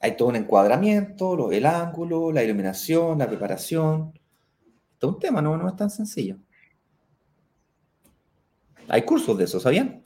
Hay 0.00 0.16
todo 0.16 0.28
un 0.28 0.36
encuadramiento, 0.36 1.52
el 1.52 1.66
ángulo, 1.66 2.32
la 2.32 2.42
iluminación, 2.42 3.18
la 3.18 3.28
preparación. 3.28 4.18
Todo 4.98 5.12
un 5.12 5.18
tema, 5.18 5.42
no, 5.42 5.56
no 5.56 5.68
es 5.68 5.76
tan 5.76 5.90
sencillo. 5.90 6.36
Hay 8.88 9.02
cursos 9.02 9.36
de 9.38 9.44
eso, 9.44 9.60
¿sabían? 9.60 10.04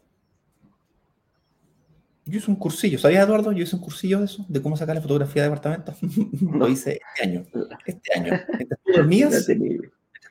Yo 2.26 2.38
hice 2.38 2.50
un 2.50 2.56
cursillo, 2.56 2.98
¿sabías, 2.98 3.24
Eduardo? 3.24 3.52
Yo 3.52 3.62
hice 3.62 3.76
un 3.76 3.82
cursillo 3.82 4.18
de 4.18 4.24
eso, 4.24 4.44
de 4.48 4.60
cómo 4.60 4.76
sacar 4.76 4.96
la 4.96 5.02
fotografía 5.02 5.42
de 5.42 5.48
departamento. 5.48 5.94
Lo 6.58 6.68
hice 6.68 7.00
este 7.14 7.28
año. 7.28 7.46
Este 7.84 8.18
año. 8.18 8.40
¿Tú 8.84 8.92
dormías? 8.92 9.46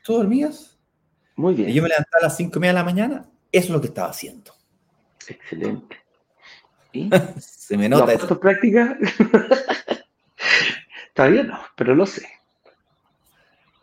¿Tú 0.04 0.14
dormías? 0.14 0.78
Muy 1.36 1.54
bien. 1.54 1.70
Y 1.70 1.74
yo 1.74 1.84
me 1.84 1.90
levantaba 1.90 2.20
a 2.22 2.26
las 2.26 2.38
5 2.38 2.58
y 2.58 2.60
media 2.60 2.74
de 2.74 2.80
la 2.80 2.84
mañana. 2.84 3.30
Eso 3.52 3.68
es 3.68 3.70
lo 3.70 3.82
que 3.82 3.88
estaba 3.88 4.10
haciendo. 4.10 4.54
Excelente. 5.28 6.03
¿Y? 6.94 7.10
Se 7.40 7.78
me 7.78 7.90
nota 7.90 8.14
eso. 8.14 8.40
práctica? 8.40 8.98
Todavía 11.14 11.44
no, 11.44 11.60
pero 11.76 11.96
lo 11.96 12.06
sé. 12.06 12.28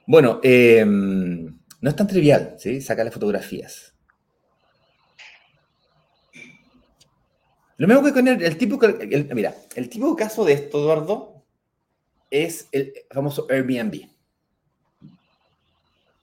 Bueno, 0.07 0.41
eh, 0.43 0.85
no 0.85 1.91
es 1.91 1.97
tan 1.97 2.07
trivial, 2.07 2.57
¿sí? 2.59 2.81
Sacarle 2.81 3.11
fotografías. 3.11 3.95
Lo 7.77 7.87
mismo 7.87 8.03
que 8.03 8.13
con 8.13 8.29
el, 8.29 8.43
el 8.43 8.59
tipo, 8.59 8.79
mira, 9.35 9.55
el 9.75 9.89
tipo 9.89 10.11
de 10.11 10.17
caso 10.17 10.45
de 10.45 10.53
esto, 10.53 10.79
Eduardo, 10.79 11.45
es 12.31 12.69
el 12.73 12.93
famoso 13.11 13.47
Airbnb. 13.49 14.09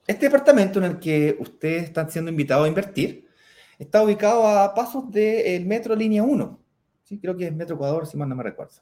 Este 0.05 0.27
departamento 0.27 0.79
en 0.79 0.85
el 0.85 0.99
que 0.99 1.35
ustedes 1.39 1.83
están 1.83 2.09
siendo 2.09 2.31
invitados 2.31 2.65
a 2.65 2.69
invertir 2.69 3.27
está 3.77 4.03
ubicado 4.03 4.47
a 4.47 4.73
pasos 4.73 5.11
del 5.11 5.65
metro 5.65 5.95
línea 5.95 6.23
1. 6.23 6.59
Sí, 7.07 7.17
creo 7.19 7.37
que 7.37 7.47
es 7.47 7.55
Metro 7.55 7.75
Ecuador, 7.75 8.05
si 8.05 8.17
mal 8.17 8.27
no 8.27 8.35
me 8.35 8.43
recuerdo. 8.43 8.73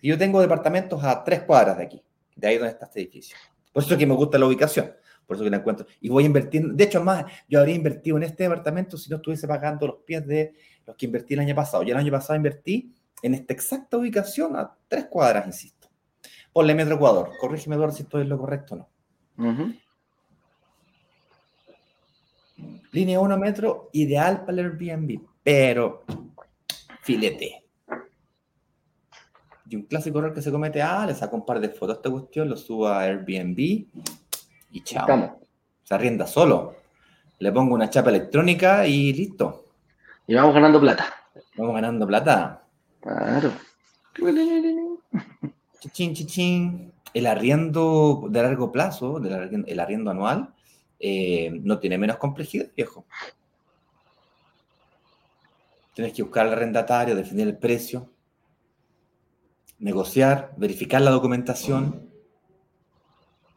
Y 0.00 0.08
yo 0.08 0.16
tengo 0.16 0.40
departamentos 0.40 1.02
a 1.02 1.24
tres 1.24 1.42
cuadras 1.42 1.76
de 1.76 1.84
aquí, 1.84 2.02
de 2.36 2.46
ahí 2.46 2.56
donde 2.56 2.70
está 2.70 2.86
este 2.86 3.00
edificio. 3.00 3.36
Por 3.72 3.82
eso 3.82 3.94
es 3.94 3.98
que 3.98 4.06
me 4.06 4.14
gusta 4.14 4.38
la 4.38 4.46
ubicación, 4.46 4.92
por 5.26 5.34
eso 5.34 5.42
que 5.42 5.50
la 5.50 5.56
encuentro. 5.56 5.84
Y 6.00 6.08
voy 6.08 6.22
a 6.22 6.26
invertir, 6.26 6.64
de 6.64 6.84
hecho, 6.84 7.02
más, 7.02 7.24
yo 7.48 7.58
habría 7.58 7.74
invertido 7.74 8.16
en 8.16 8.22
este 8.22 8.44
departamento 8.44 8.96
si 8.96 9.10
no 9.10 9.16
estuviese 9.16 9.48
pagando 9.48 9.88
los 9.88 9.96
pies 10.06 10.24
de 10.24 10.54
los 10.86 10.94
que 10.94 11.06
invertí 11.06 11.34
el 11.34 11.40
año 11.40 11.54
pasado. 11.56 11.82
Yo 11.82 11.94
el 11.94 11.98
año 11.98 12.12
pasado 12.12 12.36
invertí 12.36 12.94
en 13.22 13.34
esta 13.34 13.52
exacta 13.52 13.96
ubicación 13.96 14.54
a 14.54 14.76
tres 14.86 15.06
cuadras, 15.06 15.44
insisto. 15.44 15.88
Ponle 16.52 16.76
Metro 16.76 16.94
Ecuador. 16.94 17.30
Corrígeme, 17.40 17.74
Eduardo, 17.74 17.96
si 17.96 18.04
esto 18.04 18.20
es 18.20 18.28
lo 18.28 18.38
correcto 18.38 18.74
o 18.74 18.78
no. 18.78 19.74
Línea 22.92 23.18
1 23.18 23.36
metro, 23.36 23.90
ideal 23.92 24.44
para 24.44 24.52
el 24.52 24.58
Airbnb, 24.66 25.20
pero 25.42 26.04
filete. 27.08 27.64
Y 29.70 29.76
un 29.76 29.82
clásico 29.84 30.18
error 30.18 30.34
que 30.34 30.42
se 30.42 30.50
comete, 30.50 30.82
ah, 30.82 31.06
le 31.06 31.14
saco 31.14 31.36
un 31.36 31.46
par 31.46 31.58
de 31.58 31.70
fotos 31.70 31.96
a 31.96 31.98
esta 31.98 32.10
cuestión, 32.10 32.50
lo 32.50 32.56
subo 32.56 32.86
a 32.86 33.00
Airbnb 33.00 33.58
y 33.58 34.82
chao. 34.84 35.40
Se 35.84 35.94
arrienda 35.94 36.26
solo. 36.26 36.74
Le 37.38 37.50
pongo 37.50 37.74
una 37.74 37.88
chapa 37.88 38.10
electrónica 38.10 38.86
y 38.86 39.14
listo. 39.14 39.64
Y 40.26 40.34
vamos 40.34 40.52
ganando 40.52 40.78
plata. 40.78 41.14
Vamos 41.56 41.74
ganando 41.74 42.06
plata. 42.06 42.62
Claro. 43.00 43.52
Chichín, 45.80 46.12
chichín. 46.12 46.92
El 47.14 47.26
arriendo 47.26 48.26
de 48.28 48.42
largo 48.42 48.70
plazo, 48.70 49.16
el 49.16 49.80
arriendo 49.80 50.10
anual, 50.10 50.52
eh, 51.00 51.50
no 51.62 51.78
tiene 51.78 51.96
menos 51.96 52.18
complejidad, 52.18 52.66
viejo. 52.76 53.06
Tienes 55.98 56.14
que 56.14 56.22
buscar 56.22 56.46
al 56.46 56.52
arrendatario, 56.52 57.16
definir 57.16 57.48
el 57.48 57.58
precio, 57.58 58.12
negociar, 59.80 60.54
verificar 60.56 61.00
la 61.00 61.10
documentación. 61.10 62.08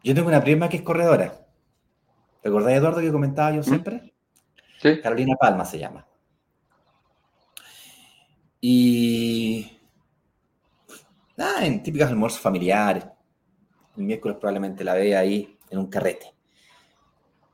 Yo 0.03 0.15
tengo 0.15 0.27
una 0.27 0.43
prima 0.43 0.67
que 0.67 0.77
es 0.77 0.81
corredora. 0.81 1.45
¿Te 2.41 2.49
acordás, 2.49 2.73
Eduardo, 2.73 2.99
que 2.99 3.11
comentaba 3.11 3.51
yo 3.51 3.59
¿Mm? 3.59 3.63
siempre? 3.63 4.15
Sí. 4.79 4.99
Carolina 5.01 5.35
Palma 5.39 5.65
se 5.65 5.77
llama. 5.77 6.07
Y. 8.59 9.77
Ah, 11.37 11.63
en 11.63 11.83
típicas 11.83 12.09
almuerzos 12.09 12.41
familiares. 12.41 13.05
El 13.97 14.03
miércoles 14.05 14.39
probablemente 14.39 14.83
la 14.83 14.95
vea 14.95 15.19
ahí 15.19 15.59
en 15.69 15.77
un 15.77 15.91
carrete. 15.91 16.33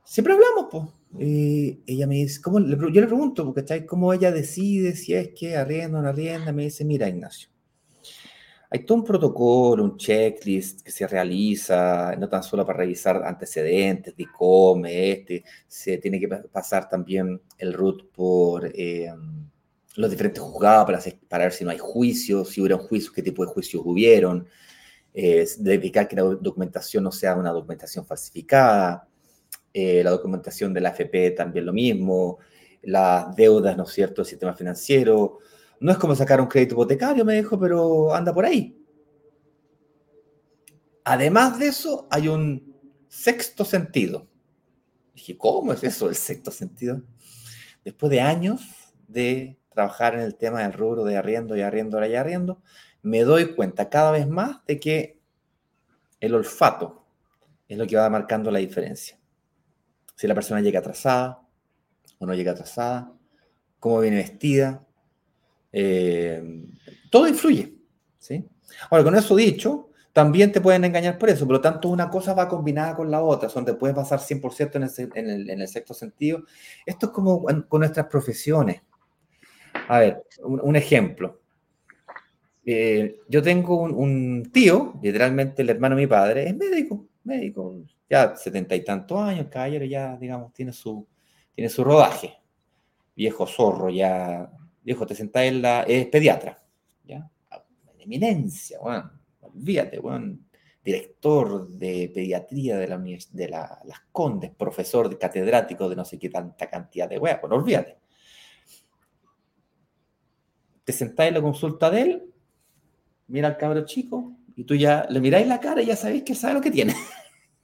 Siempre 0.02 0.32
hablamos, 0.32 0.68
pues. 0.70 0.84
Ella 1.16 2.06
me 2.06 2.16
dice, 2.16 2.40
¿cómo? 2.42 2.60
yo 2.60 3.00
le 3.00 3.06
pregunto, 3.06 3.52
¿cachai? 3.54 3.86
¿Cómo 3.86 4.12
ella 4.12 4.30
decide 4.30 4.94
si 4.94 5.14
es 5.14 5.30
que 5.30 5.56
arrienda 5.56 5.98
o 5.98 6.02
no 6.02 6.08
arrienda? 6.08 6.52
Me 6.52 6.64
dice, 6.64 6.84
mira, 6.84 7.08
Ignacio, 7.08 7.48
hay 8.70 8.84
todo 8.84 8.98
un 8.98 9.04
protocolo, 9.04 9.84
un 9.84 9.96
checklist 9.96 10.82
que 10.82 10.90
se 10.90 11.06
realiza, 11.06 12.14
no 12.16 12.28
tan 12.28 12.42
solo 12.42 12.66
para 12.66 12.80
revisar 12.80 13.22
antecedentes 13.24 14.14
de 14.14 14.26
come, 14.26 15.12
este, 15.12 15.44
se 15.66 15.96
tiene 15.98 16.20
que 16.20 16.28
pasar 16.28 16.88
también 16.88 17.40
el 17.56 17.72
root 17.72 18.10
por 18.12 18.66
eh, 18.74 19.10
los 19.94 20.10
diferentes 20.10 20.42
juzgados 20.42 20.84
para, 20.84 21.00
para, 21.28 21.44
ver 21.44 21.52
si 21.52 21.64
no 21.64 21.70
hay 21.70 21.78
juicios, 21.78 22.50
si 22.50 22.60
hubieron 22.60 22.80
juicios, 22.80 23.12
qué 23.12 23.22
tipo 23.22 23.44
de 23.44 23.52
juicios 23.52 23.82
hubieron, 23.84 24.46
eh, 25.14 25.46
verificar 25.60 26.06
que 26.06 26.16
la 26.16 26.22
documentación 26.22 27.04
no 27.04 27.10
sea 27.10 27.34
una 27.36 27.50
documentación 27.50 28.04
falsificada, 28.04 29.08
eh, 29.80 30.02
la 30.02 30.10
documentación 30.10 30.74
de 30.74 30.80
la 30.80 30.88
AFP 30.88 31.30
también 31.36 31.64
lo 31.64 31.72
mismo, 31.72 32.38
las 32.82 33.36
deudas, 33.36 33.76
¿no 33.76 33.84
es 33.84 33.90
cierto?, 33.90 34.22
del 34.22 34.26
sistema 34.28 34.52
financiero. 34.52 35.38
No 35.78 35.92
es 35.92 35.98
como 35.98 36.16
sacar 36.16 36.40
un 36.40 36.48
crédito 36.48 36.74
hipotecario, 36.74 37.24
me 37.24 37.36
dijo, 37.36 37.56
pero 37.60 38.12
anda 38.12 38.34
por 38.34 38.44
ahí. 38.44 38.76
Además 41.04 41.60
de 41.60 41.68
eso, 41.68 42.08
hay 42.10 42.26
un 42.26 42.74
sexto 43.06 43.64
sentido. 43.64 44.26
Dije, 45.14 45.38
¿cómo 45.38 45.72
es 45.72 45.84
eso 45.84 46.08
el 46.08 46.16
sexto 46.16 46.50
sentido? 46.50 47.00
Después 47.84 48.10
de 48.10 48.20
años 48.20 48.60
de 49.06 49.60
trabajar 49.68 50.14
en 50.14 50.20
el 50.20 50.34
tema 50.34 50.62
del 50.62 50.72
rubro 50.72 51.04
de 51.04 51.16
arriendo 51.16 51.56
y 51.56 51.60
arriendo 51.60 52.04
y 52.04 52.16
arriendo, 52.16 52.60
me 53.02 53.20
doy 53.22 53.54
cuenta 53.54 53.88
cada 53.88 54.10
vez 54.10 54.26
más 54.26 54.64
de 54.66 54.80
que 54.80 55.20
el 56.18 56.34
olfato 56.34 57.06
es 57.68 57.78
lo 57.78 57.86
que 57.86 57.96
va 57.96 58.10
marcando 58.10 58.50
la 58.50 58.58
diferencia. 58.58 59.17
Si 60.18 60.26
la 60.26 60.34
persona 60.34 60.60
llega 60.60 60.80
atrasada 60.80 61.40
o 62.18 62.26
no 62.26 62.34
llega 62.34 62.50
atrasada, 62.50 63.12
cómo 63.78 64.00
viene 64.00 64.16
vestida, 64.16 64.84
eh, 65.72 66.66
todo 67.08 67.28
influye. 67.28 67.76
¿sí? 68.18 68.44
Ahora, 68.90 69.04
con 69.04 69.14
eso 69.14 69.36
dicho, 69.36 69.90
también 70.12 70.50
te 70.50 70.60
pueden 70.60 70.84
engañar 70.84 71.18
por 71.18 71.28
eso, 71.28 71.46
por 71.46 71.54
lo 71.54 71.60
tanto, 71.60 71.88
una 71.88 72.10
cosa 72.10 72.34
va 72.34 72.48
combinada 72.48 72.96
con 72.96 73.12
la 73.12 73.22
otra, 73.22 73.48
donde 73.48 73.74
puedes 73.74 73.94
pasar 73.94 74.18
100% 74.18 74.74
en 75.14 75.28
el, 75.30 75.50
en, 75.50 75.60
el, 75.60 75.68
sexto 75.68 75.94
sentido. 75.94 76.42
Esto 76.84 77.06
es 77.06 77.12
como 77.12 77.44
con 77.44 77.80
nuestras 77.80 78.06
profesiones. 78.06 78.82
A 79.86 80.00
ver, 80.00 80.24
un, 80.42 80.74
ejemplo. 80.74 81.42
Eh, 82.66 83.20
yo 83.28 83.40
tengo 83.40 83.82
un, 83.82 84.50
tío, 84.52 84.98
literalmente 85.00 85.62
el 85.62 85.70
hermano 85.70 85.94
de 85.94 86.02
mi 86.02 86.08
padre, 86.08 86.48
es 86.48 86.56
médico, 86.56 87.06
médico, 87.22 87.76
ya 88.08 88.36
setenta 88.36 88.74
y 88.74 88.84
tantos 88.84 89.20
años, 89.20 89.48
caballero, 89.50 89.84
ya, 89.84 90.16
digamos, 90.16 90.52
tiene 90.52 90.72
su, 90.72 91.06
tiene 91.54 91.68
su 91.68 91.84
rodaje. 91.84 92.38
Viejo 93.14 93.46
zorro, 93.46 93.90
ya, 93.90 94.50
viejo, 94.82 95.06
te 95.06 95.14
sentás 95.14 95.44
en 95.44 95.62
la, 95.62 95.82
es 95.82 96.06
pediatra, 96.06 96.62
¿ya? 97.04 97.28
eminencia, 97.98 98.78
bueno, 98.80 99.10
olvídate, 99.40 99.98
bueno, 99.98 100.38
director 100.82 101.68
de 101.68 102.10
pediatría 102.14 102.78
de, 102.78 102.88
la, 102.88 103.80
las 103.84 104.00
Condes, 104.10 104.50
profesor 104.56 105.10
de 105.10 105.18
catedrático 105.18 105.88
de 105.88 105.96
no 105.96 106.04
sé 106.04 106.18
qué 106.18 106.30
tanta 106.30 106.70
cantidad 106.70 107.08
de 107.08 107.18
weas, 107.18 107.40
bueno, 107.40 107.56
olvídate. 107.56 107.98
Te 110.84 110.92
sentás 110.92 111.28
en 111.28 111.34
la 111.34 111.42
consulta 111.42 111.90
de 111.90 112.00
él, 112.00 112.34
mira 113.26 113.48
al 113.48 113.58
cabro 113.58 113.84
chico, 113.84 114.32
y 114.56 114.64
tú 114.64 114.74
ya 114.74 115.06
le 115.10 115.20
miráis 115.20 115.46
la 115.46 115.60
cara 115.60 115.82
y 115.82 115.86
ya 115.86 115.96
sabéis 115.96 116.22
que 116.22 116.34
sabe 116.34 116.54
lo 116.54 116.60
que 116.62 116.70
tiene. 116.70 116.94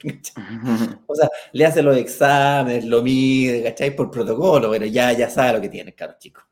o 1.06 1.14
sea, 1.14 1.28
le 1.52 1.66
hace 1.66 1.82
los 1.82 1.96
exámenes, 1.96 2.84
lo 2.84 3.02
mide, 3.02 3.62
¿cachai? 3.62 3.94
Por 3.94 4.10
protocolo, 4.10 4.70
pero 4.70 4.86
ya, 4.86 5.12
ya 5.12 5.30
sabe 5.30 5.54
lo 5.54 5.60
que 5.60 5.68
tiene, 5.68 5.94
cabro 5.94 6.16
chico. 6.18 6.42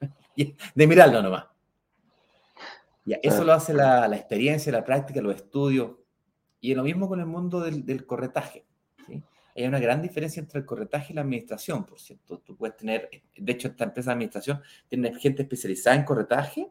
De 0.74 0.86
mirarlo 0.86 1.22
nomás. 1.22 1.46
Ya, 3.04 3.18
eso 3.22 3.42
lo 3.44 3.52
hace 3.52 3.74
la, 3.74 4.06
la, 4.06 4.16
experiencia, 4.16 4.70
la 4.70 4.84
práctica, 4.84 5.20
los 5.20 5.34
estudios. 5.34 5.92
Y 6.60 6.74
lo 6.74 6.84
mismo 6.84 7.08
con 7.08 7.18
el 7.18 7.26
mundo 7.26 7.60
del, 7.60 7.84
del 7.84 8.06
corretaje. 8.06 8.64
Hay 9.54 9.64
una 9.64 9.80
gran 9.80 10.00
diferencia 10.00 10.40
entre 10.40 10.60
el 10.60 10.64
corretaje 10.64 11.12
y 11.12 11.16
la 11.16 11.20
administración, 11.22 11.84
por 11.84 12.00
cierto. 12.00 12.38
Tú 12.38 12.56
puedes 12.56 12.76
tener, 12.76 13.10
de 13.36 13.52
hecho, 13.52 13.68
esta 13.68 13.84
empresa 13.84 14.10
de 14.10 14.14
administración 14.14 14.62
tiene 14.88 15.14
gente 15.18 15.42
especializada 15.42 15.96
en 15.96 16.04
corretaje, 16.04 16.70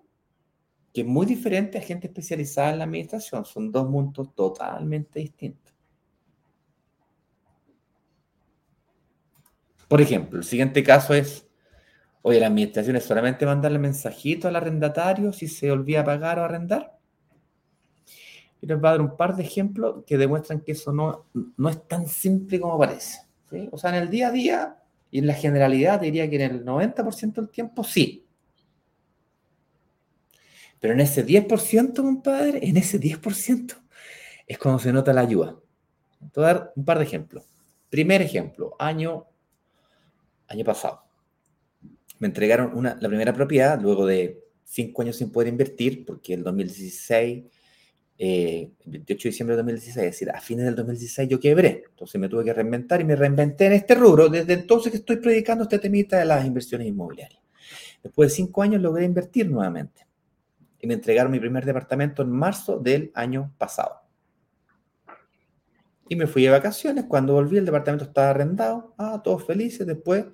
que 0.92 1.02
es 1.02 1.08
muy 1.08 1.26
diferente 1.26 1.78
a 1.78 1.82
gente 1.82 2.08
especializada 2.08 2.72
en 2.72 2.80
la 2.80 2.86
administración. 2.86 3.46
Son 3.46 3.72
dos 3.72 3.88
mundos 3.88 4.34
totalmente 4.34 5.20
distintos. 5.20 5.71
Por 9.92 10.00
ejemplo, 10.00 10.40
el 10.40 10.46
siguiente 10.46 10.84
caso 10.84 11.14
es 11.14 11.46
Oye, 12.22 12.40
la 12.40 12.48
administración 12.48 12.96
es 12.96 13.04
solamente 13.04 13.46
mandarle 13.46 13.78
mensajito 13.78 14.48
al 14.48 14.56
arrendatario 14.56 15.34
si 15.34 15.50
se 15.50 15.70
olvida 15.70 16.06
pagar 16.06 16.40
o 16.40 16.46
arrendar. 16.46 16.98
Y 18.62 18.68
les 18.68 18.78
va 18.82 18.88
a 18.88 18.92
dar 18.92 19.02
un 19.02 19.18
par 19.18 19.36
de 19.36 19.44
ejemplos 19.44 20.06
que 20.06 20.18
demuestran 20.18 20.62
que 20.62 20.72
eso 20.72 20.94
no, 20.94 21.26
no 21.58 21.70
es 21.70 21.86
tan 21.90 22.08
simple 22.08 22.62
como 22.62 22.80
parece. 22.80 23.20
O 23.72 23.78
sea, 23.78 23.90
en 23.90 24.04
el 24.04 24.10
día 24.10 24.28
a 24.30 24.32
día 24.32 24.78
y 25.10 25.20
en 25.20 25.28
la 25.28 25.34
generalidad 25.34 26.00
diría 26.00 26.30
que 26.30 26.36
en 26.36 26.52
el 26.52 26.66
90% 26.66 27.34
del 27.34 27.50
tiempo 27.50 27.84
sí. 27.84 28.26
Pero 30.80 30.94
en 30.94 31.02
ese 31.02 31.26
10%, 31.26 31.96
compadre, 31.96 32.60
en 32.66 32.78
ese 32.78 32.98
10% 32.98 33.76
es 34.48 34.58
cuando 34.58 34.80
se 34.80 34.94
nota 34.94 35.12
la 35.12 35.22
ayuda. 35.22 35.58
Voy 36.34 36.44
a 36.46 36.48
dar 36.48 36.74
un 36.76 36.86
par 36.86 37.00
de 37.00 37.04
ejemplos. 37.04 37.44
Primer 37.90 38.22
ejemplo, 38.22 38.76
año, 38.80 39.26
año 40.52 40.66
pasado 40.66 41.12
me 42.22 42.28
entregaron 42.28 42.78
una, 42.78 42.96
la 43.02 43.08
primera 43.08 43.34
propiedad 43.34 43.82
luego 43.82 44.06
de 44.06 44.44
cinco 44.64 45.02
años 45.02 45.16
sin 45.16 45.32
poder 45.32 45.50
invertir, 45.50 46.06
porque 46.06 46.36
el 46.36 46.44
2016, 46.44 47.46
eh, 48.20 48.72
el 48.86 48.92
28 48.92 49.24
de 49.24 49.30
diciembre 49.32 49.56
de 49.56 49.58
2016, 49.58 49.98
es 49.98 50.12
decir, 50.12 50.30
a 50.30 50.40
fines 50.40 50.66
del 50.66 50.76
2016 50.76 51.28
yo 51.28 51.40
quebré. 51.40 51.84
Entonces 51.90 52.22
me 52.22 52.30
tuve 52.30 52.46
que 52.46 52.54
reinventar 52.54 53.02
y 53.02 53.06
me 53.06 53.16
reinventé 53.16 53.66
en 53.66 53.74
este 53.74 53.96
rubro. 53.96 54.30
Desde 54.30 54.54
entonces 54.54 54.92
que 54.92 55.00
estoy 55.00 55.16
predicando 55.16 55.64
este 55.64 55.80
temita 55.80 56.20
de 56.20 56.26
las 56.26 56.46
inversiones 56.46 56.88
inmobiliarias. 56.88 57.42
Después 58.04 58.30
de 58.30 58.36
cinco 58.36 58.62
años 58.62 58.84
logré 58.84 59.04
invertir 59.06 59.50
nuevamente. 59.50 60.06
Y 60.80 60.86
me 60.86 60.94
entregaron 60.94 61.32
mi 61.32 61.40
primer 61.40 61.66
departamento 61.66 62.22
en 62.22 62.30
marzo 62.30 62.78
del 62.78 63.12
año 63.16 63.52
pasado. 63.58 64.01
Y 66.12 66.18
me 66.18 66.28
fui 66.28 66.44
de 66.44 66.50
vacaciones. 66.50 67.06
Cuando 67.06 67.36
volví, 67.36 67.58
el 67.58 67.64
departamento 67.64 68.04
estaba 68.04 68.32
arrendado. 68.32 68.94
Ah, 68.98 69.22
todos 69.24 69.46
felices. 69.46 69.88
Después 69.88 70.26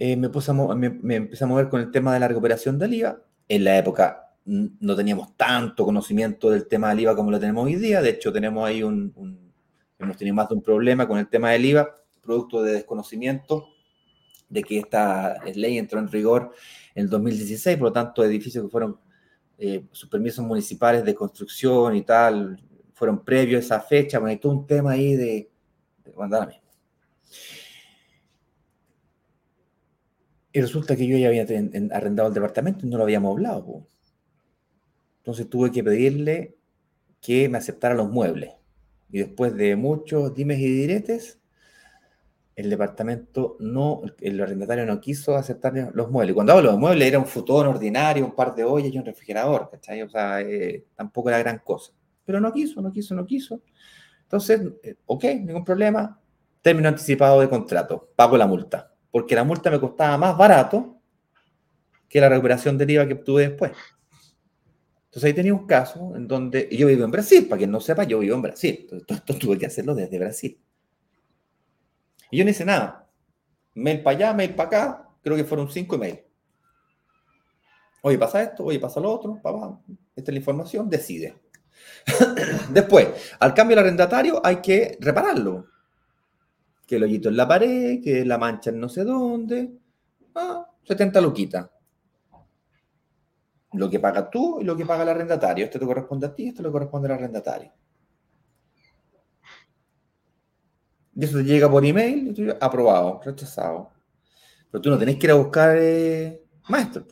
eh, 0.00 0.16
me, 0.16 0.28
puse 0.30 0.52
me, 0.52 1.14
empecé 1.14 1.44
a 1.44 1.46
mover 1.46 1.68
con 1.68 1.80
el 1.80 1.92
tema 1.92 2.12
de 2.12 2.18
la 2.18 2.26
recuperación 2.26 2.76
del 2.76 2.94
IVA. 2.94 3.22
En 3.46 3.62
la 3.62 3.78
época 3.78 4.34
no 4.44 4.96
teníamos 4.96 5.36
tanto 5.36 5.84
conocimiento 5.84 6.50
del 6.50 6.66
tema 6.66 6.88
del 6.88 6.98
IVA 7.02 7.14
como 7.14 7.30
lo 7.30 7.38
tenemos 7.38 7.66
hoy 7.66 7.76
día. 7.76 8.02
De 8.02 8.10
hecho, 8.10 8.32
tenemos 8.32 8.66
ahí 8.66 8.82
un, 8.82 9.14
hemos 9.96 10.16
tenido 10.16 10.34
más 10.34 10.48
de 10.48 10.56
un 10.56 10.62
problema 10.62 11.06
con 11.06 11.18
el 11.20 11.28
tema 11.28 11.52
del 11.52 11.66
IVA, 11.66 11.94
producto 12.20 12.60
de 12.60 12.72
desconocimiento 12.72 13.68
de 14.48 14.64
que 14.64 14.78
esta 14.80 15.36
ley 15.54 15.78
entró 15.78 16.00
en 16.00 16.08
rigor 16.08 16.52
en 16.96 17.04
el 17.04 17.10
2016, 17.10 17.76
por 17.76 17.90
lo 17.90 17.92
tanto, 17.92 18.24
edificios 18.24 18.64
que 18.64 18.70
fueron 18.70 18.98
eh, 19.56 19.84
sus 19.92 20.08
permisos 20.08 20.44
municipales 20.44 21.04
de 21.04 21.14
construcción 21.14 21.94
y 21.94 22.02
tal, 22.02 22.60
fueron 23.00 23.24
previos 23.24 23.62
a 23.62 23.64
esa 23.64 23.80
fecha, 23.80 24.18
bueno, 24.18 24.32
hay 24.32 24.36
todo 24.36 24.52
un 24.52 24.66
tema 24.66 24.90
ahí 24.90 25.16
de, 25.16 25.50
de 26.04 26.12
Y 30.52 30.60
resulta 30.60 30.94
que 30.94 31.06
yo 31.06 31.16
ya 31.16 31.28
había 31.28 31.46
arrendado 31.92 32.28
el 32.28 32.34
departamento 32.34 32.84
y 32.84 32.90
no 32.90 32.98
lo 32.98 33.04
habíamos 33.04 33.30
hablado. 33.30 33.86
Entonces 35.16 35.48
tuve 35.48 35.72
que 35.72 35.82
pedirle 35.82 36.58
que 37.22 37.48
me 37.48 37.56
aceptara 37.56 37.94
los 37.94 38.10
muebles. 38.10 38.50
Y 39.10 39.20
después 39.20 39.56
de 39.56 39.76
muchos 39.76 40.34
dimes 40.34 40.58
y 40.58 40.66
diretes, 40.66 41.40
el 42.54 42.68
departamento 42.68 43.56
no, 43.60 44.02
el 44.20 44.38
arrendatario 44.42 44.84
no 44.84 45.00
quiso 45.00 45.36
aceptar 45.36 45.90
los 45.94 46.10
muebles. 46.10 46.34
Cuando 46.34 46.52
hablo 46.52 46.70
de 46.72 46.76
muebles, 46.76 47.08
era 47.08 47.18
un 47.18 47.26
futón 47.26 47.66
ordinario, 47.66 48.26
un 48.26 48.34
par 48.34 48.54
de 48.54 48.64
ollas 48.64 48.92
y 48.92 48.98
un 48.98 49.06
refrigerador, 49.06 49.70
¿cachai? 49.70 50.02
O 50.02 50.10
sea, 50.10 50.42
eh, 50.42 50.84
tampoco 50.94 51.30
era 51.30 51.38
gran 51.38 51.60
cosa. 51.60 51.94
Pero 52.30 52.40
no 52.40 52.52
quiso, 52.52 52.80
no 52.80 52.92
quiso, 52.92 53.14
no 53.14 53.26
quiso. 53.26 53.60
Entonces, 54.22 54.60
eh, 54.82 54.94
ok, 55.06 55.24
ningún 55.44 55.64
problema. 55.64 56.20
Término 56.62 56.88
anticipado 56.88 57.40
de 57.40 57.48
contrato, 57.48 58.10
pago 58.14 58.36
la 58.36 58.46
multa 58.46 58.90
porque 59.10 59.34
la 59.34 59.44
multa 59.44 59.70
me 59.70 59.80
costaba 59.80 60.16
más 60.16 60.36
barato 60.36 61.00
que 62.08 62.20
la 62.20 62.28
recuperación 62.28 62.78
del 62.78 62.90
IVA 62.90 63.06
que 63.06 63.14
obtuve 63.14 63.48
después. 63.48 63.72
Entonces 65.06 65.24
ahí 65.24 65.34
tenía 65.34 65.54
un 65.54 65.66
caso 65.66 66.14
en 66.14 66.28
donde 66.28 66.68
yo 66.70 66.86
vivo 66.86 67.04
en 67.04 67.10
Brasil, 67.10 67.46
para 67.48 67.58
quien 67.58 67.70
no 67.70 67.80
sepa, 67.80 68.04
yo 68.04 68.20
vivo 68.20 68.36
en 68.36 68.42
Brasil. 68.42 68.88
Entonces 68.90 69.16
esto 69.18 69.34
tuve 69.34 69.58
que 69.58 69.66
hacerlo 69.66 69.94
desde 69.94 70.18
Brasil. 70.18 70.60
Y 72.30 72.38
yo 72.38 72.44
no 72.44 72.50
hice 72.50 72.64
nada. 72.64 73.08
Mail 73.74 74.02
para 74.02 74.16
allá, 74.16 74.34
mail 74.34 74.54
para 74.54 74.66
acá, 74.68 75.08
creo 75.22 75.36
que 75.36 75.44
fueron 75.44 75.68
cinco 75.70 75.96
emails. 75.96 76.20
Oye, 78.02 78.18
pasa 78.18 78.42
esto, 78.42 78.64
oye, 78.64 78.78
pasa 78.78 79.00
lo 79.00 79.10
otro, 79.10 79.40
papá, 79.42 79.78
esta 80.16 80.30
es 80.30 80.34
la 80.34 80.38
información, 80.38 80.88
decide. 80.88 81.34
Después, 82.70 83.08
al 83.38 83.54
cambio 83.54 83.76
del 83.76 83.84
arrendatario 83.84 84.40
hay 84.44 84.56
que 84.56 84.98
repararlo 85.00 85.66
que 86.86 86.96
el 86.96 87.04
hoyito 87.04 87.28
en 87.28 87.36
la 87.36 87.46
pared, 87.46 88.02
que 88.02 88.24
la 88.24 88.36
mancha 88.36 88.70
en 88.70 88.80
no 88.80 88.88
sé 88.88 89.04
dónde. 89.04 89.78
Ah, 90.34 90.66
70 90.84 91.20
luquitas. 91.20 91.70
Lo 93.74 93.88
que 93.88 94.00
pagas 94.00 94.28
tú 94.30 94.60
y 94.60 94.64
lo 94.64 94.76
que 94.76 94.84
paga 94.84 95.04
el 95.04 95.10
arrendatario. 95.10 95.64
Esto 95.64 95.78
te 95.78 95.86
corresponde 95.86 96.26
a 96.26 96.34
ti, 96.34 96.48
esto 96.48 96.62
le 96.62 96.70
corresponde 96.70 97.06
al 97.06 97.14
arrendatario. 97.14 97.72
Y 101.14 101.24
eso 101.24 101.36
te 101.36 101.44
llega 101.44 101.70
por 101.70 101.84
email, 101.84 102.56
aprobado, 102.60 103.20
rechazado. 103.24 103.92
Pero 104.70 104.82
tú 104.82 104.90
no 104.90 104.98
tenés 104.98 105.16
que 105.16 105.26
ir 105.26 105.30
a 105.30 105.34
buscar 105.34 105.76
eh, 105.78 106.44
maestro. 106.68 107.06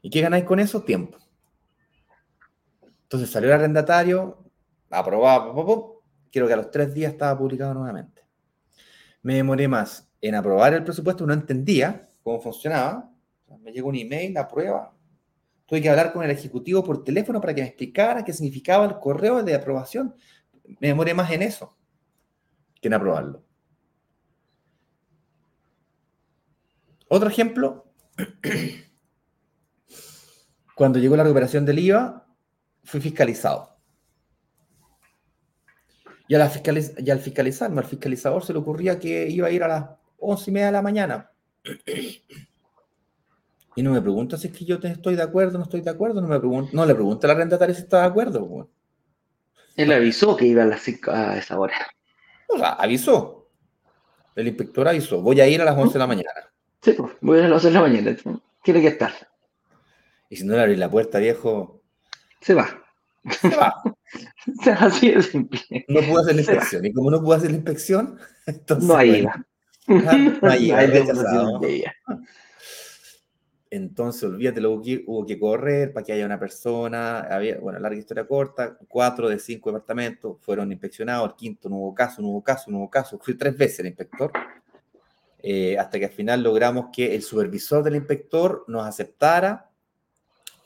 ¿Y 0.00 0.08
qué 0.08 0.20
ganáis 0.20 0.44
con 0.44 0.60
eso? 0.60 0.82
Tiempo. 0.82 1.18
Entonces 3.12 3.30
salió 3.30 3.50
el 3.50 3.56
arrendatario, 3.56 4.42
aprobado, 4.88 6.02
quiero 6.30 6.46
que 6.46 6.54
a 6.54 6.56
los 6.56 6.70
tres 6.70 6.94
días 6.94 7.12
estaba 7.12 7.38
publicado 7.38 7.74
nuevamente. 7.74 8.24
Me 9.20 9.34
demoré 9.34 9.68
más 9.68 10.10
en 10.22 10.34
aprobar 10.34 10.72
el 10.72 10.82
presupuesto, 10.82 11.26
no 11.26 11.34
entendía 11.34 12.08
cómo 12.22 12.40
funcionaba. 12.40 13.12
Me 13.60 13.70
llegó 13.70 13.90
un 13.90 13.96
email, 13.96 14.32
la 14.32 14.48
prueba. 14.48 14.96
Tuve 15.66 15.82
que 15.82 15.90
hablar 15.90 16.14
con 16.14 16.24
el 16.24 16.30
ejecutivo 16.30 16.82
por 16.82 17.04
teléfono 17.04 17.38
para 17.38 17.54
que 17.54 17.60
me 17.60 17.66
explicara 17.66 18.24
qué 18.24 18.32
significaba 18.32 18.86
el 18.86 18.98
correo 18.98 19.42
de 19.42 19.56
aprobación. 19.56 20.14
Me 20.80 20.88
demoré 20.88 21.12
más 21.12 21.30
en 21.32 21.42
eso 21.42 21.76
que 22.80 22.88
en 22.88 22.94
aprobarlo. 22.94 23.44
Otro 27.08 27.28
ejemplo, 27.28 27.92
cuando 30.74 30.98
llegó 30.98 31.14
la 31.14 31.24
recuperación 31.24 31.66
del 31.66 31.78
IVA, 31.78 32.22
fui 32.84 33.00
fiscalizado. 33.00 33.72
Y, 36.28 36.34
al 36.34 36.50
fiscalizarme, 36.50 37.80
al 37.80 37.86
fiscalizador 37.86 38.44
se 38.44 38.52
le 38.52 38.60
ocurría 38.60 38.98
que 38.98 39.28
iba 39.28 39.48
a 39.48 39.50
ir 39.50 39.62
a 39.62 39.68
las 39.68 39.90
once 40.18 40.50
y 40.50 40.54
media 40.54 40.66
de 40.66 40.72
la 40.72 40.82
mañana. 40.82 41.30
Y 43.74 43.82
no 43.82 43.92
me 43.92 44.00
pregunta 44.00 44.36
si 44.36 44.48
es 44.48 44.56
que 44.56 44.64
yo 44.64 44.78
estoy 44.82 45.14
de 45.16 45.22
acuerdo, 45.22 45.58
no 45.58 45.64
estoy 45.64 45.80
de 45.80 45.90
acuerdo, 45.90 46.20
no, 46.20 46.28
me 46.28 46.38
no 46.72 46.86
le 46.86 46.94
pregunta 46.94 47.26
a 47.26 47.28
la 47.28 47.34
arrendataria 47.34 47.74
si 47.74 47.82
está 47.82 48.00
de 48.00 48.06
acuerdo. 48.06 48.68
Él 49.76 49.92
avisó 49.92 50.36
que 50.36 50.46
iba 50.46 50.62
a 50.62 50.66
las 50.66 50.86
a 51.08 51.38
esa 51.38 51.58
hora. 51.58 51.74
O 52.48 52.58
sea, 52.58 52.74
avisó. 52.74 53.50
El 54.34 54.48
inspector 54.48 54.88
avisó, 54.88 55.20
voy 55.20 55.40
a 55.40 55.48
ir 55.48 55.60
a 55.60 55.64
las 55.64 55.76
11 55.76 55.92
de 55.92 55.98
la 55.98 56.06
mañana. 56.06 56.52
Sí, 56.80 56.92
pues, 56.92 57.12
voy 57.20 57.36
a 57.36 57.40
ir 57.40 57.46
a 57.46 57.48
las 57.48 57.64
11 57.64 57.68
de 57.68 57.74
la 57.74 57.80
mañana. 57.80 58.16
Tiene 58.62 58.80
que 58.80 58.88
estar. 58.88 59.12
Y 60.30 60.36
si 60.36 60.44
no 60.44 60.54
le 60.54 60.62
abrí 60.62 60.76
la 60.76 60.90
puerta, 60.90 61.18
viejo. 61.18 61.81
Se 62.42 62.54
va. 62.54 62.68
Se 63.40 63.48
va. 63.56 63.82
Así 64.78 65.10
de 65.10 65.22
simple. 65.22 65.60
No 65.88 66.00
puedo 66.00 66.20
hacer 66.20 66.34
la 66.34 66.40
inspección. 66.42 66.84
Y 66.84 66.92
como 66.92 67.10
no 67.10 67.22
puedo 67.22 67.38
hacer 67.38 67.50
la 67.50 67.56
inspección, 67.56 68.18
entonces. 68.46 68.88
No 68.88 68.96
hay 68.96 69.20
IVA. 69.20 69.46
No 70.40 70.50
hay 70.50 70.70
IVA. 70.70 71.92
Entonces, 73.72 74.24
olvídate, 74.24 74.60
hubo 74.66 74.82
que, 74.82 75.02
hubo 75.06 75.24
que 75.24 75.40
correr 75.40 75.94
para 75.94 76.04
que 76.04 76.12
haya 76.12 76.26
una 76.26 76.38
persona. 76.38 77.20
Había, 77.20 77.58
bueno, 77.58 77.78
larga 77.78 77.98
historia 77.98 78.26
corta, 78.26 78.76
cuatro 78.86 79.30
de 79.30 79.38
cinco 79.38 79.70
departamentos 79.70 80.36
fueron 80.42 80.70
inspeccionados, 80.72 81.30
el 81.30 81.36
quinto 81.36 81.70
no 81.70 81.76
hubo 81.76 81.94
caso, 81.94 82.20
no 82.20 82.28
hubo 82.28 82.42
caso, 82.42 82.70
no 82.70 82.76
hubo 82.76 82.90
caso. 82.90 83.18
Fui 83.18 83.34
tres 83.34 83.56
veces 83.56 83.80
el 83.80 83.86
inspector, 83.86 84.30
eh, 85.42 85.78
hasta 85.78 85.98
que 85.98 86.04
al 86.04 86.10
final 86.10 86.42
logramos 86.42 86.90
que 86.92 87.14
el 87.14 87.22
supervisor 87.22 87.82
del 87.82 87.96
inspector 87.96 88.66
nos 88.68 88.86
aceptara, 88.86 89.71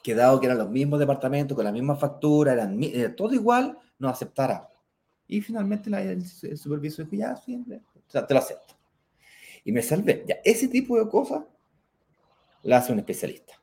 que 0.07 0.15
dado 0.15 0.39
que 0.39 0.47
eran 0.47 0.59
los 0.59 0.71
mismos 0.71 1.01
departamentos, 1.01 1.57
con 1.57 1.65
la 1.65 1.73
misma 1.73 1.97
factura, 1.97 2.53
eran 2.53 2.79
todo 3.17 3.35
igual, 3.35 3.77
nos 3.99 4.13
aceptara. 4.13 4.71
Y 5.27 5.41
finalmente 5.41 5.91
el, 5.91 6.25
supervisor 6.25 7.11
dijo, 7.11 7.17
ya, 7.17 7.35
siempre, 7.35 7.83
o 7.97 8.09
sea, 8.09 8.25
te 8.25 8.33
lo 8.33 8.39
acepto. 8.39 8.77
Y 9.65 9.73
me 9.73 9.83
salvé. 9.83 10.25
Ya, 10.29 10.37
ese 10.45 10.69
tipo 10.69 10.97
de 10.97 11.11
cosas 11.11 11.43
la 12.63 12.77
hace 12.77 12.93
un 12.93 13.01
especialista. 13.01 13.61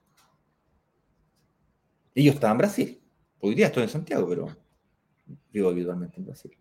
Y 2.13 2.25
yo 2.25 2.33
estaba 2.33 2.51
en 2.51 2.57
Brasil. 2.57 3.01
Hoy 3.39 3.55
día 3.55 3.67
estoy 3.67 3.83
en 3.83 3.89
Santiago, 3.89 4.27
pero 4.27 4.47
vivo 5.49 5.69
habitualmente 5.69 6.17
en 6.17 6.25
Brasil. 6.25 6.51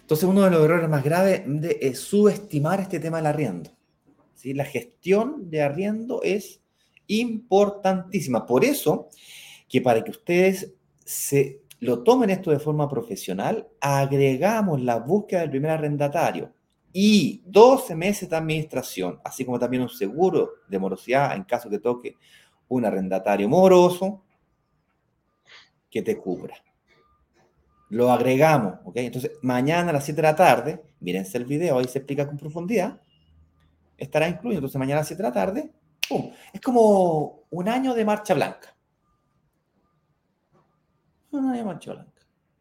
Entonces, 0.00 0.28
uno 0.28 0.42
de 0.42 0.50
los 0.50 0.64
errores 0.64 0.88
más 0.88 1.04
graves 1.04 1.42
es 1.80 2.00
subestimar 2.00 2.80
este 2.80 2.98
tema 2.98 3.18
del 3.18 3.26
arriendo. 3.26 3.76
La 4.54 4.64
gestión 4.64 5.50
de 5.50 5.62
arriendo 5.62 6.22
es 6.22 6.60
importantísima. 7.06 8.46
Por 8.46 8.64
eso, 8.64 9.08
que 9.68 9.80
para 9.80 10.02
que 10.04 10.10
ustedes 10.10 10.74
se 11.04 11.62
lo 11.80 12.02
tomen 12.02 12.30
esto 12.30 12.50
de 12.50 12.58
forma 12.58 12.88
profesional, 12.88 13.68
agregamos 13.80 14.80
la 14.80 14.98
búsqueda 14.98 15.40
del 15.40 15.50
primer 15.50 15.72
arrendatario 15.72 16.52
y 16.92 17.42
12 17.46 17.94
meses 17.94 18.30
de 18.30 18.36
administración, 18.36 19.20
así 19.22 19.44
como 19.44 19.58
también 19.58 19.82
un 19.82 19.88
seguro 19.88 20.50
de 20.68 20.78
morosidad 20.78 21.36
en 21.36 21.44
caso 21.44 21.68
que 21.68 21.78
toque 21.78 22.16
un 22.68 22.84
arrendatario 22.84 23.48
moroso 23.48 24.22
que 25.90 26.02
te 26.02 26.16
cubra. 26.16 26.56
Lo 27.90 28.10
agregamos, 28.10 28.80
¿ok? 28.84 28.96
Entonces, 28.96 29.32
mañana 29.42 29.90
a 29.90 29.92
las 29.92 30.04
7 30.04 30.16
de 30.16 30.22
la 30.22 30.34
tarde, 30.34 30.82
mírense 31.00 31.38
el 31.38 31.44
video, 31.44 31.78
ahí 31.78 31.86
se 31.86 31.98
explica 31.98 32.26
con 32.26 32.36
profundidad, 32.36 33.00
estará 33.96 34.28
incluido. 34.28 34.58
Entonces, 34.58 34.78
mañana 34.78 34.98
a 34.98 35.00
las 35.00 35.08
7 35.08 35.22
de 35.22 35.28
la 35.28 35.34
tarde. 35.34 35.72
Es 36.52 36.60
como 36.60 37.46
un 37.50 37.68
año 37.68 37.94
de 37.94 38.04
marcha 38.04 38.34
blanca. 38.34 38.76
Un 41.30 41.46
año 41.46 41.58
de 41.58 41.64
marcha 41.64 41.92
blanca 41.92 42.16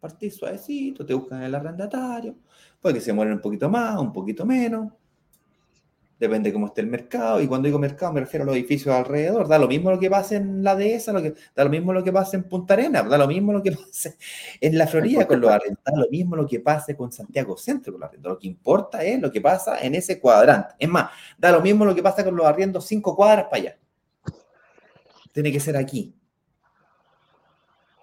partís 0.06 0.36
suavecito, 0.36 1.04
te 1.06 1.16
buscan 1.16 1.42
el 1.42 1.56
arrendatario, 1.56 2.36
puede 2.80 2.96
que 2.96 3.02
se 3.02 3.12
mueren 3.12 3.34
un 3.34 3.42
poquito 3.42 3.70
más, 3.70 4.00
un 4.00 4.14
poquito 4.14 4.46
menos, 4.46 4.94
depende 6.20 6.50
de 6.50 6.54
cómo 6.54 6.68
esté 6.68 6.82
el 6.82 6.88
mercado, 6.88 7.42
y 7.42 7.48
cuando 7.48 7.66
digo 7.66 7.78
mercado 7.78 8.14
me 8.14 8.22
refiero 8.22 8.44
a 8.44 8.46
los 8.46 8.56
edificios 8.56 8.96
alrededor, 8.96 9.48
da 9.48 9.60
lo 9.60 9.68
mismo 9.68 9.92
lo 9.92 10.00
que 10.00 10.10
pase 10.10 10.38
en 10.38 10.64
la 10.64 10.76
dehesa, 10.76 11.12
lo 11.12 11.22
que, 11.22 11.34
da 11.56 11.64
lo 11.64 11.70
mismo 11.70 11.94
lo 11.94 12.04
que 12.04 12.12
pase 12.12 12.38
en 12.38 12.44
Punta 12.44 12.74
Arenas, 12.74 13.10
da 13.10 13.18
lo 13.18 13.28
mismo 13.28 13.52
lo 13.54 13.62
que 13.62 13.72
pase 13.74 14.18
en 14.62 14.78
la 14.78 14.88
Florida 14.88 15.28
con 15.28 15.42
los 15.42 15.52
arrendados, 15.52 15.84
da 15.86 16.04
lo 16.04 16.10
mismo 16.10 16.36
lo 16.36 16.48
que 16.48 16.60
pase 16.60 16.96
con 16.96 17.12
Santiago 17.12 17.58
Centro 17.58 17.94
con 17.94 18.02
los 18.02 18.10
arrendados, 18.10 18.36
lo 18.36 18.40
que 18.40 18.48
importa 18.48 19.04
es 19.04 19.22
lo 19.22 19.32
que 19.32 19.42
pasa 19.42 19.80
en 19.82 19.96
ese 19.96 20.20
cuadrante, 20.20 20.76
es 20.80 20.90
más, 20.90 21.10
da 21.38 21.52
lo 21.52 21.62
mismo 21.62 21.86
lo 21.86 21.94
que 21.94 22.04
pasa 22.04 22.24
con 22.24 22.36
los 22.36 22.46
arriendos 22.46 22.86
cinco 22.86 23.16
cuadras 23.16 23.46
para 23.46 23.58
allá, 23.58 23.78
tiene 25.32 25.52
que 25.52 25.60
ser 25.60 25.76
aquí, 25.76 26.16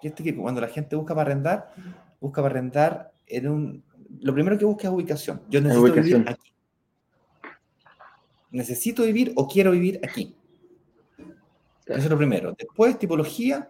este 0.07 0.23
que 0.23 0.35
cuando 0.35 0.61
la 0.61 0.67
gente 0.67 0.95
busca 0.95 1.15
para 1.15 1.31
arrendar, 1.31 1.73
busca 2.19 2.41
para 2.41 2.53
arrendar 2.53 3.13
en 3.27 3.47
un... 3.47 3.83
Lo 4.21 4.33
primero 4.33 4.57
que 4.57 4.65
busca 4.65 4.87
es 4.87 4.93
ubicación. 4.93 5.41
Yo 5.49 5.61
necesito 5.61 5.93
vivir 5.93 6.25
aquí. 6.27 6.52
Necesito 8.53 9.03
vivir 9.03 9.33
o 9.35 9.47
quiero 9.47 9.71
vivir 9.71 9.99
aquí. 10.01 10.33
Eso 11.85 11.97
es 11.97 12.09
lo 12.09 12.17
primero. 12.17 12.55
Después, 12.57 12.97
tipología. 12.97 13.69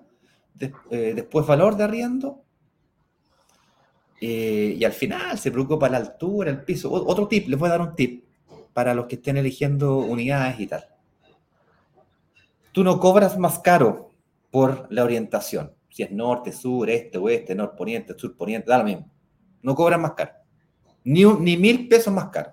Eh, 0.60 1.14
después, 1.16 1.48
valor 1.48 1.76
de 1.76 1.84
arriendo. 1.84 2.44
Eh, 4.22 4.76
y 4.78 4.84
al 4.84 4.94
final 4.94 5.38
se 5.40 5.52
preocupa 5.52 5.90
la 5.90 5.98
altura, 5.98 6.52
el 6.52 6.64
piso. 6.64 6.92
otro 6.92 7.28
tip, 7.28 7.48
les 7.48 7.58
voy 7.58 7.68
a 7.68 7.72
dar 7.72 7.82
un 7.82 7.96
tip 7.96 8.24
para 8.72 8.94
los 8.94 9.08
que 9.08 9.16
estén 9.16 9.38
eligiendo 9.38 9.98
unidades 9.98 10.60
y 10.60 10.68
tal. 10.68 10.86
Tú 12.72 12.84
no 12.84 13.00
cobras 13.00 13.40
más 13.40 13.58
caro 13.60 14.12
por 14.52 14.88
la 14.92 15.04
orientación 15.04 15.74
si 15.94 16.02
es 16.02 16.12
norte, 16.12 16.52
sur, 16.52 16.90
este, 16.90 17.20
oeste, 17.20 17.54
norte, 17.54 17.78
poniente, 17.78 18.18
sur, 18.18 18.36
poniente, 18.36 18.68
da 18.68 18.80
lo 18.80 18.84
mismo. 18.84 19.12
No 19.62 19.76
cobran 19.76 20.02
más 20.02 20.14
caro. 20.14 20.32
Ni, 21.04 21.24
ni 21.24 21.56
mil 21.56 21.88
pesos 21.88 22.12
más 22.12 22.30
caro. 22.30 22.52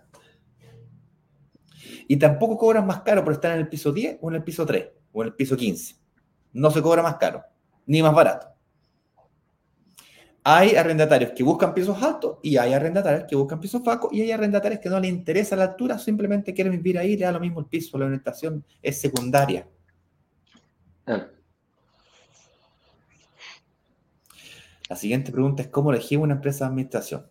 Y 2.11 2.16
tampoco 2.16 2.59
cobran 2.59 2.88
más 2.88 3.03
caro 3.03 3.23
por 3.23 3.35
estar 3.35 3.53
en 3.53 3.61
el 3.61 3.68
piso 3.68 3.92
10 3.92 4.18
o 4.20 4.31
en 4.31 4.35
el 4.35 4.42
piso 4.42 4.66
3 4.66 4.85
o 5.12 5.23
en 5.23 5.29
el 5.29 5.35
piso 5.37 5.57
15. 5.57 5.94
No 6.55 6.68
se 6.73 6.83
cobra 6.83 7.05
más 7.05 7.18
caro, 7.18 7.44
ni 7.87 8.03
más 8.03 8.12
barato. 8.12 8.49
Hay 10.42 10.75
arrendatarios 10.75 11.31
que 11.31 11.44
buscan 11.44 11.73
pisos 11.73 12.03
altos 12.03 12.38
y 12.42 12.57
hay 12.57 12.73
arrendatarios 12.73 13.29
que 13.29 13.37
buscan 13.37 13.61
pisos 13.61 13.85
bajos 13.85 14.12
y 14.12 14.23
hay 14.23 14.33
arrendatarios 14.33 14.81
que 14.81 14.88
no 14.88 14.99
les 14.99 15.09
interesa 15.09 15.55
la 15.55 15.62
altura, 15.62 16.01
simplemente 16.01 16.53
quieren 16.53 16.73
vivir 16.73 16.99
ahí, 16.99 17.16
le 17.16 17.27
da 17.27 17.31
lo 17.31 17.38
mismo 17.38 17.61
el 17.61 17.66
piso, 17.66 17.96
la 17.96 18.07
orientación 18.07 18.64
es 18.83 19.01
secundaria. 19.01 19.69
La 24.88 24.96
siguiente 24.96 25.31
pregunta 25.31 25.63
es 25.63 25.69
cómo 25.69 25.92
elegir 25.92 26.19
una 26.19 26.35
empresa 26.35 26.65
de 26.65 26.71
administración. 26.71 27.25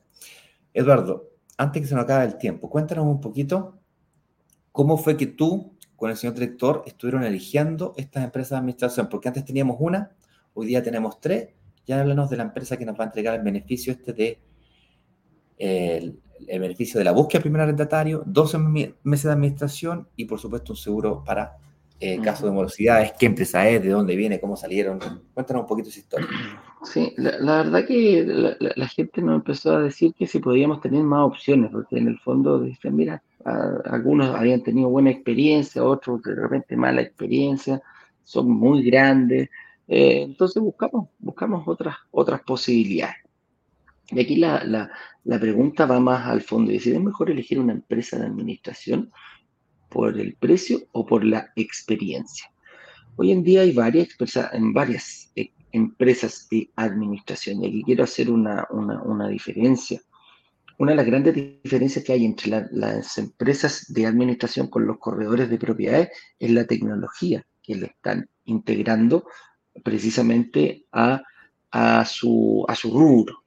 Eduardo, 0.73 1.31
antes 1.57 1.81
que 1.81 1.87
se 1.89 1.95
nos 1.95 2.05
acabe 2.05 2.23
el 2.23 2.37
tiempo, 2.37 2.69
cuéntanos 2.69 3.05
un 3.05 3.19
poquito 3.19 3.78
cómo 4.79 4.95
fue 4.95 5.17
que 5.17 5.25
tú 5.25 5.73
con 5.97 6.09
el 6.09 6.15
señor 6.15 6.35
director 6.35 6.83
estuvieron 6.85 7.25
eligiendo 7.25 7.93
estas 7.97 8.23
empresas 8.23 8.51
de 8.51 8.57
administración, 8.59 9.09
porque 9.09 9.27
antes 9.27 9.43
teníamos 9.43 9.75
una, 9.77 10.15
hoy 10.53 10.67
día 10.67 10.81
tenemos 10.81 11.19
tres, 11.19 11.49
ya 11.85 11.99
háblanos 11.99 12.29
de 12.29 12.37
la 12.37 12.43
empresa 12.43 12.77
que 12.77 12.85
nos 12.85 12.97
va 12.97 13.03
a 13.03 13.07
entregar 13.07 13.35
el 13.35 13.41
beneficio 13.41 13.91
este 13.91 14.13
de 14.13 14.39
el, 15.57 16.17
beneficio 16.47 16.97
de 16.97 17.03
la 17.03 17.11
búsqueda 17.11 17.39
del 17.39 17.41
primer 17.41 17.59
arrendatario, 17.59 18.23
12 18.25 18.57
meses 19.03 19.25
de 19.25 19.31
administración 19.33 20.07
y 20.15 20.23
por 20.23 20.39
supuesto 20.39 20.71
un 20.71 20.77
seguro 20.77 21.25
para 21.25 21.57
eh, 21.99 22.21
caso 22.21 22.45
de 22.45 22.53
morosidades, 22.53 23.11
qué 23.19 23.25
empresa 23.25 23.67
es, 23.67 23.83
de 23.83 23.89
dónde 23.89 24.15
viene, 24.15 24.39
cómo 24.39 24.55
salieron. 24.55 24.97
Cuéntanos 25.33 25.63
un 25.63 25.67
poquito 25.67 25.89
esa 25.89 25.99
historia. 25.99 26.27
Sí, 26.85 27.13
la, 27.17 27.63
verdad 27.63 27.85
que 27.85 28.55
la, 28.57 28.87
gente 28.87 29.21
nos 29.21 29.35
empezó 29.35 29.75
a 29.75 29.81
decir 29.81 30.13
que 30.13 30.25
si 30.25 30.39
podíamos 30.39 30.79
tener 30.79 31.03
más 31.03 31.27
opciones, 31.27 31.69
porque 31.69 31.97
en 31.97 32.07
el 32.07 32.17
fondo 32.19 32.61
dicen, 32.61 32.95
mira, 32.95 33.21
algunos 33.45 34.35
habían 34.35 34.61
tenido 34.61 34.89
buena 34.89 35.11
experiencia, 35.11 35.83
otros 35.83 36.21
de 36.23 36.35
repente 36.35 36.75
mala 36.75 37.01
experiencia, 37.01 37.81
son 38.23 38.51
muy 38.51 38.83
grandes, 38.83 39.49
eh, 39.87 40.21
entonces 40.21 40.61
buscamos, 40.61 41.09
buscamos 41.17 41.67
otras, 41.67 41.95
otras 42.11 42.41
posibilidades. 42.41 43.15
Y 44.11 44.19
aquí 44.19 44.35
la, 44.35 44.63
la, 44.63 45.39
pregunta 45.39 45.85
va 45.85 45.99
más 45.99 46.27
al 46.27 46.41
fondo, 46.41 46.71
es 46.71 46.85
mejor 46.99 47.29
elegir 47.29 47.59
una 47.59 47.73
empresa 47.73 48.17
de 48.17 48.25
administración 48.25 49.11
por 49.89 50.19
el 50.19 50.35
precio 50.35 50.79
o 50.91 51.05
por 51.05 51.23
la 51.23 51.51
experiencia. 51.55 52.51
Hoy 53.15 53.31
en 53.31 53.43
día 53.43 53.61
hay 53.61 53.71
varias, 53.71 54.09
en 54.53 54.73
varias 54.73 55.31
eh, 55.35 55.51
empresas 55.71 56.47
de 56.49 56.69
administración 56.75 57.63
y 57.63 57.67
aquí 57.67 57.83
quiero 57.83 58.03
hacer 58.03 58.29
una, 58.29 58.67
una, 58.71 59.27
diferencia 59.27 60.01
una 60.79 60.93
de 60.93 60.95
las 60.95 61.05
grandes 61.05 61.35
diferencias 61.35 62.03
que 62.05 62.13
hay 62.13 62.25
entre 62.25 62.67
las 62.71 63.17
empresas 63.17 63.85
de 63.93 64.05
administración 64.05 64.67
con 64.67 64.87
los 64.87 64.97
corredores 64.97 65.49
de 65.49 65.57
propiedades 65.57 66.09
es 66.39 66.51
la 66.51 66.65
tecnología 66.65 67.45
que 67.61 67.75
le 67.75 67.87
están 67.87 68.29
integrando 68.45 69.25
precisamente 69.83 70.85
a, 70.93 71.21
su, 72.05 72.65
rubro. 72.85 73.43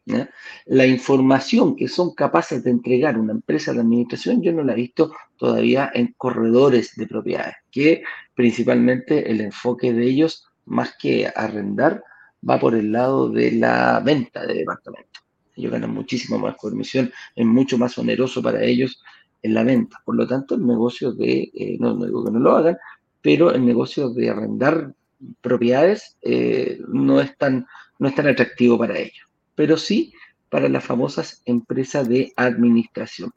La 0.66 0.86
información 0.86 1.74
que 1.74 1.88
son 1.88 2.14
capaces 2.14 2.62
de 2.64 2.70
entregar 2.70 3.18
una 3.18 3.32
empresa 3.32 3.72
de 3.72 3.80
administración, 3.80 4.42
yo 4.42 4.52
no 4.52 4.62
la 4.62 4.74
he 4.74 4.76
visto 4.76 5.10
todavía 5.38 5.90
en 5.94 6.14
corredores 6.18 6.94
de 6.96 7.06
propiedades, 7.06 7.56
que 7.70 8.02
principalmente 8.34 9.30
el 9.30 9.40
enfoque 9.40 9.94
de 9.94 10.04
ellos, 10.04 10.46
más 10.66 10.94
que 10.98 11.32
arrendar, 11.34 12.04
va 12.48 12.60
por 12.60 12.74
el 12.74 12.92
lado 12.92 13.30
de 13.30 13.52
la 13.52 14.00
venta 14.04 14.46
de 14.46 14.52
departamentos. 14.54 15.11
Ellos 15.56 15.72
ganan 15.72 15.92
muchísimo 15.92 16.38
más 16.38 16.56
comisión, 16.56 17.12
es 17.36 17.46
mucho 17.46 17.78
más 17.78 17.96
oneroso 17.98 18.42
para 18.42 18.62
ellos 18.62 19.02
en 19.42 19.54
la 19.54 19.64
venta. 19.64 20.00
Por 20.04 20.16
lo 20.16 20.26
tanto, 20.26 20.54
el 20.54 20.66
negocio 20.66 21.12
de, 21.12 21.50
eh, 21.54 21.76
no, 21.78 21.94
digo 22.04 22.24
que 22.24 22.30
no 22.30 22.38
lo 22.38 22.52
hagan, 22.52 22.76
pero 23.20 23.52
el 23.52 23.64
negocio 23.64 24.10
de 24.10 24.30
arrendar 24.30 24.94
propiedades 25.40 26.16
eh, 26.22 26.80
no, 26.88 27.20
es 27.20 27.36
tan, 27.36 27.66
no 27.98 28.08
es 28.08 28.14
tan 28.14 28.26
atractivo 28.26 28.78
para 28.78 28.98
ellos, 28.98 29.28
pero 29.54 29.76
sí 29.76 30.12
para 30.48 30.68
las 30.68 30.84
famosas 30.84 31.42
empresas 31.46 32.08
de 32.08 32.32
administración. 32.36 33.30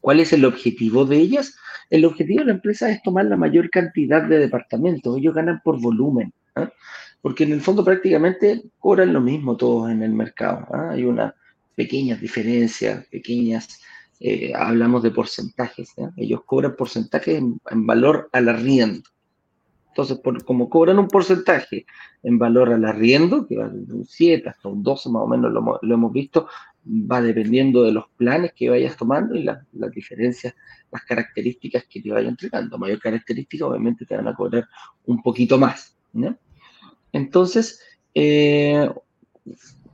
¿Cuál 0.00 0.20
es 0.20 0.34
el 0.34 0.44
objetivo 0.44 1.06
de 1.06 1.16
ellas? 1.16 1.56
El 1.88 2.04
objetivo 2.04 2.40
de 2.40 2.46
la 2.46 2.52
empresa 2.52 2.90
es 2.90 3.02
tomar 3.02 3.24
la 3.24 3.38
mayor 3.38 3.70
cantidad 3.70 4.22
de 4.22 4.38
departamentos. 4.38 5.16
Ellos 5.16 5.34
ganan 5.34 5.62
por 5.64 5.80
volumen. 5.80 6.30
¿ah? 6.56 6.70
Porque 7.24 7.44
en 7.44 7.52
el 7.52 7.62
fondo 7.62 7.82
prácticamente 7.82 8.64
cobran 8.78 9.14
lo 9.14 9.22
mismo 9.22 9.56
todos 9.56 9.90
en 9.90 10.02
el 10.02 10.12
mercado. 10.12 10.66
¿ah? 10.70 10.90
Hay 10.90 11.04
unas 11.04 11.32
pequeñas 11.74 12.20
diferencias, 12.20 13.06
pequeñas, 13.06 13.80
eh, 14.20 14.52
hablamos 14.54 15.02
de 15.02 15.10
porcentajes, 15.10 15.94
ellos 16.18 16.42
cobran 16.44 16.76
porcentajes 16.76 17.38
en, 17.38 17.86
valor 17.86 18.28
al 18.30 18.50
arriendo. 18.50 19.08
Entonces, 19.88 20.20
como 20.44 20.68
cobran 20.68 20.98
un 20.98 21.08
porcentaje 21.08 21.86
en 22.22 22.38
valor 22.38 22.70
al 22.74 22.84
arriendo, 22.84 23.46
que 23.46 23.56
va 23.56 23.70
de 23.70 23.94
un 23.94 24.04
7 24.04 24.46
hasta 24.46 24.68
un 24.68 24.82
12 24.82 25.08
más 25.08 25.22
o 25.22 25.26
menos 25.26 25.50
lo, 25.50 25.94
hemos 25.94 26.12
visto, 26.12 26.46
va 26.86 27.22
dependiendo 27.22 27.84
de 27.84 27.92
los 27.92 28.04
planes 28.18 28.52
que 28.52 28.68
vayas 28.68 28.98
tomando 28.98 29.34
y 29.34 29.44
las 29.44 29.90
diferencias, 29.94 30.54
las 30.92 31.02
características 31.04 31.86
que 31.88 32.02
te 32.02 32.12
vayan 32.12 32.32
entregando. 32.32 32.76
Mayor 32.76 32.98
característica, 32.98 33.64
obviamente 33.64 34.04
te 34.04 34.14
van 34.14 34.28
a 34.28 34.34
cobrar 34.34 34.68
un 35.06 35.22
poquito 35.22 35.56
más. 35.56 35.96
¿no? 36.12 36.36
Entonces, 37.14 37.80
eh, 38.12 38.90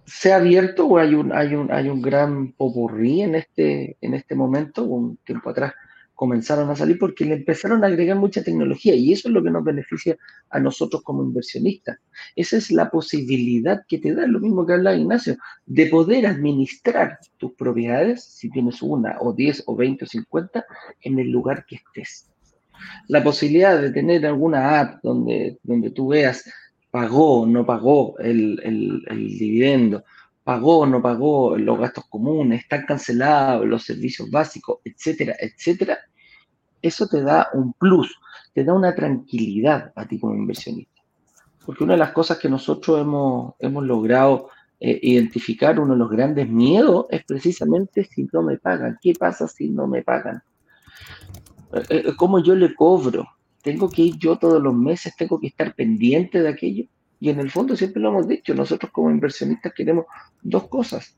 se 0.07 0.33
ha 0.33 0.37
abierto 0.37 0.87
o 0.87 0.99
hay 0.99 1.15
un, 1.15 1.33
hay 1.33 1.55
un, 1.55 1.71
hay 1.71 1.89
un 1.89 2.01
gran 2.01 2.53
popurrí 2.53 3.21
en 3.23 3.35
este, 3.35 3.99
en 4.01 4.15
este 4.15 4.35
momento, 4.35 4.85
un 4.85 5.19
tiempo 5.19 5.51
atrás 5.51 5.75
comenzaron 6.15 6.69
a 6.69 6.77
salir 6.77 6.99
porque 6.99 7.25
le 7.25 7.35
empezaron 7.35 7.83
a 7.85 7.87
agregar 7.87 8.17
mucha 8.17 8.43
tecnología 8.43 8.95
y 8.95 9.13
eso 9.13 9.29
es 9.29 9.35
lo 9.35 9.43
que 9.43 9.51
nos 9.51 9.65
beneficia 9.65 10.17
a 10.51 10.61
nosotros 10.61 11.03
como 11.03 11.23
inversionistas. 11.23 11.99
Esa 12.37 12.57
es 12.57 12.71
la 12.71 12.91
posibilidad 12.91 13.83
que 13.87 13.99
te 13.99 14.15
da, 14.15 14.27
lo 14.27 14.41
mismo 14.41 14.67
que 14.67 14.75
habla 14.75 14.95
Ignacio, 14.95 15.37
de 15.65 15.87
poder 15.87 16.27
administrar 16.27 17.19
tus 17.39 17.53
propiedades, 17.53 18.25
si 18.25 18.51
tienes 18.51 18.83
una 18.83 19.17
o 19.21 19.33
10 19.33 19.65
o 19.67 19.77
20 19.77 20.05
o 20.05 20.09
50, 20.09 20.65
en 21.03 21.19
el 21.19 21.31
lugar 21.31 21.65
que 21.67 21.77
estés. 21.77 22.31
La 23.09 23.23
posibilidad 23.23 23.81
de 23.81 23.91
tener 23.91 24.27
alguna 24.27 24.81
app 24.81 25.03
donde, 25.03 25.59
donde 25.63 25.91
tú 25.91 26.09
veas 26.09 26.45
pagó, 26.91 27.47
no 27.47 27.65
pagó 27.65 28.19
el, 28.19 29.05
dividendo, 29.39 30.05
pagó, 30.43 30.87
no 30.87 31.01
pagó 31.01 31.57
los 31.57 31.79
gastos 31.79 32.07
comunes, 32.09 32.63
están 32.63 32.85
cancelados 32.87 33.67
los 33.67 33.85
servicios 33.85 34.31
básicos, 34.31 34.79
etcétera, 34.85 35.37
etcétera, 35.39 35.99
eso 36.83 37.07
te 37.07 37.23
da 37.23 37.49
un 37.55 37.73
plus, 37.75 38.19
te 38.53 38.65
da 38.65 38.75
una 38.75 38.95
tranquilidad 38.95 39.93
a 39.95 40.07
ti 40.07 40.19
como 40.19 40.35
inversionista. 40.35 41.01
Porque 41.65 41.85
una 41.85 41.93
de 41.93 42.01
las 42.01 42.13
cosas 42.13 42.39
que 42.39 42.49
nosotros 42.49 43.01
hemos, 43.01 43.55
hemos 43.59 43.85
logrado 43.85 44.49
eh, 44.81 44.99
identificar, 45.03 45.79
uno 45.79 45.93
de 45.93 45.99
los 45.99 46.11
grandes 46.11 46.49
miedos, 46.49 47.07
es 47.11 47.23
precisamente 47.25 48.05
si 48.05 48.27
no 48.33 48.43
me 48.43 48.57
pagan. 48.57 48.99
¿Qué 49.01 49.13
pasa 49.13 49.47
si 49.47 49.69
no 49.69 49.87
me 49.87 50.03
pagan? 50.03 50.43
Eh, 51.73 51.85
eh, 51.91 52.13
¿Cómo 52.17 52.43
yo 52.43 52.55
le 52.55 52.75
cobro? 52.75 53.27
Tengo 53.63 53.91
que 53.91 54.03
ir 54.03 54.19
yo 54.19 54.37
todos 54.37 54.63
los 54.63 54.75
meses, 54.75 55.15
tengo 55.17 55.39
que 55.39 55.49
estar 55.49 55.75
pendiente 55.75 56.43
de 56.43 56.49
aquello. 56.49 56.85
Y 57.19 57.29
en 57.29 57.41
el 57.41 57.51
fondo 57.51 57.77
siempre 57.77 58.01
lo 58.01 58.09
hemos 58.09 58.27
dicho, 58.27 58.55
nosotros 58.55 58.91
como 58.93 59.11
inversionistas 59.11 59.73
queremos 59.75 60.07
dos 60.43 60.69
cosas. 60.69 61.17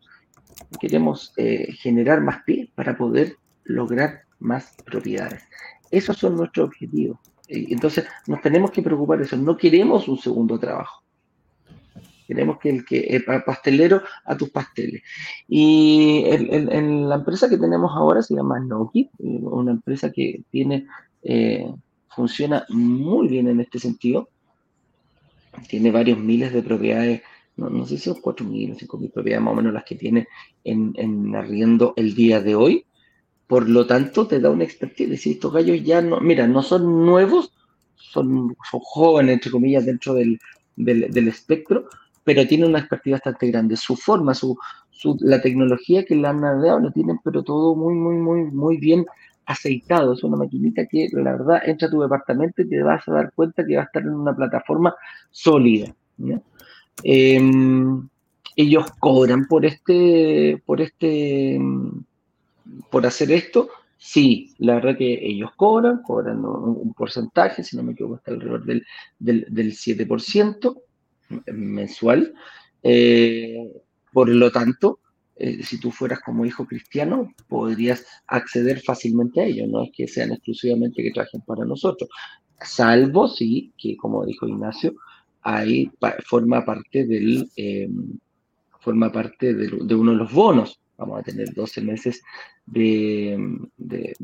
Queremos 0.81 1.33
eh, 1.37 1.73
generar 1.73 2.21
más 2.21 2.43
pie 2.45 2.71
para 2.75 2.97
poder 2.97 3.37
lograr 3.65 4.23
más 4.41 4.75
propiedades. 4.85 5.43
Esos 5.91 6.17
son 6.17 6.37
nuestros 6.37 6.67
objetivos. 6.67 7.19
Entonces 7.49 8.07
nos 8.27 8.41
tenemos 8.41 8.71
que 8.71 8.83
preocupar 8.83 9.19
de 9.19 9.25
eso. 9.25 9.37
No 9.37 9.57
queremos 9.57 10.09
un 10.09 10.19
segundo 10.19 10.59
trabajo. 10.59 11.03
Queremos 12.27 12.59
que 12.59 12.71
el 12.71 12.85
que 12.85 13.01
el 13.01 13.25
pastelero 13.45 14.03
a 14.25 14.37
tus 14.37 14.51
pasteles. 14.51 15.03
Y 15.49 16.25
en 16.27 17.09
la 17.09 17.17
empresa 17.17 17.49
que 17.49 17.59
tenemos 17.59 17.93
ahora 17.95 18.23
se 18.23 18.35
llama 18.35 18.59
Noki, 18.59 19.11
una 19.19 19.73
empresa 19.73 20.11
que 20.11 20.43
tiene 20.51 20.87
eh, 21.23 21.71
funciona 22.15 22.65
muy 22.69 23.29
bien 23.29 23.49
en 23.49 23.61
este 23.61 23.79
sentido. 23.79 24.29
Tiene 25.69 25.91
varios 25.91 26.19
miles 26.19 26.53
de 26.53 26.63
propiedades, 26.63 27.23
no, 27.57 27.87
sé 27.87 27.99
si 27.99 28.05
son 28.05 28.23
4.000 28.23 28.73
o 28.73 28.77
5.000 28.77 29.13
propiedades 29.13 29.45
más 29.45 29.53
o 29.53 29.57
menos 29.57 29.73
las 29.73 29.85
que 29.85 29.97
tiene 29.97 30.29
en, 30.65 31.35
arriendo 31.37 31.93
el 31.97 32.15
día 32.15 32.41
de 32.41 32.55
hoy. 32.55 32.87
Por 33.47 33.69
lo 33.69 33.87
tanto, 33.87 34.27
te 34.27 34.41
da 34.41 34.51
una 34.51 34.65
expertise. 34.65 35.11
Decir, 35.11 35.35
estos 35.35 35.53
gallos 35.53 35.83
ya 35.83 36.01
no, 36.01 36.21
mira, 36.21 36.47
no 36.47 36.63
son 36.63 37.05
nuevos, 37.05 37.53
son, 37.97 38.57
son 38.71 38.81
jóvenes, 38.81 39.35
entre 39.35 39.51
comillas, 39.51 39.85
dentro 39.85 40.15
del, 40.15 40.39
del, 40.77 41.29
espectro, 41.29 41.87
pero 42.25 42.47
tienen 42.47 42.71
una 42.71 42.79
expertise 42.79 43.13
bastante 43.13 43.49
grande. 43.49 43.77
Su 43.77 43.97
forma, 43.97 44.35
su, 44.35 44.57
su, 44.91 45.19
la 45.21 45.43
tecnología 45.43 46.05
que 46.05 46.17
le 46.17 46.27
han 46.27 46.41
dado, 46.41 46.81
lo 46.81 46.91
tienen, 46.93 47.19
pero 47.23 47.43
todo 47.43 47.75
muy, 47.75 47.95
muy, 47.95 48.17
muy, 48.17 48.45
muy 48.45 48.79
bien 48.79 49.05
aceitado, 49.47 50.13
es 50.13 50.23
una 50.23 50.37
maquinita 50.37 50.87
que 50.87 51.09
la 51.13 51.33
verdad 51.33 51.63
entra 51.65 51.89
a 51.89 51.91
tu 51.91 52.01
departamento 52.01 52.63
y 52.63 52.69
te 52.69 52.83
vas 52.83 53.07
a 53.09 53.13
dar 53.13 53.33
cuenta 53.35 53.65
que 53.67 53.77
va 53.77 53.83
a 53.83 53.85
estar 53.87 54.03
en 54.03 54.15
una 54.15 54.35
plataforma 54.35 54.95
sólida. 55.31 55.95
Em, 57.03 58.09
ellos 58.57 58.87
cobran 58.99 59.47
por 59.47 59.65
este, 59.65 60.63
por 60.65 60.81
este, 60.81 61.61
por 62.91 63.07
hacer 63.07 63.33
esto. 63.33 63.69
Sí, 63.99 64.55
la 64.59 64.75
verdad 64.75 64.97
que 64.97 65.25
ellos 65.25 65.51
cobran, 65.57 66.03
cobran 66.03 66.45
un, 66.45 66.93
porcentaje, 66.95 67.63
si 67.63 67.77
no 67.77 67.85
me 67.85 67.93
equivoco, 67.93 68.17
está 68.17 68.33
alrededor 68.33 68.65
del, 68.65 68.85
del, 69.19 69.47
del 69.49 69.73
7% 69.73 70.77
mensual. 71.53 72.35
Eh, 72.83 73.83
por 74.13 74.29
lo 74.29 74.51
tanto, 74.51 74.99
eh, 75.37 75.63
si 75.63 75.79
tú 75.79 75.91
fueras 75.91 76.21
como 76.21 76.45
hijo 76.45 76.67
cristiano, 76.67 77.33
podrías 77.49 78.05
acceder 78.27 78.81
fácilmente 78.81 79.41
a 79.41 79.45
ellos, 79.45 79.69
no 79.69 79.83
es 79.83 79.91
que 79.95 80.07
sean 80.07 80.33
exclusivamente 80.33 81.03
que 81.03 81.11
trabajen 81.11 81.41
para 81.43 81.65
nosotros, 81.65 82.09
salvo 82.61 83.29
si, 83.29 83.73
que 83.79 83.97
como 83.97 84.25
dijo 84.25 84.47
Ignacio, 84.47 84.95
ahí 85.43 85.91
forma 86.25 86.65
parte 86.65 87.05
del, 87.07 87.49
em, 87.57 88.19
forma 88.81 89.11
parte 89.11 89.55
de, 89.55 89.95
uno 89.95 90.13
de 90.13 90.17
los 90.19 90.33
bonos. 90.33 90.81
Vamos 90.99 91.21
a 91.21 91.23
tener 91.23 91.53
12 91.53 91.81
meses 91.81 92.23
de, 92.67 93.37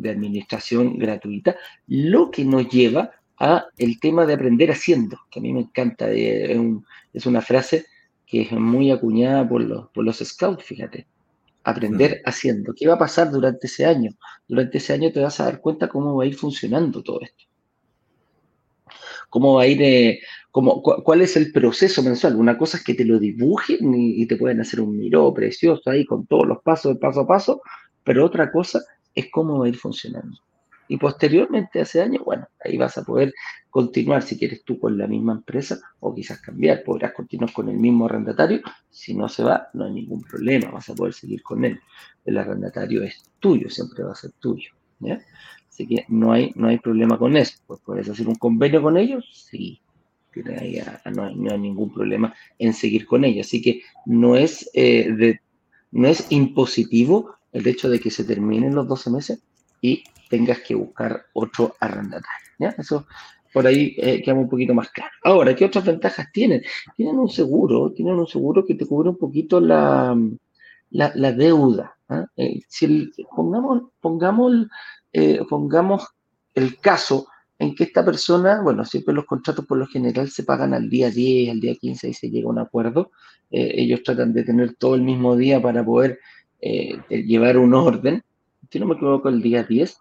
administración 0.04 0.98
gratuita, 0.98 1.56
lo 1.86 2.30
que 2.30 2.44
nos 2.44 2.68
lleva 2.68 3.10
a 3.38 3.66
el 3.78 3.98
tema 3.98 4.26
de 4.26 4.34
aprender 4.34 4.70
haciendo, 4.70 5.18
que 5.30 5.40
a 5.40 5.42
mí 5.42 5.52
me 5.52 5.60
encanta, 5.60 6.10
es 6.12 7.26
una 7.26 7.40
frase 7.40 7.86
que 8.28 8.42
es 8.42 8.52
muy 8.52 8.90
acuñada 8.90 9.48
por 9.48 9.62
los, 9.62 9.88
por 9.88 10.04
los 10.04 10.18
scouts, 10.18 10.62
fíjate. 10.62 11.06
Aprender 11.64 12.22
haciendo. 12.24 12.72
¿Qué 12.74 12.86
va 12.86 12.94
a 12.94 12.98
pasar 12.98 13.30
durante 13.30 13.66
ese 13.66 13.84
año? 13.84 14.10
Durante 14.46 14.78
ese 14.78 14.92
año 14.92 15.10
te 15.12 15.20
vas 15.20 15.40
a 15.40 15.44
dar 15.44 15.60
cuenta 15.60 15.88
cómo 15.88 16.14
va 16.16 16.24
a 16.24 16.26
ir 16.26 16.34
funcionando 16.34 17.02
todo 17.02 17.20
esto. 17.22 17.44
Cómo 19.28 19.54
va 19.54 19.62
a 19.62 19.66
ir, 19.66 19.82
eh, 19.82 20.20
cómo, 20.50 20.82
cuál 20.82 21.22
es 21.22 21.36
el 21.36 21.52
proceso 21.52 22.02
mensual. 22.02 22.36
Una 22.36 22.56
cosa 22.56 22.78
es 22.78 22.84
que 22.84 22.94
te 22.94 23.04
lo 23.04 23.18
dibujen 23.18 23.94
y, 23.94 24.22
y 24.22 24.26
te 24.26 24.36
pueden 24.36 24.60
hacer 24.60 24.80
un 24.80 24.96
miro 24.96 25.32
precioso 25.34 25.90
ahí 25.90 26.04
con 26.04 26.26
todos 26.26 26.46
los 26.46 26.62
pasos 26.62 26.96
paso 26.98 27.20
a 27.20 27.26
paso, 27.26 27.62
pero 28.04 28.24
otra 28.24 28.50
cosa 28.50 28.80
es 29.14 29.26
cómo 29.30 29.58
va 29.58 29.66
a 29.66 29.68
ir 29.68 29.76
funcionando. 29.76 30.38
Y 30.88 30.96
posteriormente, 30.96 31.80
hace 31.80 32.00
años, 32.00 32.24
bueno, 32.24 32.48
ahí 32.64 32.78
vas 32.78 32.96
a 32.96 33.04
poder 33.04 33.34
continuar 33.68 34.22
si 34.22 34.38
quieres 34.38 34.64
tú 34.64 34.78
con 34.78 34.96
la 34.96 35.06
misma 35.06 35.34
empresa 35.34 35.78
o 36.00 36.14
quizás 36.14 36.40
cambiar. 36.40 36.82
Podrás 36.82 37.12
continuar 37.12 37.52
con 37.52 37.68
el 37.68 37.76
mismo 37.76 38.06
arrendatario. 38.06 38.62
Si 38.88 39.14
no 39.14 39.28
se 39.28 39.44
va, 39.44 39.68
no 39.74 39.84
hay 39.84 39.92
ningún 39.92 40.22
problema, 40.22 40.70
vas 40.70 40.88
a 40.88 40.94
poder 40.94 41.12
seguir 41.12 41.42
con 41.42 41.64
él. 41.64 41.78
El 42.24 42.38
arrendatario 42.38 43.02
es 43.02 43.22
tuyo, 43.38 43.68
siempre 43.68 44.02
va 44.02 44.12
a 44.12 44.16
ser 44.16 44.32
tuyo. 44.38 44.70
Así 45.68 45.86
que 45.86 46.06
no 46.08 46.32
hay, 46.32 46.52
no 46.56 46.68
hay 46.68 46.78
problema 46.78 47.18
con 47.18 47.36
eso. 47.36 47.58
Pues 47.66 47.80
puedes 47.84 48.08
hacer 48.08 48.26
un 48.26 48.36
convenio 48.36 48.82
con 48.82 48.96
ellos, 48.96 49.46
sí. 49.50 49.80
no, 50.34 50.52
hay, 51.22 51.34
no 51.34 51.52
hay 51.52 51.58
ningún 51.58 51.92
problema 51.92 52.34
en 52.58 52.72
seguir 52.72 53.06
con 53.06 53.24
ellos. 53.24 53.46
Así 53.46 53.60
que 53.60 53.82
no 54.06 54.36
es, 54.36 54.70
eh, 54.72 55.12
de, 55.12 55.40
no 55.92 56.08
es 56.08 56.26
impositivo 56.30 57.34
el 57.52 57.66
hecho 57.66 57.90
de 57.90 58.00
que 58.00 58.10
se 58.10 58.24
terminen 58.24 58.74
los 58.74 58.88
12 58.88 59.10
meses 59.10 59.42
y 59.80 60.04
tengas 60.28 60.60
que 60.60 60.74
buscar 60.74 61.26
otro 61.32 61.74
arrendatario. 61.80 62.74
Eso 62.76 63.06
por 63.52 63.66
ahí 63.66 63.94
eh, 63.98 64.22
queda 64.22 64.34
un 64.34 64.48
poquito 64.48 64.74
más 64.74 64.90
claro. 64.90 65.10
Ahora, 65.24 65.54
¿qué 65.54 65.64
otras 65.64 65.84
ventajas 65.84 66.28
tienen? 66.32 66.62
Tienen 66.96 67.18
un 67.18 67.28
seguro, 67.28 67.92
tienen 67.92 68.14
un 68.14 68.26
seguro 68.26 68.64
que 68.64 68.74
te 68.74 68.86
cubre 68.86 69.08
un 69.08 69.16
poquito 69.16 69.60
la, 69.60 70.16
la, 70.90 71.32
deuda. 71.32 71.96
¿ah? 72.08 72.26
Eh, 72.36 72.60
si 72.68 73.10
pongamos, 73.34 73.84
pongamos, 74.00 74.66
eh, 75.12 75.40
pongamos 75.48 76.06
el 76.54 76.78
caso 76.78 77.26
en 77.58 77.74
que 77.74 77.84
esta 77.84 78.04
persona, 78.04 78.60
bueno, 78.62 78.84
siempre 78.84 79.14
los 79.14 79.24
contratos 79.24 79.66
por 79.66 79.78
lo 79.78 79.86
general 79.86 80.30
se 80.30 80.44
pagan 80.44 80.74
al 80.74 80.88
día 80.88 81.10
10, 81.10 81.50
al 81.50 81.60
día 81.60 81.74
15 81.74 82.08
y 82.08 82.14
se 82.14 82.30
llega 82.30 82.46
a 82.46 82.52
un 82.52 82.58
acuerdo. 82.60 83.10
ellos 83.50 84.02
tratan 84.04 84.32
de 84.32 84.44
tener 84.44 84.74
todo 84.74 84.94
el 84.94 85.02
mismo 85.02 85.34
día 85.34 85.60
para 85.60 85.84
poder 85.84 86.20
llevar 87.08 87.56
un 87.56 87.74
orden. 87.74 88.22
Si 88.70 88.78
no 88.78 88.86
me 88.86 88.94
equivoco, 88.94 89.28
el 89.28 89.42
día 89.42 89.62
10 89.62 89.98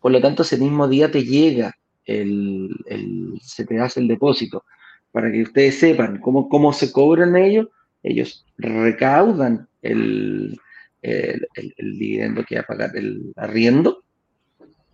por 0.00 0.12
lo 0.12 0.20
tanto, 0.20 0.42
ese 0.42 0.58
mismo 0.58 0.88
día 0.88 1.10
te 1.10 1.24
llega 1.24 1.74
el, 2.04 2.70
se 3.42 3.64
te 3.64 3.80
hace 3.80 4.00
el 4.00 4.08
depósito. 4.08 4.64
Para 5.12 5.32
que 5.32 5.42
ustedes 5.42 5.78
sepan 5.78 6.20
cómo, 6.20 6.48
cómo 6.48 6.72
se 6.72 6.92
cobran 6.92 7.36
ellos, 7.36 7.68
ellos 8.02 8.44
recaudan 8.58 9.68
el, 9.82 10.58
el, 11.02 11.48
dividendo 11.78 12.44
que 12.44 12.56
va 12.56 12.60
a 12.62 12.66
pagar 12.66 12.96
el 12.96 13.32
arriendo, 13.36 14.04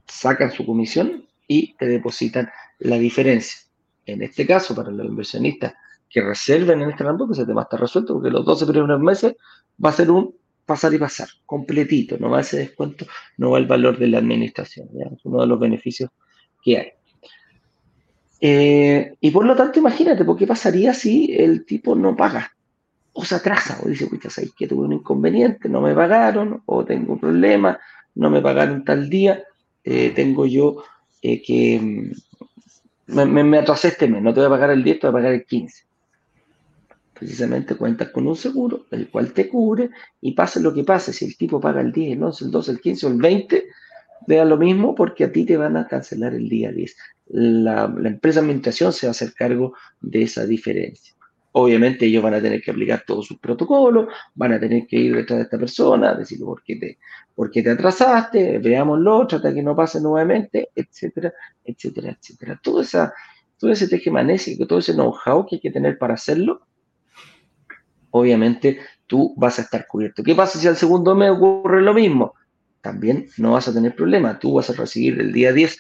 sacan 0.07 0.53
su 0.53 0.65
comisión 0.65 1.27
y 1.49 1.75
te 1.75 1.87
depositan 1.87 2.49
la 2.79 2.99
diferencia. 2.99 3.61
En 4.07 4.23
este 4.23 4.47
caso, 4.47 4.75
para 4.75 4.91
los 4.91 5.07
inversionistas 5.07 5.75
que 6.09 6.23
reserven 6.23 6.83
en 6.83 6.91
este 6.91 7.05
rango, 7.05 7.27
que 7.27 7.33
ese 7.33 7.47
tema 7.47 7.63
está 7.63 7.77
resuelto, 7.77 8.15
porque 8.15 8.31
los 8.31 8.45
12 8.45 8.67
primeros 8.67 9.01
meses 9.01 9.35
va 9.83 9.91
a 9.91 9.93
ser 9.93 10.11
un 10.11 10.35
pasar 10.65 10.95
y 10.95 10.99
pasar, 10.99 11.29
completito, 11.45 12.17
no 12.19 12.31
va 12.31 12.41
ese 12.41 12.59
descuento, 12.59 13.07
no 13.37 13.51
va 13.51 13.59
el 13.59 13.67
valor 13.67 13.99
de 13.99 14.09
la 14.09 14.19
administración, 14.19 14.89
es 14.99 15.25
uno 15.25 15.41
de 15.41 15.47
los 15.47 15.59
beneficios 15.59 16.11
que 16.63 16.79
hay. 16.79 16.89
Eh, 18.41 19.15
y 19.21 19.31
por 19.31 19.45
lo 19.45 19.55
tanto, 19.55 19.79
imagínate, 19.79 20.25
¿por 20.25 20.37
qué 20.37 20.47
pasaría 20.47 20.95
si 20.95 21.35
el 21.37 21.65
tipo 21.65 21.95
no 21.95 22.17
paga? 22.17 22.53
O 23.13 23.25
se 23.25 23.35
atrasa, 23.35 23.79
o 23.85 23.89
dice, 23.89 24.07
pues 24.07 24.33
¿sabes 24.33 24.53
que 24.57 24.67
tuve 24.67 24.87
un 24.87 24.95
inconveniente? 24.95 25.69
No 25.69 25.81
me 25.81 25.95
pagaron, 25.95 26.63
o 26.67 26.85
tengo 26.85 27.15
un 27.15 27.21
problema, 27.21 27.79
no 28.15 28.31
me 28.31 28.41
pagaron 28.41 28.85
tal 28.85 29.09
día, 29.09 29.43
eh, 29.85 30.13
tengo 30.15 30.47
yo 30.47 30.83
eh, 31.21 31.43
que 31.43 31.79
mm, 33.07 33.33
me, 33.33 33.59
atrasé 33.59 33.89
este 33.89 34.09
mes, 34.09 34.23
no 34.23 34.33
te 34.33 34.41
voy 34.41 34.47
a 34.47 34.51
pagar 34.51 34.71
el 34.71 34.83
10, 34.83 35.01
te 35.01 35.07
voy 35.07 35.11
a 35.11 35.19
pagar 35.19 35.35
el 35.35 35.45
15 35.45 35.92
precisamente 37.23 37.77
cuentas 37.77 38.09
con 38.09 38.27
un 38.27 38.35
seguro, 38.35 38.87
el 38.91 39.09
cual 39.09 39.33
te 39.33 39.49
cubre 39.49 39.91
y 40.21 40.33
pase 40.33 40.61
lo 40.61 40.75
que 40.75 40.83
pase, 40.83 41.13
si 41.13 41.25
el 41.25 41.37
tipo 41.37 41.61
paga 41.61 41.81
el 41.81 41.93
10, 41.93 42.17
el 42.17 42.23
11, 42.25 42.45
el 42.47 42.51
12, 42.51 42.71
el 42.73 42.81
15 42.81 43.07
o 43.07 43.11
el 43.11 43.17
20, 43.19 43.67
vea 44.27 44.45
lo 44.45 44.57
mismo 44.57 44.93
porque 44.93 45.25
a 45.25 45.31
ti 45.33 45.45
te 45.45 45.57
van 45.57 45.77
a 45.77 45.87
cancelar 45.87 46.35
el 46.35 46.49
día 46.49 46.73
10. 46.73 46.97
La, 47.29 47.85
empresa 48.05 48.41
de 48.41 48.47
administración 48.47 48.93
se 48.93 49.07
va 49.07 49.11
a 49.11 49.13
hacer 49.13 49.35
cargo 49.35 49.75
de 50.01 50.23
esa 50.23 50.45
diferencia. 50.47 51.15
Obviamente 51.53 52.07
ellos 52.07 52.25
van 52.25 52.35
a 52.35 52.43
tener 52.43 52.61
que 52.61 52.73
aplicar 52.73 53.05
todos 53.07 53.27
sus 53.27 53.39
protocolos, 53.39 54.09
van 54.35 54.55
a 54.55 54.59
tener 54.59 54.85
que 54.89 54.97
ir 54.97 55.15
detrás 55.15 55.39
de 55.39 55.45
esta 55.45 55.59
persona, 55.59 56.15
decirle 56.15 56.45
por 56.45 56.65
qué 56.65 56.75
te, 56.75 56.99
por 57.37 57.53
qué 57.53 57.63
te 57.63 57.71
atrasaste, 57.71 58.59
veámoslo, 58.59 59.29
trata 59.29 59.55
que 59.55 59.63
no 59.63 59.77
pase 59.77 60.01
nuevamente, 60.01 60.71
etcétera, 60.75 61.33
etcétera, 61.65 62.19
etcétera. 62.19 62.59
Todo, 62.61 62.81
esa, 62.81 63.13
todo 63.59 63.71
ese 63.71 63.87
tejemaneje, 63.87 64.57
todo 64.67 64.81
ese 64.81 64.95
know-how 64.95 65.47
que 65.47 65.57
hay 65.57 65.61
que 65.61 65.71
tener 65.71 65.99
para 65.99 66.15
hacerlo, 66.15 66.63
obviamente 68.13 68.79
tú 69.07 69.35
vas 69.37 69.59
a 69.59 69.63
estar 69.63 69.87
cubierto. 69.87 70.23
¿Qué 70.23 70.35
pasa 70.35 70.59
si 70.59 70.69
al 70.69 70.77
segundo 70.77 71.15
mes 71.15 71.31
ocurre 71.31 71.83
lo 71.83 71.93
mismo? 71.93 72.35
También 72.81 73.27
no 73.37 73.53
vas 73.53 73.69
a 73.69 73.75
tener 73.75 73.95
problema. 73.95 74.39
Tú 74.39 74.55
vas 74.55 74.71
a 74.71 74.75
recibir 74.75 75.21
el 75.21 75.33
día 75.33 75.53
10 75.53 75.79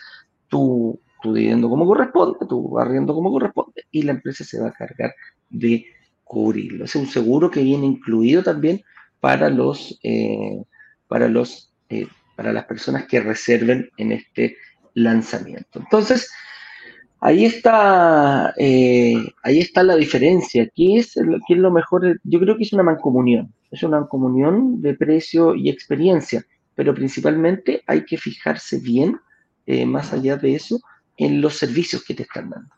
tu, 0.48 1.00
tu 1.22 1.32
dividendo 1.32 1.68
como 1.70 1.86
corresponde, 1.86 2.46
tu 2.48 2.78
arriendo 2.78 3.14
como 3.14 3.30
corresponde, 3.30 3.84
y 3.90 4.02
la 4.02 4.12
empresa 4.12 4.44
se 4.44 4.60
va 4.60 4.68
a 4.68 4.72
cargar 4.72 5.14
de 5.48 5.86
cubrirlo. 6.24 6.84
Es 6.84 6.94
un 6.94 7.06
seguro 7.06 7.50
que 7.50 7.62
viene 7.62 7.86
incluido 7.86 8.42
también 8.42 8.82
para 9.20 9.48
los, 9.48 9.98
eh, 10.02 10.62
para 11.08 11.28
los, 11.28 11.72
eh, 11.88 12.06
para 12.36 12.52
las 12.52 12.64
personas 12.64 13.06
que 13.06 13.20
reserven 13.20 13.88
en 13.96 14.12
este 14.12 14.56
lanzamiento. 14.94 15.78
Entonces, 15.78 16.30
ahí 17.22 17.44
está, 17.44 18.52
eh, 18.58 19.14
ahí 19.44 19.60
está 19.60 19.84
la 19.84 19.94
diferencia. 19.96 20.68
¿Qué 20.74 20.98
es, 20.98 21.14
¿Qué 21.46 21.54
es 21.54 21.58
lo 21.58 21.70
mejor? 21.70 22.20
Yo 22.24 22.40
creo 22.40 22.56
que 22.56 22.64
es 22.64 22.72
una 22.72 22.82
mancomunión. 22.82 23.54
Es 23.70 23.82
una 23.84 24.00
mancomunión 24.00 24.82
de 24.82 24.94
precio 24.94 25.54
y 25.54 25.70
experiencia, 25.70 26.44
pero 26.74 26.92
principalmente 26.94 27.82
hay 27.86 28.04
que 28.04 28.18
fijarse 28.18 28.80
bien, 28.80 29.18
eh, 29.66 29.86
más 29.86 30.12
allá 30.12 30.36
de 30.36 30.56
eso, 30.56 30.80
en 31.16 31.40
los 31.40 31.56
servicios 31.56 32.04
que 32.04 32.14
te 32.14 32.24
están 32.24 32.50
dando. 32.50 32.74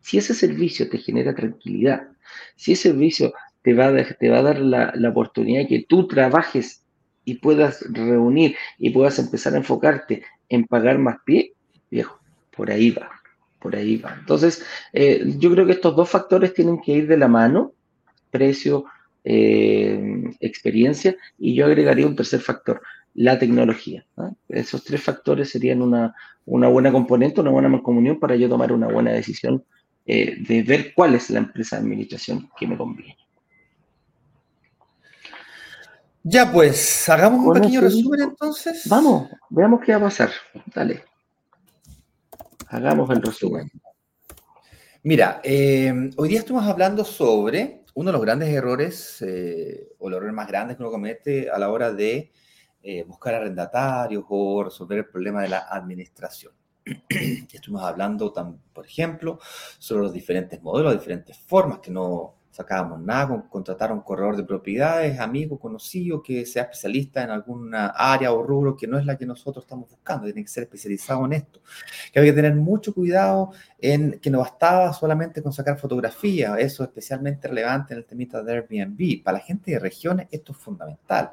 Si 0.00 0.18
ese 0.18 0.32
servicio 0.32 0.88
te 0.88 0.98
genera 0.98 1.34
tranquilidad, 1.34 2.08
si 2.54 2.72
ese 2.72 2.90
servicio 2.90 3.34
te 3.62 3.74
va 3.74 3.88
a, 3.88 4.04
te 4.14 4.30
va 4.30 4.38
a 4.38 4.42
dar 4.42 4.60
la, 4.60 4.92
la 4.94 5.08
oportunidad 5.08 5.62
de 5.62 5.66
que 5.66 5.86
tú 5.88 6.06
trabajes 6.06 6.84
y 7.24 7.34
puedas 7.34 7.84
reunir 7.90 8.54
y 8.78 8.90
puedas 8.90 9.18
empezar 9.18 9.54
a 9.54 9.56
enfocarte 9.56 10.22
en 10.48 10.64
pagar 10.64 10.98
más 10.98 11.16
pie, 11.26 11.54
viejo, 11.90 12.20
por 12.56 12.70
ahí 12.70 12.90
va, 12.90 13.10
por 13.60 13.76
ahí 13.76 13.96
va. 13.96 14.16
Entonces, 14.18 14.64
eh, 14.92 15.34
yo 15.38 15.50
creo 15.50 15.66
que 15.66 15.72
estos 15.72 15.94
dos 15.94 16.08
factores 16.08 16.54
tienen 16.54 16.80
que 16.80 16.92
ir 16.92 17.06
de 17.06 17.16
la 17.16 17.28
mano, 17.28 17.72
precio, 18.30 18.86
eh, 19.24 20.24
experiencia, 20.40 21.16
y 21.38 21.54
yo 21.54 21.66
agregaría 21.66 22.06
un 22.06 22.16
tercer 22.16 22.40
factor, 22.40 22.80
la 23.14 23.38
tecnología. 23.38 24.04
Esos 24.48 24.84
tres 24.84 25.02
factores 25.02 25.50
serían 25.50 25.82
una, 25.82 26.14
buena 26.44 26.92
componente, 26.92 27.40
una 27.40 27.50
buena 27.50 27.82
comunión 27.82 28.18
para 28.18 28.36
yo 28.36 28.48
tomar 28.48 28.72
una 28.72 28.88
buena 28.88 29.12
decisión 29.12 29.64
eh, 30.06 30.36
de 30.38 30.62
ver 30.62 30.94
cuál 30.94 31.14
es 31.14 31.30
la 31.30 31.40
empresa 31.40 31.76
de 31.76 31.82
administración 31.82 32.48
que 32.58 32.66
me 32.66 32.76
conviene. 32.76 33.16
Ya 36.22 36.50
pues, 36.50 37.08
hagamos 37.08 37.46
un 37.46 37.54
pequeño 37.54 37.80
resumen 37.80 38.20
entonces. 38.20 38.82
Vamos, 38.88 39.28
veamos 39.48 39.80
qué 39.84 39.92
va 39.92 39.98
a 39.98 40.02
pasar. 40.02 40.30
Dale. 40.74 41.04
Hagamos 42.68 43.08
el 43.10 43.22
resumen. 43.22 43.70
Mira, 45.04 45.40
eh, 45.44 46.10
hoy 46.16 46.28
día 46.28 46.40
estamos 46.40 46.64
hablando 46.64 47.04
sobre 47.04 47.84
uno 47.94 48.08
de 48.08 48.12
los 48.12 48.22
grandes 48.22 48.48
errores 48.48 49.22
eh, 49.22 49.92
o 49.98 50.10
los 50.10 50.16
errores 50.16 50.34
más 50.34 50.48
grandes 50.48 50.76
que 50.76 50.82
uno 50.82 50.90
comete 50.90 51.48
a 51.48 51.58
la 51.58 51.70
hora 51.70 51.92
de 51.92 52.32
eh, 52.82 53.04
buscar 53.04 53.34
arrendatarios 53.34 54.24
o 54.28 54.64
resolver 54.64 54.98
el 54.98 55.06
problema 55.06 55.42
de 55.42 55.48
la 55.48 55.68
administración. 55.70 56.54
Estuvimos 57.08 57.84
hablando, 57.84 58.32
por 58.72 58.84
ejemplo, 58.84 59.38
sobre 59.78 60.02
los 60.02 60.12
diferentes 60.12 60.60
modelos, 60.60 60.92
diferentes 60.92 61.38
formas 61.38 61.78
que 61.78 61.92
no 61.92 62.34
sacábamos 62.56 63.00
nada 63.00 63.28
con 63.28 63.42
contratar 63.42 63.90
a 63.90 63.92
un 63.92 64.00
corredor 64.00 64.34
de 64.34 64.44
propiedades, 64.44 65.20
amigo, 65.20 65.58
conocido, 65.58 66.22
que 66.22 66.46
sea 66.46 66.62
especialista 66.62 67.22
en 67.22 67.28
alguna 67.28 67.88
área 67.88 68.32
o 68.32 68.42
rubro 68.42 68.74
que 68.74 68.86
no 68.86 68.98
es 68.98 69.04
la 69.04 69.18
que 69.18 69.26
nosotros 69.26 69.64
estamos 69.64 69.90
buscando, 69.90 70.24
tiene 70.24 70.42
que 70.42 70.48
ser 70.48 70.62
especializado 70.62 71.26
en 71.26 71.34
esto. 71.34 71.60
Que 72.10 72.18
había 72.18 72.32
que 72.32 72.36
tener 72.36 72.54
mucho 72.54 72.94
cuidado 72.94 73.50
en 73.78 74.18
que 74.20 74.30
no 74.30 74.38
bastaba 74.38 74.90
solamente 74.94 75.42
con 75.42 75.52
sacar 75.52 75.78
fotografías, 75.78 76.58
eso 76.58 76.82
es 76.82 76.88
especialmente 76.88 77.46
relevante 77.46 77.92
en 77.92 77.98
el 77.98 78.06
temita 78.06 78.42
de 78.42 78.52
Airbnb. 78.52 79.22
Para 79.22 79.38
la 79.38 79.44
gente 79.44 79.72
de 79.72 79.78
regiones 79.78 80.28
esto 80.30 80.52
es 80.52 80.58
fundamental 80.58 81.32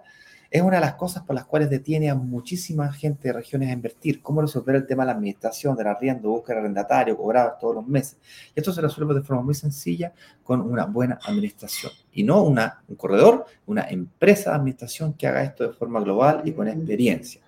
es 0.53 0.61
una 0.61 0.75
de 0.75 0.81
las 0.81 0.93
cosas 0.93 1.23
por 1.23 1.35
las 1.35 1.45
cuales 1.45 1.67
detiene 1.67 2.11
a 2.11 2.15
muchísima 2.15 2.93
gente 2.93 3.29
de 3.29 3.33
regiones 3.33 3.69
a 3.69 3.73
invertir. 3.73 4.21
Cómo 4.21 4.39
resolver 4.39 4.75
el 4.75 4.85
tema 4.85 5.01
de 5.01 5.07
la 5.07 5.13
administración, 5.13 5.75
del 5.75 5.87
arriendo, 5.87 6.29
buscar 6.29 6.59
arrendatario, 6.59 7.17
cobrar 7.17 7.57
todos 7.59 7.73
los 7.73 7.87
meses. 7.87 8.19
Y 8.55 8.59
esto 8.59 8.71
se 8.71 8.79
resuelve 8.79 9.15
de 9.15 9.23
forma 9.23 9.41
muy 9.41 9.55
sencilla 9.55 10.13
con 10.43 10.61
una 10.61 10.85
buena 10.85 11.17
administración. 11.25 11.91
Y 12.11 12.21
no 12.21 12.43
una, 12.43 12.83
un 12.87 12.95
corredor, 12.95 13.47
una 13.65 13.89
empresa 13.89 14.51
de 14.51 14.57
administración 14.57 15.13
que 15.13 15.25
haga 15.25 15.41
esto 15.41 15.67
de 15.67 15.73
forma 15.73 15.99
global 16.01 16.43
y 16.45 16.51
con 16.51 16.67
experiencia. 16.67 17.41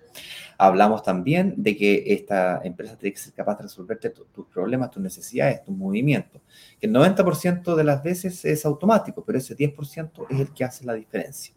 Hablamos 0.58 1.04
también 1.04 1.54
de 1.56 1.76
que 1.76 2.02
esta 2.08 2.60
empresa 2.64 2.96
tiene 2.96 3.14
que 3.14 3.20
ser 3.20 3.34
capaz 3.34 3.58
de 3.58 3.62
resolverte 3.64 4.10
tus 4.10 4.46
problemas, 4.46 4.90
tus 4.90 5.00
necesidades, 5.00 5.62
tus 5.62 5.76
movimientos. 5.76 6.42
Que 6.80 6.88
el 6.88 6.92
90% 6.92 7.76
de 7.76 7.84
las 7.84 8.02
veces 8.02 8.44
es 8.44 8.66
automático, 8.66 9.22
pero 9.24 9.38
ese 9.38 9.56
10% 9.56 10.26
es 10.28 10.40
el 10.40 10.52
que 10.52 10.64
hace 10.64 10.84
la 10.84 10.94
diferencia 10.94 11.54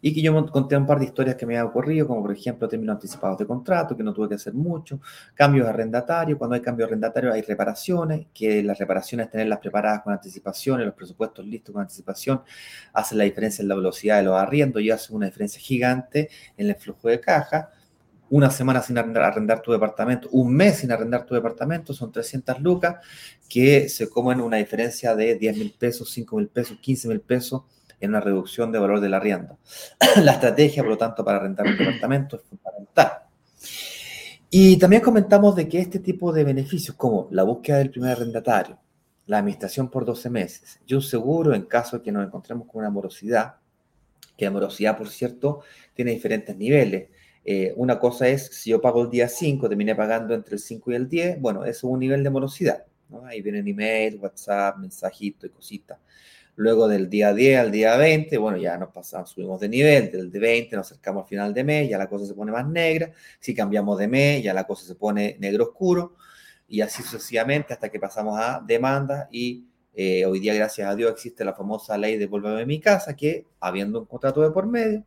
y 0.00 0.14
que 0.14 0.22
yo 0.22 0.46
conté 0.46 0.76
un 0.76 0.86
par 0.86 0.98
de 0.98 1.06
historias 1.06 1.36
que 1.36 1.46
me 1.46 1.58
han 1.58 1.66
ocurrido, 1.66 2.06
como 2.06 2.22
por 2.22 2.32
ejemplo 2.32 2.68
términos 2.68 2.94
anticipados 2.94 3.38
de 3.38 3.46
contrato, 3.46 3.96
que 3.96 4.02
no 4.02 4.12
tuve 4.12 4.28
que 4.28 4.34
hacer 4.36 4.54
mucho, 4.54 5.00
cambios 5.34 5.66
de 5.66 5.70
arrendatario, 5.70 6.38
cuando 6.38 6.54
hay 6.54 6.62
cambios 6.62 6.88
de 6.88 6.92
arrendatario 6.92 7.32
hay 7.32 7.42
reparaciones, 7.42 8.26
que 8.32 8.62
las 8.62 8.78
reparaciones 8.78 9.30
tenerlas 9.30 9.58
preparadas 9.58 10.02
con 10.02 10.12
anticipación 10.12 10.84
los 10.84 10.94
presupuestos 10.94 11.44
listos 11.46 11.72
con 11.72 11.82
anticipación 11.82 12.42
hacen 12.92 13.18
la 13.18 13.24
diferencia 13.24 13.62
en 13.62 13.68
la 13.68 13.74
velocidad 13.74 14.18
de 14.18 14.24
los 14.24 14.34
arriendos 14.36 14.82
y 14.82 14.90
hacen 14.90 15.16
una 15.16 15.26
diferencia 15.26 15.60
gigante 15.60 16.28
en 16.56 16.68
el 16.68 16.76
flujo 16.76 17.08
de 17.08 17.20
caja. 17.20 17.70
Una 18.30 18.50
semana 18.50 18.82
sin 18.82 18.98
arrendar 18.98 19.62
tu 19.62 19.72
departamento, 19.72 20.28
un 20.32 20.54
mes 20.54 20.78
sin 20.78 20.92
arrendar 20.92 21.24
tu 21.24 21.34
departamento, 21.34 21.94
son 21.94 22.12
300 22.12 22.60
lucas 22.60 22.96
que 23.48 23.88
se 23.88 24.08
comen 24.10 24.40
una 24.40 24.58
diferencia 24.58 25.14
de 25.14 25.36
10 25.36 25.56
mil 25.56 25.74
pesos, 25.78 26.10
5 26.10 26.36
mil 26.36 26.48
pesos, 26.48 26.78
15 26.78 27.08
mil 27.08 27.20
pesos 27.20 27.62
en 28.00 28.10
una 28.10 28.20
reducción 28.20 28.72
de 28.72 28.78
valor 28.78 29.00
del 29.00 29.14
arriendo. 29.14 29.58
la 30.22 30.32
estrategia, 30.32 30.82
por 30.82 30.90
lo 30.90 30.98
tanto, 30.98 31.24
para 31.24 31.38
rentar 31.38 31.66
un 31.66 31.76
departamento 31.76 32.36
es 32.36 32.42
fundamental. 32.42 33.12
Y 34.50 34.78
también 34.78 35.02
comentamos 35.02 35.54
de 35.56 35.68
que 35.68 35.78
este 35.78 35.98
tipo 35.98 36.32
de 36.32 36.44
beneficios, 36.44 36.96
como 36.96 37.28
la 37.30 37.42
búsqueda 37.42 37.78
del 37.78 37.90
primer 37.90 38.12
arrendatario, 38.12 38.78
la 39.26 39.38
administración 39.38 39.90
por 39.90 40.06
12 40.06 40.30
meses 40.30 40.80
y 40.86 40.94
un 40.94 41.02
seguro 41.02 41.54
en 41.54 41.62
caso 41.62 41.98
de 41.98 42.02
que 42.02 42.10
nos 42.10 42.26
encontremos 42.26 42.66
con 42.66 42.80
una 42.80 42.90
morosidad, 42.90 43.56
que 44.38 44.46
la 44.46 44.50
morosidad, 44.50 44.96
por 44.96 45.10
cierto, 45.10 45.60
tiene 45.92 46.12
diferentes 46.12 46.56
niveles. 46.56 47.10
Eh, 47.44 47.74
una 47.76 47.98
cosa 47.98 48.26
es, 48.28 48.46
si 48.46 48.70
yo 48.70 48.80
pago 48.80 49.02
el 49.02 49.10
día 49.10 49.28
5, 49.28 49.68
terminé 49.68 49.94
pagando 49.94 50.32
entre 50.32 50.54
el 50.54 50.60
5 50.60 50.92
y 50.92 50.94
el 50.94 51.08
10, 51.08 51.40
bueno, 51.40 51.64
eso 51.64 51.88
es 51.88 51.92
un 51.92 51.98
nivel 51.98 52.22
de 52.22 52.30
morosidad. 52.30 52.84
Ahí 53.24 53.42
vienen 53.42 53.66
email, 53.68 54.18
WhatsApp, 54.18 54.78
mensajito 54.78 55.46
y 55.46 55.50
cositas. 55.50 55.98
Luego 56.58 56.88
del 56.88 57.08
día 57.08 57.32
10 57.32 57.60
al 57.60 57.70
día 57.70 57.96
20, 57.96 58.36
bueno, 58.36 58.58
ya 58.58 58.76
nos 58.76 58.90
pasamos, 58.90 59.30
subimos 59.30 59.60
de 59.60 59.68
nivel, 59.68 60.10
del 60.10 60.28
de 60.28 60.40
20 60.40 60.74
nos 60.74 60.90
acercamos 60.90 61.22
al 61.22 61.28
final 61.28 61.54
de 61.54 61.62
mes, 61.62 61.88
ya 61.88 61.96
la 61.98 62.08
cosa 62.08 62.26
se 62.26 62.34
pone 62.34 62.50
más 62.50 62.66
negra. 62.66 63.12
Si 63.38 63.54
cambiamos 63.54 63.96
de 63.96 64.08
mes, 64.08 64.42
ya 64.42 64.52
la 64.52 64.64
cosa 64.64 64.84
se 64.84 64.96
pone 64.96 65.36
negro 65.38 65.66
oscuro. 65.66 66.16
Y 66.66 66.80
así 66.80 67.04
sucesivamente 67.04 67.72
hasta 67.72 67.88
que 67.88 68.00
pasamos 68.00 68.40
a 68.40 68.60
demanda 68.66 69.28
y 69.30 69.68
eh, 69.94 70.26
hoy 70.26 70.40
día, 70.40 70.52
gracias 70.52 70.88
a 70.88 70.96
Dios, 70.96 71.12
existe 71.12 71.44
la 71.44 71.54
famosa 71.54 71.96
ley 71.96 72.16
de 72.16 72.26
Vuélveme 72.26 72.62
a 72.62 72.66
mi 72.66 72.80
casa, 72.80 73.14
que 73.14 73.46
habiendo 73.60 74.00
un 74.00 74.06
contrato 74.06 74.42
de 74.42 74.50
por 74.50 74.66
medio, 74.66 75.04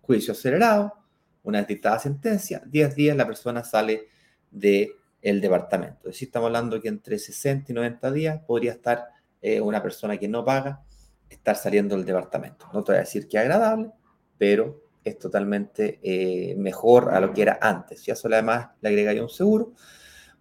juicio 0.00 0.32
acelerado, 0.32 0.94
una 1.42 1.62
dictada 1.62 1.98
sentencia, 1.98 2.62
10 2.64 2.94
días 2.94 3.16
la 3.18 3.26
persona 3.26 3.62
sale 3.62 4.08
del 4.50 4.94
el 5.20 5.42
departamento. 5.42 6.08
Es 6.08 6.14
decir, 6.14 6.28
estamos 6.28 6.46
hablando 6.46 6.80
que 6.80 6.88
entre 6.88 7.18
60 7.18 7.70
y 7.70 7.74
90 7.74 8.12
días 8.12 8.40
podría 8.46 8.72
estar 8.72 9.15
eh, 9.48 9.60
una 9.60 9.80
persona 9.80 10.16
que 10.16 10.26
no 10.26 10.44
paga 10.44 10.82
estar 11.30 11.54
saliendo 11.54 11.94
del 11.94 12.04
departamento. 12.04 12.66
No 12.72 12.82
te 12.82 12.90
voy 12.90 12.96
a 12.96 13.04
decir 13.04 13.28
que 13.28 13.38
agradable, 13.38 13.92
pero 14.36 14.82
es 15.04 15.20
totalmente 15.20 16.00
eh, 16.02 16.56
mejor 16.56 17.14
a 17.14 17.20
lo 17.20 17.32
que 17.32 17.42
era 17.42 17.56
antes. 17.62 18.00
Si 18.00 18.10
a 18.10 18.14
eso 18.14 18.26
además 18.26 18.70
le 18.80 18.88
agregaría 18.88 19.22
un 19.22 19.28
seguro, 19.28 19.74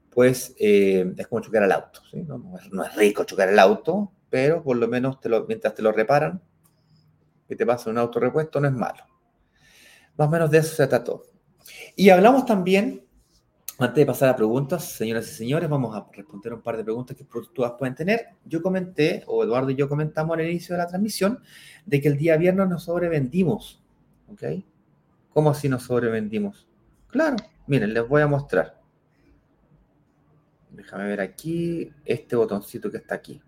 pues 0.09 0.55
eh, 0.57 1.13
es 1.15 1.27
como 1.27 1.39
chocar 1.43 1.61
el 1.61 1.71
auto. 1.71 2.01
No, 2.13 2.57
es, 2.57 2.95
rico 2.95 3.25
chocar 3.25 3.49
el 3.49 3.59
auto, 3.59 4.11
pero 4.27 4.63
por 4.63 4.75
lo 4.75 4.87
menos 4.87 5.19
te 5.19 5.29
lo, 5.29 5.45
mientras 5.45 5.75
te 5.75 5.83
lo 5.83 5.91
reparan, 5.91 6.41
que 7.47 7.55
te 7.55 7.63
pasa 7.63 7.91
un 7.91 7.99
auto 7.99 8.19
repuesto, 8.19 8.59
no 8.59 8.67
es 8.67 8.73
malo. 8.73 9.03
Más 10.17 10.27
o 10.27 10.31
menos 10.31 10.49
de 10.49 10.57
eso 10.57 10.73
se 10.73 10.87
trató. 10.87 11.21
Y 11.95 12.09
hablamos 12.09 12.47
también 12.47 13.04
antes 13.77 13.95
de 13.95 14.05
pasar 14.05 14.29
a 14.29 14.35
preguntas, 14.35 14.85
señoras 14.93 15.27
y 15.27 15.35
señores, 15.35 15.69
vamos 15.69 15.95
a 15.95 16.07
responder 16.11 16.53
un 16.53 16.61
par 16.61 16.77
de 16.77 16.83
preguntas 16.83 17.17
que 17.17 17.25
todas 17.53 17.73
pueden 17.73 17.93
tener. 17.93 18.27
Yo 18.45 18.61
comenté, 18.61 19.23
o 19.27 19.43
Eduardo 19.43 19.69
y 19.69 19.75
yo 19.75 19.89
comentamos 19.89 20.37
al 20.37 20.47
inicio 20.49 20.75
de 20.75 20.79
la 20.79 20.87
transmisión, 20.87 21.39
de 21.85 21.99
que 21.99 22.07
el 22.07 22.17
día 22.17 22.37
viernes 22.37 22.69
nos 22.69 22.83
sobrevendimos. 22.83 23.83
¿Ok? 24.31 24.43
¿Cómo 25.33 25.49
así 25.49 25.67
nos 25.67 25.83
sobrevendimos? 25.83 26.67
Claro, 27.07 27.35
miren, 27.67 27.93
les 27.93 28.07
voy 28.07 28.21
a 28.21 28.27
mostrar. 28.27 28.81
Déjame 30.71 31.07
ver 31.07 31.19
aquí 31.19 31.91
este 32.05 32.37
botoncito 32.37 32.89
que 32.89 32.97
está 32.97 33.15
aquí. 33.15 33.41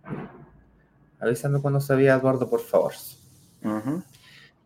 Avísame 1.19 1.61
cuando 1.61 1.79
se 1.79 1.95
vea, 1.95 2.15
Eduardo, 2.15 2.49
por 2.49 2.59
favor. 2.59 2.93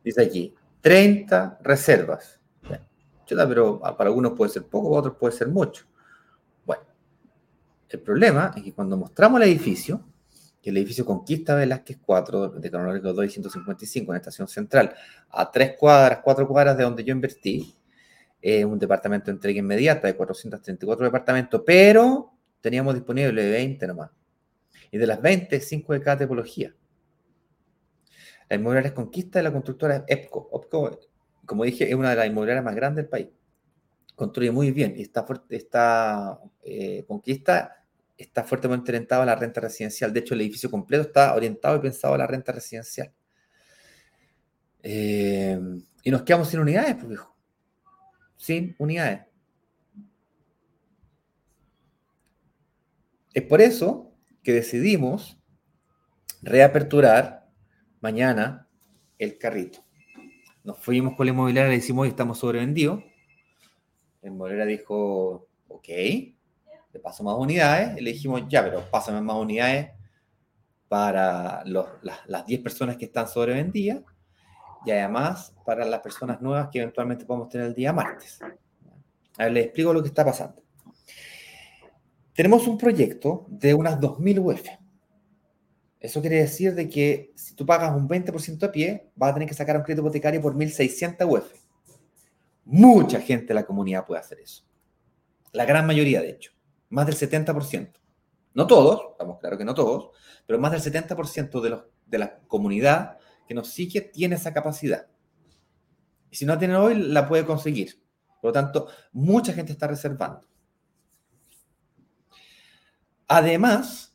Dice 0.03 0.21
aquí, 0.21 0.55
30 0.81 1.59
reservas 1.61 2.40
pero 3.35 3.79
para 3.79 4.09
algunos 4.09 4.33
puede 4.33 4.51
ser 4.51 4.63
poco, 4.63 4.89
para 4.89 4.99
otros 4.99 5.15
puede 5.17 5.33
ser 5.33 5.47
mucho. 5.47 5.85
Bueno, 6.65 6.83
el 7.89 7.99
problema 7.99 8.53
es 8.55 8.63
que 8.63 8.73
cuando 8.73 8.97
mostramos 8.97 9.41
el 9.41 9.47
edificio, 9.47 10.03
que 10.61 10.69
el 10.69 10.77
edificio 10.77 11.05
Conquista 11.05 11.55
Velázquez 11.55 11.97
4, 12.05 12.49
de 12.49 12.69
cronológico 12.69 13.13
2 13.13 13.25
y 13.25 13.29
155 13.29 14.11
en 14.11 14.17
Estación 14.17 14.47
Central, 14.47 14.93
a 15.29 15.51
tres 15.51 15.75
cuadras, 15.77 16.19
cuatro 16.23 16.47
cuadras 16.47 16.77
de 16.77 16.83
donde 16.83 17.03
yo 17.03 17.11
invertí, 17.11 17.75
es 18.41 18.65
un 18.65 18.79
departamento 18.79 19.25
de 19.27 19.33
entrega 19.33 19.59
inmediata 19.59 20.07
de 20.07 20.15
434 20.15 21.05
departamentos, 21.05 21.61
pero 21.65 22.33
teníamos 22.59 22.95
disponible 22.95 23.49
20 23.51 23.87
nomás. 23.87 24.09
Y 24.89 24.97
de 24.97 25.07
las 25.07 25.21
20, 25.21 25.59
5 25.59 25.93
de 25.93 26.01
cada 26.01 26.17
tipología. 26.17 26.73
La 28.49 28.55
inmobiliaria 28.55 28.93
Conquista 28.93 29.39
de 29.39 29.43
la 29.43 29.51
constructora 29.51 30.03
EPCO. 30.07 30.49
EPCO 30.53 30.99
como 31.51 31.65
dije, 31.65 31.89
es 31.89 31.95
una 31.95 32.11
de 32.11 32.15
las 32.15 32.27
inmobiliarias 32.27 32.63
más 32.63 32.73
grandes 32.73 33.03
del 33.03 33.09
país. 33.09 33.27
Construye 34.15 34.51
muy 34.51 34.71
bien 34.71 34.93
y 34.95 35.01
está, 35.01 35.25
está 35.49 36.39
eh, 36.63 37.03
conquista, 37.05 37.83
está 38.17 38.45
fuertemente 38.45 38.89
orientado 38.89 39.23
a 39.23 39.25
la 39.25 39.35
renta 39.35 39.59
residencial. 39.59 40.13
De 40.13 40.21
hecho, 40.21 40.33
el 40.33 40.39
edificio 40.39 40.71
completo 40.71 41.03
está 41.03 41.35
orientado 41.35 41.75
y 41.75 41.79
pensado 41.81 42.13
a 42.13 42.19
la 42.19 42.25
renta 42.25 42.53
residencial. 42.53 43.11
Eh, 44.81 45.59
y 46.03 46.09
nos 46.09 46.21
quedamos 46.21 46.47
sin 46.47 46.61
unidades, 46.61 46.95
pues, 46.95 47.11
hijo. 47.11 47.35
Sin 48.37 48.73
unidades. 48.79 49.23
Es 53.33 53.43
por 53.43 53.59
eso 53.59 54.15
que 54.41 54.53
decidimos 54.53 55.37
reaperturar 56.41 57.49
mañana 57.99 58.69
el 59.17 59.37
carrito. 59.37 59.83
Nos 60.63 60.77
fuimos 60.77 61.15
con 61.15 61.25
la 61.25 61.31
inmobiliaria, 61.31 61.69
le 61.69 61.77
decimos, 61.77 62.03
hoy 62.03 62.09
estamos 62.09 62.37
sobrevendidos. 62.37 63.03
La 64.21 64.29
inmobiliaria 64.29 64.65
dijo, 64.65 65.47
ok, 65.67 65.87
le 65.87 66.99
paso 67.01 67.23
más 67.23 67.35
unidades. 67.35 67.97
Y 67.97 68.01
le 68.01 68.11
dijimos, 68.11 68.43
ya, 68.47 68.63
pero 68.63 68.83
pásame 68.91 69.21
más 69.21 69.37
unidades 69.37 69.91
para 70.87 71.63
las, 71.65 72.45
10 72.45 72.61
personas 72.61 72.97
que 72.97 73.05
están 73.05 73.27
sobrevendidas 73.27 74.03
y 74.85 74.91
además 74.91 75.55
para 75.65 75.85
las 75.85 76.01
personas 76.01 76.41
nuevas 76.41 76.67
que 76.69 76.79
eventualmente 76.79 77.25
podemos 77.25 77.49
tener 77.49 77.67
el 77.67 77.73
día 77.73 77.93
martes. 77.93 78.39
A 79.37 79.45
ver, 79.45 79.53
les 79.53 79.65
explico 79.65 79.93
lo 79.93 80.01
que 80.01 80.09
está 80.09 80.25
pasando. 80.25 80.61
Tenemos 82.33 82.67
un 82.67 82.77
proyecto 82.77 83.45
de 83.47 83.73
unas 83.73 83.99
2.000 83.99 84.39
UF. 84.39 84.80
Eso 86.01 86.19
quiere 86.19 86.37
decir 86.37 86.73
de 86.73 86.89
que 86.89 87.31
si 87.35 87.53
tú 87.53 87.63
pagas 87.63 87.95
un 87.95 88.09
20% 88.09 88.63
a 88.63 88.71
pie, 88.71 89.11
vas 89.15 89.29
a 89.29 89.33
tener 89.35 89.47
que 89.47 89.53
sacar 89.53 89.77
un 89.77 89.83
crédito 89.83 90.01
hipotecario 90.01 90.41
por 90.41 90.55
1.600 90.55 91.31
UF. 91.31 91.53
Mucha 92.65 93.21
gente 93.21 93.47
de 93.47 93.53
la 93.53 93.65
comunidad 93.65 94.05
puede 94.05 94.19
hacer 94.19 94.39
eso. 94.39 94.65
La 95.51 95.63
gran 95.63 95.85
mayoría, 95.85 96.21
de 96.21 96.31
hecho. 96.31 96.53
Más 96.89 97.05
del 97.05 97.15
70%. 97.15 97.91
No 98.55 98.65
todos, 98.65 99.11
estamos 99.11 99.39
claros 99.39 99.59
que 99.59 99.65
no 99.65 99.75
todos, 99.75 100.09
pero 100.47 100.57
más 100.57 100.71
del 100.71 100.81
70% 100.81 101.61
de, 101.61 101.69
los, 101.69 101.83
de 102.07 102.17
la 102.17 102.39
comunidad 102.47 103.19
que 103.47 103.53
nos 103.53 103.69
sigue 103.69 104.01
tiene 104.01 104.35
esa 104.35 104.53
capacidad. 104.53 105.07
Y 106.31 106.35
si 106.35 106.45
no 106.45 106.57
tiene 106.57 106.77
hoy, 106.77 106.95
la 106.95 107.27
puede 107.27 107.45
conseguir. 107.45 108.01
Por 108.41 108.49
lo 108.49 108.53
tanto, 108.53 108.87
mucha 109.11 109.53
gente 109.53 109.71
está 109.71 109.85
reservando. 109.85 110.47
Además, 113.27 114.10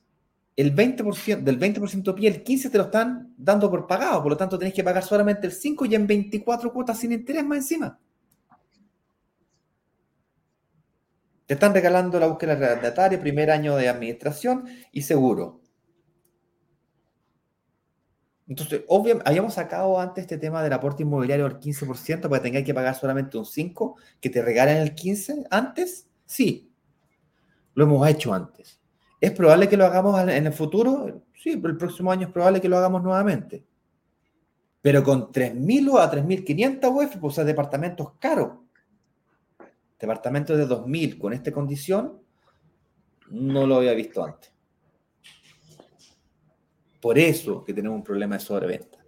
el 0.56 0.74
20%, 0.74 1.42
del 1.42 1.58
20% 1.60 2.14
pie, 2.14 2.28
el 2.28 2.42
15% 2.42 2.70
te 2.70 2.78
lo 2.78 2.84
están 2.84 3.34
dando 3.36 3.70
por 3.70 3.86
pagado, 3.86 4.22
por 4.22 4.32
lo 4.32 4.36
tanto 4.38 4.58
tenés 4.58 4.72
que 4.72 4.82
pagar 4.82 5.02
solamente 5.02 5.46
el 5.46 5.52
5% 5.52 5.90
y 5.90 5.94
en 5.94 6.06
24 6.06 6.72
cuotas 6.72 6.98
sin 6.98 7.12
interés 7.12 7.44
más 7.44 7.58
encima. 7.58 8.00
Te 11.44 11.54
están 11.54 11.74
regalando 11.74 12.18
la 12.18 12.26
búsqueda 12.26 12.54
arrendataria, 12.54 13.20
primer 13.20 13.50
año 13.50 13.76
de 13.76 13.88
administración 13.88 14.64
y 14.90 15.02
seguro. 15.02 15.60
Entonces, 18.48 18.82
obviamente, 18.88 19.28
habíamos 19.28 19.54
sacado 19.54 20.00
antes 20.00 20.22
este 20.22 20.38
tema 20.38 20.62
del 20.62 20.72
aporte 20.72 21.02
inmobiliario 21.02 21.48
del 21.48 21.58
15% 21.58 22.22
para 22.22 22.40
que 22.40 22.48
tengáis 22.48 22.64
que 22.64 22.74
pagar 22.74 22.94
solamente 22.94 23.36
un 23.36 23.44
5%, 23.44 23.94
que 24.20 24.30
te 24.30 24.42
regalen 24.42 24.78
el 24.78 24.94
15% 24.94 25.46
antes. 25.50 26.08
Sí, 26.24 26.72
lo 27.74 27.84
hemos 27.84 28.08
hecho 28.08 28.32
antes. 28.32 28.75
¿Es 29.20 29.32
probable 29.32 29.68
que 29.68 29.76
lo 29.76 29.86
hagamos 29.86 30.20
en 30.20 30.46
el 30.46 30.52
futuro? 30.52 31.22
Sí, 31.34 31.56
pero 31.56 31.72
el 31.72 31.78
próximo 31.78 32.12
año 32.12 32.26
es 32.26 32.32
probable 32.32 32.60
que 32.60 32.68
lo 32.68 32.76
hagamos 32.76 33.02
nuevamente. 33.02 33.64
Pero 34.82 35.02
con 35.02 35.32
3.000 35.32 35.90
o 35.90 35.98
a 35.98 36.10
3.500 36.10 36.94
UF, 36.94 37.16
pues 37.16 37.38
es 37.38 37.46
departamentos 37.46 38.12
caros. 38.18 38.58
Departamentos 39.98 40.56
de 40.56 40.66
2.000 40.66 41.18
con 41.18 41.32
esta 41.32 41.50
condición, 41.50 42.20
no 43.30 43.66
lo 43.66 43.76
había 43.76 43.94
visto 43.94 44.24
antes. 44.24 44.52
Por 47.00 47.18
eso 47.18 47.64
que 47.64 47.72
tenemos 47.72 47.96
un 47.96 48.04
problema 48.04 48.36
de 48.36 48.40
sobreventa. 48.40 48.98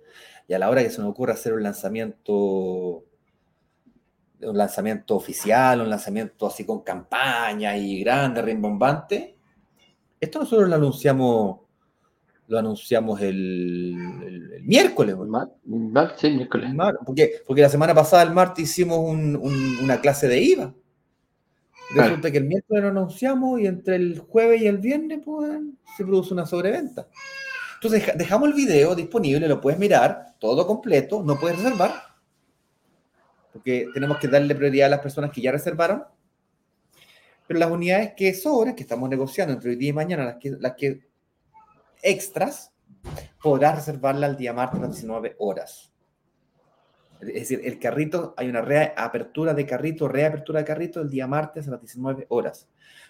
Y 0.47 0.55
a 0.55 0.59
la 0.59 0.71
hora 0.71 0.83
que 0.83 0.91
se 0.91 1.01
nos 1.01 1.11
ocurra 1.11 1.35
hacer 1.35 1.53
un 1.53 1.63
lanzamiento, 1.63 3.05
un 4.41 4.57
lanzamiento 4.57 5.17
oficial, 5.17 5.83
un 5.83 5.91
lanzamiento 5.91 6.47
así 6.47 6.65
con 6.65 6.83
campaña 6.83 7.77
y 7.77 8.01
grande, 8.01 8.41
rimbombante, 8.41 9.38
esto 10.21 10.41
nosotros 10.41 10.69
lo 10.69 10.75
anunciamos, 10.75 11.61
lo 12.47 12.59
anunciamos 12.59 13.21
el, 13.21 14.61
miércoles. 14.63 15.17
sí, 16.17 16.31
miércoles. 16.31 16.71
Porque, 17.05 17.43
porque 17.47 17.63
la 17.63 17.69
semana 17.69 17.95
pasada, 17.95 18.23
el 18.23 18.33
martes, 18.33 18.65
hicimos 18.65 18.99
una 19.01 20.01
clase 20.01 20.29
de 20.29 20.41
IVA. 20.41 20.75
Resulta 21.95 22.31
que 22.31 22.39
el 22.39 22.45
miércoles 22.45 22.83
lo 22.83 22.91
anunciamos 22.91 23.61
y 23.61 23.67
entre 23.67 23.97
el 23.97 24.19
jueves 24.19 24.61
y 24.61 24.67
el 24.67 24.79
viernes 24.79 25.21
pues, 25.25 25.59
se 25.97 26.05
produce 26.05 26.35
una 26.35 26.45
sobreventa. 26.45 27.09
Entonces 27.81 28.13
dejamos 28.17 28.49
el 28.49 28.55
video 28.55 28.95
disponible, 28.95 29.49
lo 29.49 29.61
puedes 29.61 29.79
mirar 29.79 30.35
todo 30.39 30.67
completo, 30.67 31.23
no 31.23 31.39
puedes 31.39 31.59
reservar, 31.59 31.93
porque 33.53 33.89
tenemos 33.95 34.19
que 34.19 34.29
darle 34.29 34.55
prioridad 34.55 34.87
a 34.89 34.91
las 34.91 35.01
personas 35.01 35.31
que 35.31 35.41
ya 35.41 35.53
reservaron. 35.53 36.05
Pero 37.49 37.61
las 37.61 37.71
unidades 37.71 38.13
que 38.15 38.35
sobran, 38.35 38.75
que 38.75 38.83
estamos 38.83 39.09
negociando 39.09 39.55
entre 39.55 39.71
hoy 39.71 39.77
día 39.77 39.89
y 39.89 39.95
mañana, 39.95 40.25
las 40.25 40.37
que, 40.37 40.51
las 40.51 40.75
que 40.75 41.09
extras, 42.03 42.73
podrás 43.43 43.77
reservarla 43.77 44.27
el 44.27 44.37
día 44.37 44.53
martes 44.53 44.79
a 44.79 44.83
las 44.83 44.93
19 44.93 45.35
horas. 45.39 45.91
Es 47.23 47.27
decir, 47.27 47.63
el 47.65 47.79
carrito, 47.79 48.35
hay 48.37 48.51
una 48.51 48.61
reapertura 48.61 49.55
de 49.55 49.65
carrito, 49.65 50.07
reapertura 50.07 50.61
de 50.61 50.67
carrito 50.67 51.01
el 51.01 51.09
día 51.09 51.27
martes 51.27 51.67
a 51.67 51.73
las 51.73 51.81
19 51.81 52.27
horas. 52.29 52.69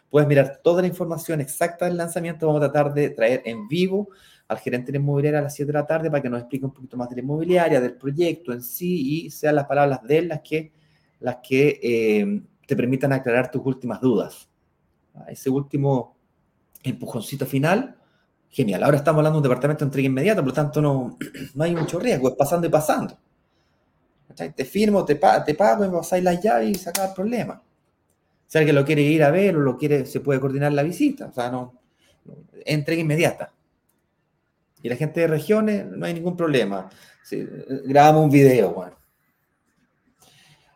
Puedes 0.08 0.28
mirar 0.28 0.60
toda 0.62 0.82
la 0.82 0.88
información 0.88 1.40
exacta 1.40 1.86
del 1.86 1.96
lanzamiento. 1.96 2.46
Vamos 2.46 2.62
a 2.62 2.70
tratar 2.70 2.94
de 2.94 3.10
traer 3.10 3.42
en 3.44 3.66
vivo 3.66 4.08
al 4.46 4.58
gerente 4.58 4.86
de 4.86 4.98
la 4.98 5.02
inmobiliaria 5.02 5.40
a 5.40 5.42
las 5.42 5.54
7 5.56 5.66
de 5.66 5.78
la 5.78 5.86
tarde 5.86 6.10
para 6.10 6.22
que 6.22 6.30
nos 6.30 6.40
explique 6.40 6.64
un 6.64 6.72
poquito 6.72 6.96
más 6.96 7.10
de 7.10 7.16
la 7.16 7.22
inmobiliaria, 7.22 7.80
del 7.80 7.94
proyecto 7.94 8.52
en 8.52 8.62
sí 8.62 9.26
y 9.26 9.30
sean 9.30 9.56
las 9.56 9.66
palabras 9.66 10.00
de 10.04 10.18
él 10.18 10.28
las 10.28 10.40
que, 10.40 10.72
las 11.20 11.36
que 11.42 11.80
eh, 11.82 12.42
te 12.68 12.76
permitan 12.76 13.14
aclarar 13.14 13.50
tus 13.50 13.64
últimas 13.64 13.98
dudas. 13.98 14.46
Ese 15.26 15.48
último 15.48 16.18
empujoncito 16.82 17.46
final, 17.46 17.96
genial. 18.50 18.84
Ahora 18.84 18.98
estamos 18.98 19.20
hablando 19.20 19.36
de 19.36 19.38
un 19.38 19.42
departamento 19.44 19.84
de 19.84 19.88
entrega 19.88 20.06
inmediata, 20.06 20.42
por 20.42 20.48
lo 20.48 20.54
tanto 20.54 20.82
no, 20.82 21.16
no 21.54 21.64
hay 21.64 21.74
mucho 21.74 21.98
riesgo, 21.98 22.28
es 22.28 22.34
pasando 22.34 22.66
y 22.66 22.70
pasando. 22.70 23.18
Te 24.54 24.64
firmo, 24.66 25.02
te, 25.06 25.16
pago 25.16 25.86
y 25.86 25.88
pasáis 25.88 26.22
las 26.22 26.42
llaves 26.42 26.68
y 26.68 26.74
sacas 26.74 27.08
el 27.08 27.14
problema. 27.14 27.62
Si 28.46 28.58
alguien 28.58 28.76
lo 28.76 28.84
quiere 28.84 29.00
ir 29.00 29.24
a 29.24 29.30
ver 29.30 29.56
o 29.56 29.60
lo 29.60 29.78
quiere, 29.78 30.04
se 30.04 30.20
puede 30.20 30.38
coordinar 30.38 30.70
la 30.74 30.82
visita. 30.82 31.28
O 31.28 31.32
sea, 31.32 31.50
no, 31.50 31.72
entrega 32.66 33.00
inmediata. 33.00 33.50
Y 34.82 34.90
la 34.90 34.96
gente 34.96 35.20
de 35.20 35.26
regiones, 35.26 35.86
no 35.86 36.04
hay 36.04 36.12
ningún 36.12 36.36
problema. 36.36 36.90
grabamos 37.86 38.24
un 38.24 38.30
video, 38.30 38.74
bueno. 38.74 38.94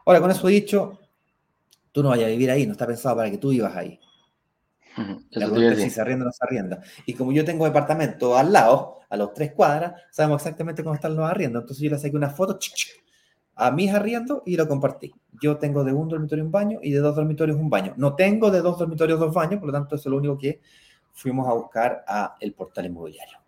Ahora, 0.06 0.20
con 0.22 0.30
eso 0.30 0.48
dicho, 0.48 1.01
tú 1.92 2.02
no 2.02 2.08
vayas 2.08 2.26
a 2.26 2.30
vivir 2.30 2.50
ahí, 2.50 2.66
no 2.66 2.72
está 2.72 2.86
pensado 2.86 3.16
para 3.16 3.30
que 3.30 3.38
tú 3.38 3.50
vivas 3.50 3.76
ahí. 3.76 4.00
La 5.30 5.46
pregunta 5.46 5.72
es 5.72 5.82
si 5.82 5.90
se 5.90 6.00
arrienda 6.00 6.24
o 6.24 6.26
no 6.26 6.32
se 6.32 6.44
arrienda. 6.44 6.82
Y 7.06 7.14
como 7.14 7.32
yo 7.32 7.44
tengo 7.44 7.64
departamento 7.64 8.36
al 8.36 8.52
lado, 8.52 8.98
a 9.08 9.16
los 9.16 9.32
tres 9.32 9.52
cuadras, 9.52 10.00
sabemos 10.10 10.42
exactamente 10.42 10.82
cómo 10.82 10.94
están 10.94 11.16
los 11.16 11.28
arriendos. 11.28 11.62
Entonces 11.62 11.82
yo 11.82 11.90
le 11.90 11.98
saqué 11.98 12.16
una 12.16 12.30
foto, 12.30 12.58
a 13.54 13.70
mis 13.70 13.92
arriendo 13.92 14.42
y 14.46 14.56
lo 14.56 14.66
compartí. 14.66 15.12
Yo 15.40 15.56
tengo 15.58 15.84
de 15.84 15.92
un 15.92 16.08
dormitorio 16.08 16.44
un 16.44 16.50
baño 16.50 16.78
y 16.82 16.90
de 16.90 16.98
dos 16.98 17.16
dormitorios 17.16 17.56
un 17.56 17.70
baño. 17.70 17.94
No 17.96 18.14
tengo 18.14 18.50
de 18.50 18.60
dos 18.60 18.78
dormitorios 18.78 19.20
dos 19.20 19.34
baños, 19.34 19.60
por 19.60 19.68
lo 19.68 19.72
tanto 19.72 19.96
eso 19.96 20.08
es 20.08 20.10
lo 20.10 20.16
único 20.18 20.38
que 20.38 20.60
fuimos 21.12 21.48
a 21.48 21.52
buscar 21.52 22.04
a 22.06 22.36
el 22.40 22.54
portal 22.54 22.86
inmobiliario. 22.86 23.38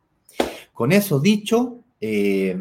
Con 0.72 0.92
eso 0.92 1.20
dicho, 1.20 1.80
eh, 2.00 2.58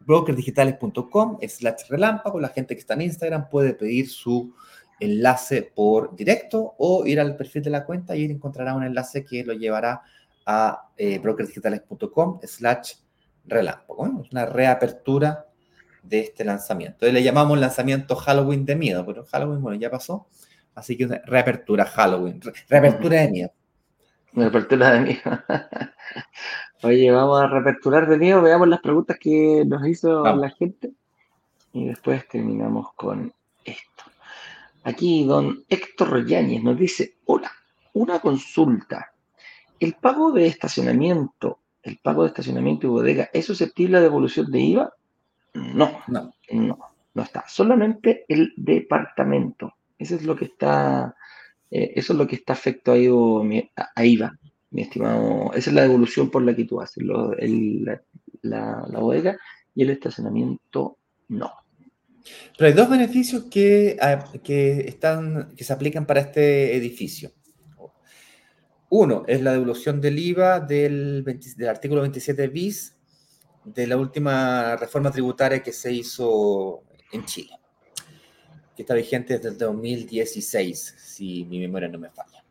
brokersdigitales.com 0.00 1.38
slash 1.48 1.88
relámpago, 1.88 2.40
la 2.40 2.48
gente 2.48 2.74
que 2.74 2.80
está 2.80 2.94
en 2.94 3.02
Instagram 3.02 3.48
puede 3.48 3.74
pedir 3.74 4.08
su 4.08 4.54
enlace 5.02 5.62
por 5.74 6.14
directo 6.14 6.74
o 6.78 7.06
ir 7.06 7.20
al 7.20 7.36
perfil 7.36 7.62
de 7.62 7.70
la 7.70 7.84
cuenta 7.84 8.16
y 8.16 8.24
encontrará 8.24 8.74
un 8.74 8.84
enlace 8.84 9.24
que 9.24 9.44
lo 9.44 9.52
llevará 9.52 10.02
a 10.46 10.90
eh, 10.96 11.18
brokersdigitales.com 11.18 12.40
slash 12.42 12.94
relámpago. 13.44 14.24
Una 14.30 14.46
reapertura 14.46 15.46
de 16.02 16.20
este 16.20 16.44
lanzamiento. 16.44 17.06
le 17.06 17.22
llamamos 17.22 17.58
lanzamiento 17.58 18.16
Halloween 18.16 18.64
de 18.64 18.76
miedo, 18.76 19.06
pero 19.06 19.24
Halloween, 19.24 19.62
bueno, 19.62 19.78
ya 19.78 19.90
pasó. 19.90 20.26
Así 20.74 20.96
que 20.96 21.06
reapertura 21.06 21.84
Halloween, 21.84 22.40
reapertura 22.68 23.20
de 23.20 23.28
miedo. 23.30 23.50
Reapertura 24.32 24.92
de 24.92 25.00
miedo. 25.00 25.20
Oye, 26.82 27.10
vamos 27.10 27.40
a 27.40 27.46
reaperturar 27.46 28.08
de 28.08 28.18
miedo, 28.18 28.42
veamos 28.42 28.68
las 28.68 28.80
preguntas 28.80 29.18
que 29.20 29.64
nos 29.66 29.86
hizo 29.86 30.24
la 30.34 30.50
gente 30.50 30.92
y 31.72 31.86
después 31.86 32.26
terminamos 32.28 32.92
con. 32.94 33.32
Aquí 34.84 35.24
don 35.24 35.64
Héctor 35.68 36.26
Yáñez 36.26 36.62
nos 36.62 36.78
dice, 36.78 37.18
hola, 37.26 37.52
una 37.92 38.20
consulta. 38.20 39.12
¿El 39.78 39.94
pago 39.94 40.32
de 40.32 40.46
estacionamiento, 40.46 41.60
el 41.82 41.98
pago 41.98 42.22
de 42.22 42.28
estacionamiento 42.28 42.86
y 42.86 42.90
bodega 42.90 43.30
es 43.32 43.46
susceptible 43.46 43.98
a 43.98 44.00
devolución 44.00 44.50
de 44.50 44.60
IVA? 44.60 44.92
No, 45.54 46.00
no, 46.08 46.34
no, 46.50 46.78
no 47.14 47.22
está. 47.22 47.44
Solamente 47.46 48.24
el 48.28 48.52
departamento. 48.56 49.74
Eso 49.98 50.16
es 50.16 50.24
lo 50.24 50.34
que 50.34 50.46
está, 50.46 51.14
eh, 51.70 51.92
eso 51.94 52.12
es 52.12 52.18
lo 52.18 52.26
que 52.26 52.36
está 52.36 52.54
afecto 52.54 52.92
a, 52.92 52.98
IVA, 52.98 54.38
mi 54.70 54.82
estimado. 54.82 55.52
Esa 55.54 55.70
es 55.70 55.74
la 55.74 55.82
devolución 55.82 56.30
por 56.30 56.42
la 56.42 56.56
que 56.56 56.64
tú 56.64 56.80
haces, 56.80 57.04
la, 57.04 58.86
bodega 58.98 59.36
y 59.74 59.82
el 59.82 59.90
estacionamiento 59.90 60.98
no. 61.28 61.52
Pero 62.56 62.68
hay 62.68 62.74
dos 62.74 62.88
beneficios 62.88 63.44
que, 63.44 63.96
ah, 64.00 64.24
que, 64.42 64.80
están, 64.88 65.54
que 65.56 65.64
se 65.64 65.72
aplican 65.72 66.06
para 66.06 66.20
este 66.20 66.76
edificio. 66.76 67.32
Uno 68.90 69.24
es 69.26 69.40
la 69.40 69.52
devolución 69.52 70.00
del 70.00 70.18
IVA 70.18 70.60
del, 70.60 71.24
del 71.24 71.68
artículo 71.68 72.02
27 72.02 72.48
bis 72.48 72.94
de 73.64 73.86
la 73.86 73.96
última 73.96 74.76
reforma 74.76 75.10
tributaria 75.10 75.62
que 75.62 75.72
se 75.72 75.92
hizo 75.92 76.82
en 77.10 77.24
Chile, 77.24 77.58
que 78.76 78.82
está 78.82 78.94
vigente 78.94 79.34
desde 79.34 79.48
el 79.48 79.58
2016, 79.58 80.94
si 80.98 81.44
mi 81.44 81.58
memoria 81.58 81.88
no 81.88 81.98
me 81.98 82.10
falla. 82.10 82.44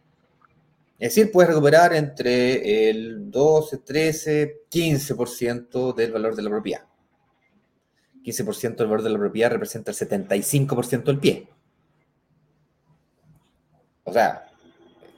Es 0.97 1.15
decir, 1.15 1.32
puedes 1.32 1.49
recuperar 1.49 1.93
entre 1.93 2.89
el 2.89 3.30
12, 3.32 3.78
13, 3.80 4.61
15% 4.69 5.95
del 5.95 6.11
valor 6.11 6.36
de 6.36 6.43
la 6.43 6.49
propiedad. 6.49 6.91
15% 8.24 8.76
del 8.76 8.88
valor 8.88 9.03
de 9.03 9.09
la 9.09 9.17
propiedad 9.17 9.51
representa 9.51 9.91
el 9.91 9.97
75% 9.97 11.03
del 11.03 11.19
pie. 11.19 11.47
O 14.03 14.13
sea, 14.13 14.47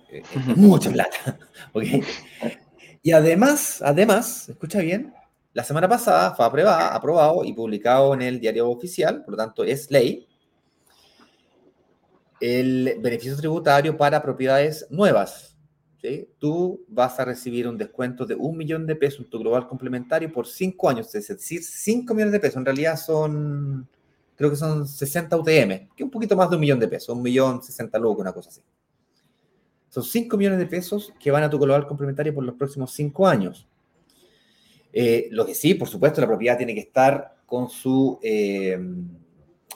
es 0.10 0.58
mucha 0.58 0.92
plata. 0.92 1.40
Y 3.06 3.12
además, 3.12 3.82
además, 3.82 4.48
escucha 4.48 4.80
bien, 4.80 5.14
la 5.52 5.66
semana 5.66 5.90
pasada 5.90 6.34
fue 6.36 6.46
aprobado, 6.46 6.96
aprobado 6.96 7.44
y 7.44 7.52
publicado 7.52 8.14
en 8.14 8.22
el 8.22 8.40
diario 8.40 8.70
oficial, 8.70 9.26
por 9.26 9.32
lo 9.34 9.38
tanto 9.38 9.66
es 9.66 9.92
ley, 9.92 10.26
el 12.40 12.96
beneficio 13.00 13.36
tributario 13.36 13.98
para 13.98 14.22
propiedades 14.22 14.88
nuevas. 14.90 15.53
Tú 16.38 16.84
vas 16.90 17.18
a 17.18 17.26
recibir 17.26 17.66
un 17.66 17.78
descuento 17.78 18.26
de 18.26 18.36
un 18.36 18.58
millón 18.58 18.86
de 18.86 18.96
pesos 18.96 19.22
en 19.22 19.30
tu 19.30 19.40
global 19.40 19.68
complementario 19.70 20.30
por 20.34 20.46
cinco 20.46 20.90
años, 20.90 21.14
es 21.16 21.28
decir, 21.30 21.64
cinco 21.64 22.14
millones 22.14 22.34
de 22.34 22.40
pesos. 22.42 22.58
En 22.58 22.66
realidad 22.66 22.98
son, 22.98 23.88
creo 24.36 24.50
que 24.50 24.58
son 24.58 24.86
60 24.86 25.38
UTM, 25.38 25.70
que 25.96 26.00
es 26.00 26.04
un 26.04 26.12
poquito 26.12 26.36
más 26.36 26.50
de 26.50 26.58
un 26.58 26.60
millón 26.60 26.80
de 26.80 26.90
pesos, 26.90 27.16
un 27.16 27.22
millón 27.22 27.64
sesenta 27.64 27.98
lucas, 27.98 28.20
una 28.20 28.34
cosa 28.34 28.50
así. 28.50 28.62
Son 29.88 30.04
cinco 30.04 30.36
millones 30.36 30.60
de 30.60 30.66
pesos 30.66 31.14
que 31.18 31.32
van 31.32 31.44
a 31.44 31.50
tu 31.50 31.58
global 31.58 31.88
complementario 31.88 32.34
por 32.34 32.44
los 32.44 32.56
próximos 32.56 32.92
cinco 32.92 33.26
años. 33.26 33.66
Eh, 34.92 35.30
lo 35.32 35.46
que 35.46 35.56
sí, 35.56 35.74
por 35.74 35.88
supuesto, 35.88 36.20
la 36.20 36.28
propiedad 36.28 36.58
tiene 36.58 36.74
que 36.74 36.82
estar 36.82 37.38
con 37.46 37.70
su, 37.70 38.20
eh, 38.22 38.78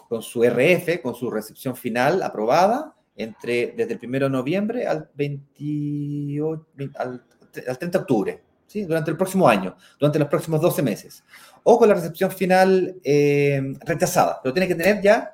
con 0.09 0.21
su 0.21 0.43
RF, 0.43 1.01
con 1.01 1.15
su 1.15 1.31
recepción 1.31 1.77
final 1.77 2.21
aprobada 2.21 2.96
entre, 3.17 3.73
desde 3.75 3.95
el 3.95 3.99
1 4.01 4.19
de 4.19 4.29
noviembre 4.29 4.87
al, 4.87 5.09
28, 5.13 6.67
al, 6.95 7.25
30 7.51 7.87
de 7.89 7.97
octubre, 7.97 8.43
¿sí? 8.65 8.83
durante 8.85 9.11
el 9.11 9.17
próximo 9.17 9.49
año, 9.49 9.75
durante 9.99 10.19
los 10.19 10.29
próximos 10.29 10.61
12 10.61 10.81
meses. 10.81 11.23
O 11.63 11.77
con 11.77 11.89
la 11.89 11.95
recepción 11.95 12.31
final 12.31 12.95
eh, 13.03 13.73
rechazada, 13.81 14.39
pero 14.41 14.53
tiene 14.53 14.67
que 14.69 14.75
tener 14.75 15.01
ya 15.01 15.33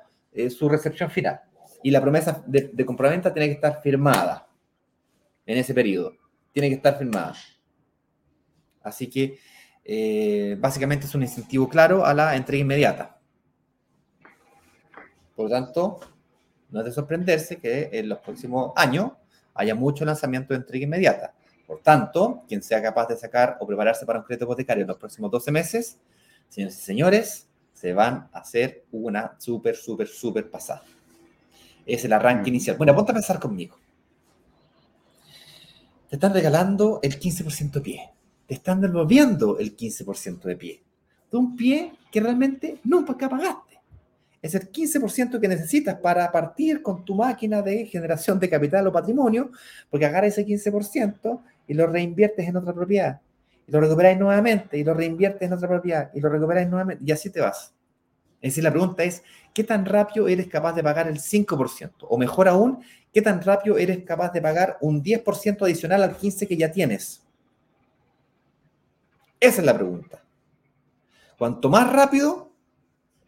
su 0.50 0.68
recepción 0.68 1.10
final. 1.10 1.40
Y 1.84 1.92
la 1.92 2.00
promesa 2.00 2.42
de, 2.46 2.70
de 2.72 2.84
compraventa 2.84 3.32
tiene 3.32 3.46
que 3.46 3.54
estar 3.54 3.80
firmada 3.80 4.48
en 5.46 5.58
ese 5.58 5.74
periodo. 5.74 6.16
Tiene 6.52 6.68
que 6.70 6.76
estar 6.76 6.98
firmada. 6.98 7.34
Así 8.82 9.08
que 9.08 9.38
eh, 9.84 10.56
básicamente 10.58 11.06
es 11.06 11.14
un 11.14 11.22
incentivo 11.22 11.68
claro 11.68 12.04
a 12.04 12.14
la 12.14 12.36
entrega 12.36 12.62
inmediata. 12.62 13.18
Por 15.36 15.46
lo 15.46 15.50
tanto, 15.50 16.00
no 16.74 16.80
es 16.80 16.86
de 16.86 16.92
sorprenderse 16.92 17.56
que 17.56 17.88
en 17.92 18.08
los 18.08 18.18
próximos 18.18 18.72
años 18.76 19.12
haya 19.54 19.74
mucho 19.74 20.04
lanzamiento 20.04 20.52
de 20.52 20.58
entrega 20.58 20.84
inmediata. 20.84 21.32
Por 21.66 21.80
tanto, 21.80 22.42
quien 22.46 22.62
sea 22.62 22.82
capaz 22.82 23.06
de 23.06 23.16
sacar 23.16 23.56
o 23.60 23.66
prepararse 23.66 24.04
para 24.04 24.18
un 24.18 24.24
crédito 24.26 24.44
hipotecario 24.44 24.82
en 24.82 24.88
los 24.88 24.98
próximos 24.98 25.30
12 25.30 25.50
meses, 25.50 25.98
señores 26.48 26.78
y 26.78 26.82
señores, 26.82 27.48
se 27.72 27.94
van 27.94 28.28
a 28.32 28.40
hacer 28.40 28.84
una 28.92 29.36
súper, 29.38 29.76
súper, 29.76 30.08
súper 30.08 30.50
pasada. 30.50 30.82
Es 31.86 32.04
el 32.04 32.12
arranque 32.12 32.50
mm. 32.50 32.54
inicial. 32.54 32.76
Bueno, 32.76 32.94
ponte 32.94 33.12
a 33.12 33.14
pensar 33.14 33.38
conmigo. 33.38 33.78
Te 36.10 36.16
están 36.16 36.34
regalando 36.34 37.00
el 37.02 37.18
15% 37.18 37.70
de 37.70 37.80
pie 37.80 38.14
te 38.46 38.54
están 38.54 38.80
devolviendo 38.80 39.58
el 39.58 39.76
15% 39.76 40.42
de 40.42 40.56
pie. 40.56 40.82
De 41.30 41.36
un 41.38 41.56
pie 41.56 41.92
que 42.10 42.20
realmente 42.20 42.80
nunca 42.84 43.28
pagaste. 43.28 43.73
Es 44.44 44.54
el 44.54 44.70
15% 44.70 45.40
que 45.40 45.48
necesitas 45.48 45.98
para 46.00 46.30
partir 46.30 46.82
con 46.82 47.02
tu 47.02 47.14
máquina 47.14 47.62
de 47.62 47.86
generación 47.86 48.38
de 48.38 48.50
capital 48.50 48.86
o 48.86 48.92
patrimonio, 48.92 49.50
porque 49.88 50.04
agarras 50.04 50.36
ese 50.36 50.46
15% 50.46 51.40
y 51.66 51.72
lo 51.72 51.86
reinviertes 51.86 52.46
en 52.46 52.54
otra 52.54 52.74
propiedad. 52.74 53.22
y 53.66 53.72
lo 53.72 53.80
recuperáis 53.80 54.18
nuevamente, 54.18 54.76
y 54.76 54.84
lo 54.84 54.92
reinviertes 54.92 55.48
en 55.48 55.54
otra 55.54 55.66
propiedad, 55.66 56.10
y 56.12 56.20
lo 56.20 56.28
recuperáis 56.28 56.68
nuevamente, 56.68 57.02
y 57.06 57.10
así 57.10 57.30
te 57.30 57.40
vas. 57.40 57.72
Es 58.42 58.50
decir, 58.50 58.62
la 58.62 58.70
pregunta 58.70 59.02
es, 59.02 59.22
¿qué 59.54 59.64
tan 59.64 59.86
rápido 59.86 60.28
eres 60.28 60.48
capaz 60.48 60.74
de 60.74 60.82
pagar 60.82 61.08
el 61.08 61.18
5%? 61.18 62.06
O 62.10 62.18
mejor 62.18 62.46
aún, 62.46 62.84
¿qué 63.14 63.22
tan 63.22 63.40
rápido 63.40 63.78
eres 63.78 64.04
capaz 64.04 64.30
de 64.34 64.42
pagar 64.42 64.76
un 64.82 65.02
10% 65.02 65.62
adicional 65.62 66.02
al 66.02 66.18
15% 66.18 66.46
que 66.46 66.58
ya 66.58 66.70
tienes? 66.70 67.22
Esa 69.40 69.60
es 69.62 69.64
la 69.64 69.74
pregunta. 69.74 70.22
Cuanto 71.38 71.70
más 71.70 71.90
rápido, 71.90 72.53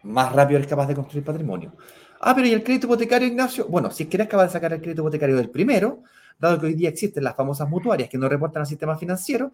más 0.06 0.32
rápido 0.32 0.58
eres 0.58 0.68
capaz 0.68 0.86
de 0.86 0.94
construir 0.94 1.24
patrimonio. 1.24 1.72
Ah, 2.20 2.34
pero 2.34 2.46
¿y 2.46 2.52
el 2.52 2.62
crédito 2.62 2.86
hipotecario, 2.86 3.28
Ignacio? 3.28 3.66
Bueno, 3.68 3.90
si 3.90 4.04
es 4.04 4.08
que 4.08 4.16
eres 4.16 4.28
capaz 4.28 4.44
de 4.44 4.50
sacar 4.50 4.72
el 4.72 4.80
crédito 4.80 5.02
hipotecario 5.02 5.36
del 5.36 5.50
primero, 5.50 6.02
dado 6.38 6.60
que 6.60 6.66
hoy 6.66 6.74
día 6.74 6.88
existen 6.88 7.24
las 7.24 7.36
famosas 7.36 7.68
mutuarias 7.68 8.08
que 8.08 8.18
no 8.18 8.28
reportan 8.28 8.62
al 8.62 8.66
sistema 8.66 8.96
financiero, 8.96 9.52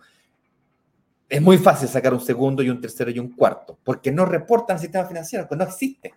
es 1.28 1.40
muy 1.40 1.58
fácil 1.58 1.88
sacar 1.88 2.12
un 2.12 2.20
segundo 2.20 2.62
y 2.62 2.70
un 2.70 2.80
tercero 2.80 3.10
y 3.10 3.18
un 3.18 3.32
cuarto, 3.32 3.78
porque 3.82 4.12
no 4.12 4.26
reportan 4.26 4.76
al 4.76 4.80
sistema 4.80 5.06
financiero, 5.06 5.48
que 5.48 5.56
no 5.56 5.64
existe. 5.64 6.14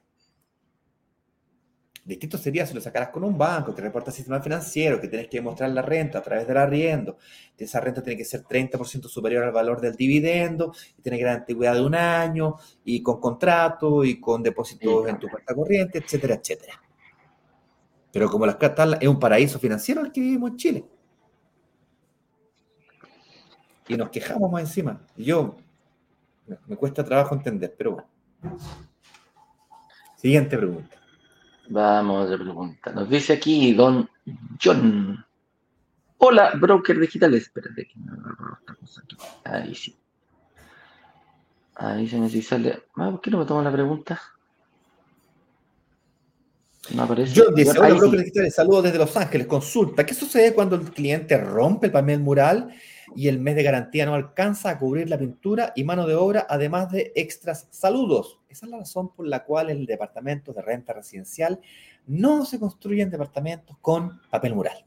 Distinto 2.05 2.37
sería 2.37 2.67
si 2.67 2.75
lo 2.75 2.81
sacaras 2.81 3.09
con 3.09 3.23
un 3.23 3.35
banco 3.35 3.73
que 3.73 3.81
reporta 3.81 4.11
al 4.11 4.15
sistema 4.15 4.39
financiero, 4.39 5.01
que 5.01 5.07
tienes 5.07 5.27
que 5.27 5.37
demostrar 5.37 5.71
la 5.71 5.81
renta 5.81 6.19
a 6.19 6.21
través 6.21 6.47
del 6.47 6.57
arriendo. 6.57 7.17
Esa 7.57 7.79
renta 7.79 8.03
tiene 8.03 8.15
que 8.15 8.23
ser 8.23 8.43
30% 8.43 9.07
superior 9.07 9.43
al 9.43 9.51
valor 9.51 9.81
del 9.81 9.95
dividendo, 9.95 10.71
y 10.99 11.01
tiene 11.01 11.17
que 11.17 11.23
dar 11.23 11.37
antigüedad 11.37 11.73
de 11.73 11.81
un 11.81 11.95
año, 11.95 12.57
y 12.83 13.01
con 13.01 13.19
contrato, 13.19 14.03
y 14.03 14.19
con 14.19 14.43
depósitos 14.43 15.07
en 15.07 15.17
tu 15.17 15.27
cuenta 15.27 15.55
corriente, 15.55 15.97
etcétera, 15.97 16.35
etcétera. 16.35 16.79
Pero 18.11 18.29
como 18.29 18.45
las 18.45 18.57
cartas 18.57 18.99
es 19.01 19.07
un 19.07 19.19
paraíso 19.19 19.57
financiero 19.57 20.01
el 20.01 20.11
que 20.11 20.21
vivimos 20.21 20.51
en 20.51 20.57
Chile. 20.57 20.85
Y 23.87 23.97
nos 23.97 24.11
quejamos 24.11 24.51
más 24.51 24.61
encima. 24.61 25.01
yo 25.17 25.57
me 26.67 26.75
cuesta 26.75 27.03
trabajo 27.03 27.33
entender, 27.33 27.73
pero 27.75 27.93
bueno. 27.93 28.07
Siguiente 30.15 30.55
pregunta. 30.55 31.04
Vamos 31.69 32.31
a 32.31 32.37
pregunta. 32.37 32.91
Nos 32.91 33.09
dice 33.09 33.33
aquí 33.33 33.73
Don 33.73 34.09
John. 34.63 35.25
Hola, 36.17 36.53
broker 36.59 36.99
digitales. 36.99 37.43
Espérate 37.43 37.87
que 37.87 37.93
cosa 38.79 39.01
aquí. 39.03 39.17
Ahí 39.43 39.75
sí. 39.75 39.95
Ahí 41.75 42.07
se 42.07 42.17
me 42.17 42.29
sale. 42.41 42.83
Ah, 42.95 43.11
¿Por 43.11 43.21
qué 43.21 43.31
no 43.31 43.39
me 43.39 43.45
toma 43.45 43.63
la 43.63 43.71
pregunta? 43.71 44.21
No 46.93 47.03
aparece. 47.03 47.33
John 47.35 47.55
dice, 47.55 47.77
hola, 47.77 47.95
broker 47.95 48.19
digitales. 48.19 48.55
Saludos 48.55 48.83
desde 48.83 48.97
Los 48.97 49.15
Ángeles. 49.17 49.47
Consulta. 49.47 50.05
¿Qué 50.05 50.13
sucede 50.13 50.53
cuando 50.53 50.75
el 50.75 50.91
cliente 50.91 51.37
rompe 51.37 51.87
el 51.87 51.91
panel 51.91 52.19
mural 52.19 52.73
y 53.15 53.27
el 53.27 53.39
mes 53.39 53.55
de 53.55 53.63
garantía 53.63 54.05
no 54.05 54.13
alcanza 54.13 54.69
a 54.69 54.79
cubrir 54.79 55.09
la 55.09 55.17
pintura 55.17 55.73
y 55.75 55.83
mano 55.83 56.05
de 56.05 56.15
obra, 56.15 56.45
además 56.49 56.91
de 56.91 57.11
extras 57.15 57.67
saludos. 57.71 58.39
Esa 58.55 58.67
es 58.67 58.71
la 58.71 58.77
razón 58.77 59.09
por 59.13 59.27
la 59.27 59.43
cual 59.43 59.69
el 59.69 59.85
departamento 59.85 60.53
de 60.53 60.61
renta 60.61 60.93
residencial 60.93 61.59
no 62.07 62.45
se 62.45 62.57
construyen 62.57 63.09
departamentos 63.09 63.77
con 63.81 64.21
papel 64.29 64.55
mural. 64.55 64.77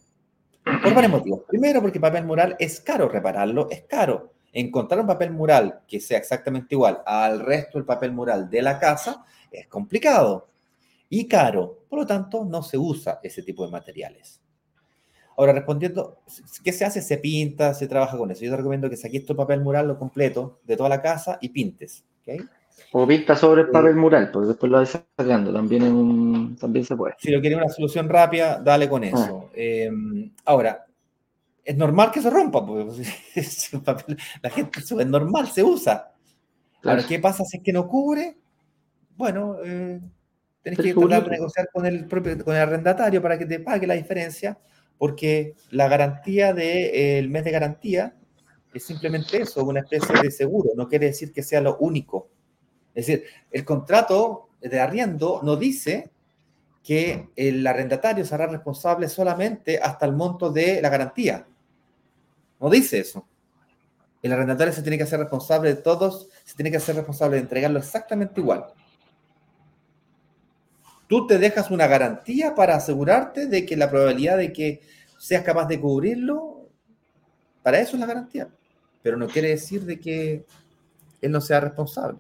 Por 0.65 0.95
varios 0.95 1.13
motivos. 1.13 1.43
Primero, 1.47 1.83
porque 1.83 2.01
papel 2.01 2.25
mural 2.25 2.57
es 2.59 2.81
caro 2.81 3.11
repararlo, 3.11 3.69
es 3.69 3.83
caro. 3.83 4.33
Encontrar 4.55 5.03
un 5.03 5.07
papel 5.07 5.33
mural 5.33 5.81
que 5.87 6.01
sea 6.01 6.17
exactamente 6.17 6.77
igual 6.77 7.03
al 7.05 7.41
resto 7.41 7.77
del 7.77 7.85
papel 7.85 8.11
mural 8.13 8.49
de 8.49 8.63
la 8.63 8.79
casa 8.79 9.27
es 9.51 9.67
complicado 9.67 10.49
y 11.11 11.29
caro. 11.29 11.85
Por 11.91 11.99
lo 11.99 12.07
tanto, 12.07 12.47
no 12.47 12.63
se 12.63 12.79
usa 12.79 13.21
ese 13.23 13.43
tipo 13.43 13.67
de 13.67 13.71
materiales. 13.71 14.41
Ahora, 15.37 15.53
respondiendo, 15.53 16.23
¿qué 16.65 16.73
se 16.73 16.87
hace? 16.87 17.03
Se 17.03 17.19
pinta, 17.19 17.75
se 17.75 17.87
trabaja 17.87 18.17
con 18.17 18.31
eso. 18.31 18.47
Yo 18.47 18.51
te 18.51 18.57
recomiendo 18.57 18.89
que 18.89 18.97
saques 18.97 19.27
tu 19.27 19.37
papel 19.37 19.61
mural 19.61 19.89
lo 19.89 19.99
completo 19.99 20.59
de 20.65 20.75
toda 20.75 20.89
la 20.89 21.03
casa 21.03 21.37
y 21.43 21.51
pintes. 21.51 22.07
O 22.93 23.07
pinta 23.07 23.37
sobre 23.37 23.63
el 23.63 23.69
papel 23.69 23.97
mural, 23.97 24.31
porque 24.31 24.49
después 24.49 24.71
lo 24.71 24.79
vas 24.79 25.03
sacando, 25.17 25.53
también, 25.53 26.57
también 26.57 26.85
se 26.85 26.97
puede. 26.97 27.15
Si 27.19 27.31
lo 27.31 27.41
quieres 27.41 27.59
una 27.59 27.69
solución 27.69 28.09
rápida, 28.09 28.61
dale 28.61 28.89
con 28.89 29.05
eso. 29.05 29.47
Ah. 29.49 29.53
Em, 29.55 30.33
ahora, 30.45 30.87
es 31.65 31.77
normal 31.77 32.11
que 32.11 32.23
se 32.23 32.31
rompa, 32.31 32.65
porque 32.67 33.03
la 34.43 34.51
gente 34.51 34.81
es 34.81 35.07
normal, 35.07 35.49
se 35.49 35.63
usa. 35.63 36.13
Claro. 36.81 37.03
¿qué 37.09 37.19
pasa 37.19 37.45
si 37.45 37.57
es 37.57 37.63
que 37.63 37.73
no 37.73 37.89
cubre? 37.89 38.37
Bueno, 39.17 39.57
eh, 39.65 40.01
tenés 40.63 40.79
que 40.79 40.95
tratar 40.95 41.25
de 41.25 41.31
negociar 41.31 41.69
con 41.73 41.85
el, 41.87 42.07
propio, 42.07 42.43
con 42.45 42.55
el 42.55 42.63
arrendatario 42.63 43.21
para 43.21 43.37
que 43.37 43.47
te 43.47 43.59
pague 43.59 43.87
la 43.87 43.95
diferencia 43.95 44.57
porque 44.99 45.55
la 45.71 45.89
garantía 45.89 46.53
del 46.53 47.25
eh, 47.25 47.29
mes 47.29 47.45
de 47.45 47.51
garantía 47.53 48.15
es 48.75 48.83
simplemente 48.83 49.41
eso, 49.41 49.65
una 49.65 49.81
especie 49.81 50.21
de 50.21 50.31
seguro, 50.31 50.71
no 50.77 50.89
quiere 50.89 51.07
decir 51.07 51.33
que 51.33 51.43
sea 51.43 51.61
lo 51.61 51.79
único. 51.79 52.29
Es 52.99 53.07
decir, 53.07 53.27
el 53.53 53.65
contrato 53.65 54.49
de 54.61 54.81
arriendo 54.81 55.39
no 55.45 55.55
dice 55.55 56.11
que 56.83 57.29
el 57.37 57.65
arrendatario 57.65 58.25
será 58.25 58.49
responsable 58.49 59.09
solamente 59.09 59.79
hasta 59.79 60.05
el 60.05 60.15
monto 60.15 60.51
de 60.51 60.83
la 60.83 60.89
garantía. 60.89 61.47
No 62.59 62.69
dice 62.69 62.99
eso. 62.99 63.25
El 64.21 64.33
arrendatario 64.33 64.73
se 64.73 64.83
tiene 64.83 64.99
que 64.99 65.05
hacer 65.05 65.21
responsable 65.21 65.77
de 65.77 65.81
todos, 65.81 66.29
se 66.43 66.57
tiene 66.57 66.73
que 66.73 66.79
hacer 66.79 66.97
responsable 66.97 67.37
de 67.37 67.43
entregarlo 67.43 67.79
exactamente 67.79 68.41
igual. 68.41 68.67
Tú 71.07 71.25
te 71.29 71.39
dejas 71.39 71.71
una 71.71 71.87
garantía 71.87 72.57
para 72.57 72.75
asegurarte 72.75 73.47
de 73.47 73.65
que 73.65 73.77
la 73.77 73.89
probabilidad 73.89 74.39
de 74.39 74.53
que 74.53 74.81
seas 75.19 75.45
capaz 75.45 75.67
de 75.67 75.81
cubrirlo, 75.81 76.69
para 77.63 77.79
eso 77.79 77.95
es 77.95 78.01
la 78.01 78.07
garantía. 78.07 78.49
Pero 79.05 79.17
no 79.17 79.29
quiere 79.29 79.51
decir 79.51 79.85
de 79.85 80.01
que 80.01 80.45
él 81.21 81.31
no 81.31 81.41
sea 81.41 81.61
responsable. 81.61 82.19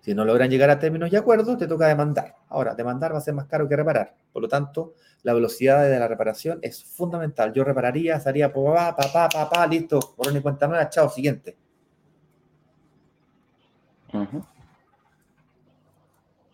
Si 0.00 0.14
no 0.14 0.24
logran 0.24 0.48
llegar 0.48 0.70
a 0.70 0.78
términos 0.78 1.12
y 1.12 1.16
acuerdos, 1.16 1.58
te 1.58 1.66
toca 1.66 1.86
demandar. 1.86 2.34
Ahora, 2.48 2.74
demandar 2.74 3.12
va 3.12 3.18
a 3.18 3.20
ser 3.20 3.34
más 3.34 3.46
caro 3.46 3.68
que 3.68 3.76
reparar. 3.76 4.14
Por 4.32 4.42
lo 4.42 4.48
tanto, 4.48 4.94
la 5.22 5.34
velocidad 5.34 5.82
de 5.82 5.98
la 5.98 6.08
reparación 6.08 6.58
es 6.62 6.82
fundamental. 6.82 7.52
Yo 7.52 7.64
repararía, 7.64 8.16
estaría 8.16 8.52
papá, 8.52 8.96
papá, 8.96 9.28
papá, 9.28 9.66
listo, 9.66 10.00
por 10.16 10.34
y 10.34 10.40
cuenta 10.40 10.66
nueva, 10.66 10.88
chao, 10.88 11.10
siguiente. 11.10 11.56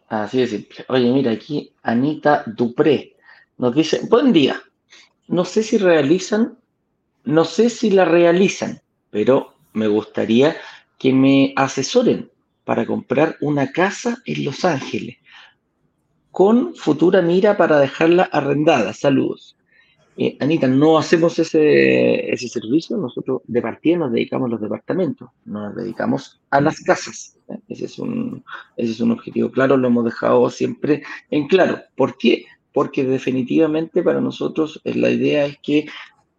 Así 0.08 0.40
de 0.40 0.46
simple. 0.46 0.84
Oye, 0.88 1.12
mira, 1.12 1.30
aquí 1.32 1.72
Anita 1.82 2.42
Dupré 2.46 3.16
nos 3.58 3.74
dice, 3.74 4.00
buen 4.08 4.32
día. 4.32 4.60
No 5.28 5.44
sé 5.44 5.62
si 5.62 5.78
realizan, 5.78 6.58
no 7.24 7.44
sé 7.44 7.70
si 7.70 7.90
la 7.90 8.04
realizan, 8.04 8.80
pero 9.10 9.54
me 9.72 9.88
gustaría 9.88 10.56
que 10.98 11.12
me 11.12 11.52
asesoren 11.56 12.30
para 12.66 12.84
comprar 12.84 13.36
una 13.40 13.70
casa 13.70 14.18
en 14.26 14.44
Los 14.44 14.64
Ángeles 14.64 15.18
con 16.36 16.74
futura 16.74 17.22
mira 17.22 17.56
para 17.56 17.78
dejarla 17.78 18.24
arrendada. 18.24 18.92
Saludos. 18.92 19.56
Eh, 20.18 20.36
Anita, 20.38 20.66
no 20.66 20.98
hacemos 20.98 21.38
ese, 21.38 22.30
ese 22.30 22.48
servicio, 22.48 22.98
nosotros 22.98 23.40
de 23.46 23.62
partida 23.62 23.96
nos 23.96 24.12
dedicamos 24.12 24.48
a 24.48 24.50
los 24.50 24.60
departamentos, 24.60 25.30
nos 25.46 25.74
dedicamos 25.74 26.42
a 26.50 26.60
las 26.60 26.80
casas. 26.80 27.38
¿eh? 27.48 27.58
Ese, 27.68 27.86
es 27.86 27.98
un, 27.98 28.44
ese 28.76 28.92
es 28.92 29.00
un 29.00 29.12
objetivo 29.12 29.50
claro, 29.50 29.78
lo 29.78 29.88
hemos 29.88 30.04
dejado 30.04 30.50
siempre 30.50 31.04
en 31.30 31.46
claro. 31.46 31.80
¿Por 31.96 32.18
qué? 32.18 32.44
Porque 32.74 33.04
definitivamente 33.04 34.02
para 34.02 34.20
nosotros 34.20 34.82
eh, 34.84 34.94
la 34.94 35.08
idea 35.08 35.46
es 35.46 35.56
que 35.62 35.86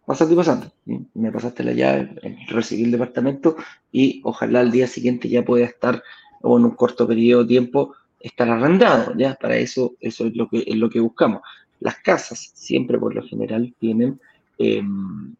pasaste 0.08 0.34
pasando, 0.34 0.72
me 0.86 1.30
pasaste 1.30 1.62
la 1.62 1.74
llave, 1.74 2.08
recibí 2.48 2.84
el 2.84 2.92
departamento 2.92 3.56
y 3.92 4.22
ojalá 4.24 4.60
al 4.60 4.70
día 4.70 4.86
siguiente 4.86 5.28
ya 5.28 5.44
pueda 5.44 5.66
estar 5.66 6.02
o 6.40 6.58
en 6.58 6.64
un 6.64 6.70
corto 6.70 7.06
periodo 7.06 7.42
de 7.42 7.48
tiempo 7.48 7.92
estar 8.18 8.48
arrendado, 8.48 9.12
ya 9.18 9.34
para 9.34 9.58
eso 9.58 9.96
eso 10.00 10.26
es 10.26 10.34
lo 10.34 10.48
que 10.48 10.64
es 10.66 10.76
lo 10.76 10.88
que 10.88 11.00
buscamos. 11.00 11.42
Las 11.80 11.96
casas 11.96 12.52
siempre 12.54 12.98
por 12.98 13.14
lo 13.14 13.22
general 13.22 13.74
tienen, 13.78 14.18
em, 14.56 15.34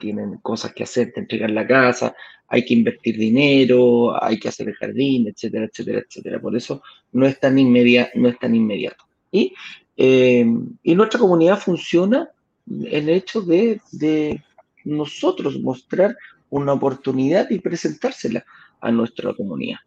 tienen 0.00 0.38
cosas 0.38 0.72
que 0.72 0.84
hacer, 0.84 1.12
te 1.12 1.20
entregan 1.20 1.54
la 1.54 1.66
casa, 1.66 2.14
hay 2.48 2.64
que 2.64 2.72
invertir 2.72 3.18
dinero, 3.18 4.24
hay 4.24 4.38
que 4.38 4.48
hacer 4.48 4.68
el 4.68 4.74
jardín, 4.74 5.28
etcétera, 5.28 5.66
etcétera, 5.66 5.98
etcétera. 5.98 6.40
Por 6.40 6.56
eso 6.56 6.82
no 7.12 7.26
es 7.26 7.38
tan, 7.38 7.58
inmediato. 7.58 8.12
No 8.14 8.28
es 8.30 8.38
tan 8.38 8.54
inmediato. 8.54 9.04
Y, 9.30 9.52
em, 9.98 10.78
y 10.82 10.94
nuestra 10.94 11.20
comunidad 11.20 11.58
funciona 11.58 12.30
el 12.66 13.08
hecho 13.08 13.40
de, 13.42 13.80
de 13.92 14.42
nosotros 14.84 15.60
mostrar 15.60 16.16
una 16.50 16.72
oportunidad 16.74 17.50
y 17.50 17.60
presentársela 17.60 18.44
a 18.80 18.90
nuestra 18.90 19.32
comunidad. 19.34 19.78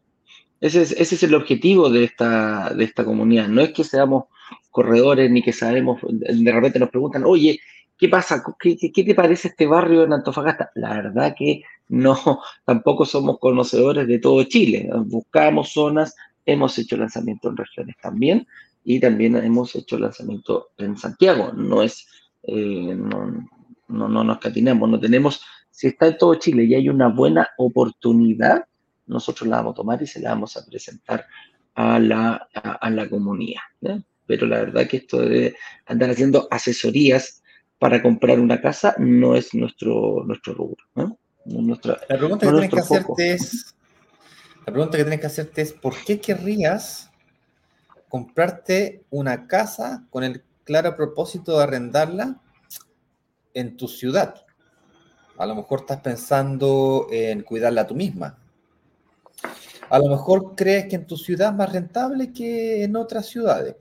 Ese 0.61 0.82
es, 0.82 0.91
ese 0.93 1.15
es, 1.15 1.23
el 1.23 1.36
objetivo 1.36 1.89
de 1.89 2.05
esta, 2.05 2.73
de 2.73 2.86
esta 2.86 3.05
comunidad. 3.05 3.47
No 3.47 3.61
es 3.61 3.71
que 3.71 3.84
seamos 3.84 4.26
corredores 4.71 5.30
ni 5.30 5.41
que 5.41 5.53
sabemos, 5.53 5.99
de 6.09 6.51
repente 6.51 6.80
nos 6.80 6.89
preguntan, 6.89 7.23
oye, 7.26 7.59
¿qué 7.97 8.09
pasa? 8.09 8.43
¿Qué, 8.59 8.78
qué, 8.78 9.03
te 9.03 9.15
parece 9.15 9.49
este 9.49 9.67
barrio 9.67 10.03
en 10.03 10.13
Antofagasta? 10.13 10.71
La 10.76 10.95
verdad 10.95 11.36
que 11.38 11.61
no, 11.88 12.41
tampoco 12.65 13.05
somos 13.05 13.38
conocedores 13.39 14.07
de 14.07 14.19
todo 14.19 14.43
Chile. 14.43 14.89
Buscamos 15.05 15.71
zonas, 15.71 16.15
hemos 16.45 16.78
hecho 16.80 16.97
lanzamiento 16.97 17.49
en 17.49 17.57
regiones 17.57 17.95
también 18.01 18.47
y 18.84 18.99
también 18.99 19.36
hemos 19.36 19.76
hecho 19.76 19.99
lanzamiento 19.99 20.69
en 20.78 20.97
Santiago. 20.97 21.51
No 21.53 21.82
es, 21.84 22.07
eh, 22.48 22.96
no, 22.96 23.48
no, 23.88 24.10
no 24.10 24.24
nos 24.24 24.39
catinamos, 24.39 24.89
no 24.89 25.00
tenemos 25.00 25.41
Si 25.72 25.88
está 25.88 26.08
en 26.08 26.18
todo 26.18 26.36
Chile 26.36 26.64
y 26.64 26.76
hay 26.76 26.89
una 26.89 27.08
buena 27.08 27.50
oportunidad, 27.58 28.66
nosotros 29.08 29.48
la 29.50 29.58
vamos 29.58 29.74
a 29.74 29.76
tomar 29.76 30.02
y 30.02 30.08
se 30.08 30.20
la 30.20 30.30
vamos 30.30 30.56
a 30.58 30.66
presentar 30.66 31.26
a 31.76 32.00
la, 32.00 32.48
a, 32.54 32.89
la 32.89 33.10
comunidad. 33.10 33.62
Pero 34.26 34.48
la 34.48 34.60
verdad 34.60 34.88
que 34.88 34.98
esto 34.98 35.20
de 35.22 35.56
andar 35.86 36.10
haciendo 36.10 36.48
asesorías 36.50 37.43
para 37.78 38.02
comprar 38.02 38.39
una 38.39 38.62
casa 38.62 38.96
no 38.98 39.36
es 39.36 39.54
nuestro, 39.54 40.24
nuestro 40.26 40.54
rubro. 40.54 40.84
la 40.96 42.18
pregunta 42.18 42.48
que 42.48 42.52
tienes 42.52 42.70
que 42.70 42.80
hacerte 42.80 43.34
es, 43.34 43.76
la 44.66 44.74
pregunta 44.74 44.98
que 44.98 45.04
tienes 45.04 45.20
que 45.20 45.28
hacerte 45.28 45.62
es, 45.62 45.74
¿por 45.74 45.93
qué 46.06 46.20
querrías 46.20 47.12
comprarte 48.08 49.04
una 49.10 49.46
casa 49.46 50.06
con 50.10 50.24
el 50.24 50.41
claro 50.66 50.97
propósito 50.97 51.57
de 51.57 51.63
arrendarla 51.63 52.41
en 53.53 53.78
tu 53.78 53.88
ciudad? 53.88 54.45
A 55.38 55.45
lo 55.45 55.55
mejor 55.55 55.82
estás 55.82 56.01
pensando 56.01 57.07
en 57.09 57.43
cuidarla 57.43 57.88
tú 57.88 57.95
misma. 57.95 58.38
A 59.89 59.99
lo 59.99 60.09
mejor 60.09 60.55
crees 60.55 60.88
que 60.88 60.95
en 60.95 61.07
tu 61.07 61.16
ciudad 61.16 61.51
es 61.51 61.55
más 61.55 61.72
rentable 61.72 62.34
que 62.34 62.84
en 62.84 62.95
otras 62.95 63.28
ciudades. 63.28 63.76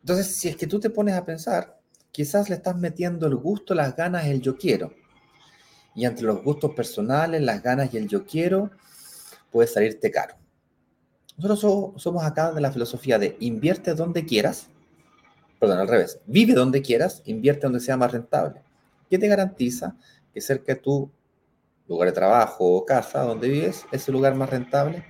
Entonces, 0.00 0.36
si 0.36 0.48
es 0.48 0.56
que 0.56 0.66
tú 0.66 0.80
te 0.80 0.90
pones 0.90 1.14
a 1.14 1.24
pensar, 1.24 1.78
quizás 2.10 2.50
le 2.50 2.56
estás 2.56 2.76
metiendo 2.76 3.26
el 3.26 3.36
gusto, 3.36 3.74
las 3.74 3.96
ganas, 3.96 4.26
el 4.26 4.40
yo 4.40 4.58
quiero. 4.58 4.92
Y 5.94 6.04
entre 6.04 6.26
los 6.26 6.42
gustos 6.42 6.74
personales, 6.74 7.40
las 7.40 7.62
ganas 7.62 7.94
y 7.94 7.96
el 7.96 8.08
yo 8.08 8.26
quiero, 8.26 8.70
puede 9.50 9.68
salirte 9.68 10.10
caro. 10.10 10.34
Nosotros 11.36 12.00
somos 12.00 12.24
acá 12.24 12.52
de 12.52 12.60
la 12.60 12.70
filosofía 12.70 13.18
de 13.18 13.36
invierte 13.40 13.94
donde 13.94 14.24
quieras, 14.24 14.68
perdón, 15.58 15.78
al 15.80 15.88
revés, 15.88 16.20
vive 16.26 16.54
donde 16.54 16.80
quieras, 16.80 17.22
invierte 17.24 17.62
donde 17.62 17.80
sea 17.80 17.96
más 17.96 18.12
rentable. 18.12 18.62
¿Qué 19.10 19.18
te 19.18 19.26
garantiza 19.26 19.96
que 20.32 20.40
cerca 20.40 20.74
de 20.74 20.80
tu 20.80 21.10
lugar 21.88 22.08
de 22.08 22.12
trabajo 22.14 22.76
o 22.76 22.86
casa 22.86 23.22
donde 23.22 23.48
vives 23.48 23.84
es 23.90 24.06
el 24.06 24.14
lugar 24.14 24.34
más 24.34 24.48
rentable? 24.48 25.04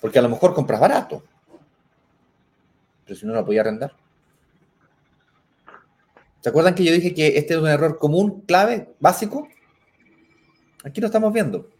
Porque 0.00 0.18
a 0.18 0.22
lo 0.22 0.28
mejor 0.30 0.54
compras 0.54 0.80
barato, 0.80 1.22
pero 3.04 3.18
si 3.18 3.26
no 3.26 3.34
lo 3.34 3.44
podía 3.44 3.60
arrendar. 3.60 3.92
¿Se 6.40 6.48
acuerdan 6.48 6.74
que 6.74 6.84
yo 6.84 6.92
dije 6.92 7.14
que 7.14 7.38
este 7.38 7.54
es 7.54 7.60
un 7.60 7.68
error 7.68 7.98
común, 7.98 8.42
clave, 8.42 8.94
básico? 9.00 9.48
Aquí 10.84 11.00
lo 11.00 11.06
estamos 11.06 11.32
viendo. 11.32 11.70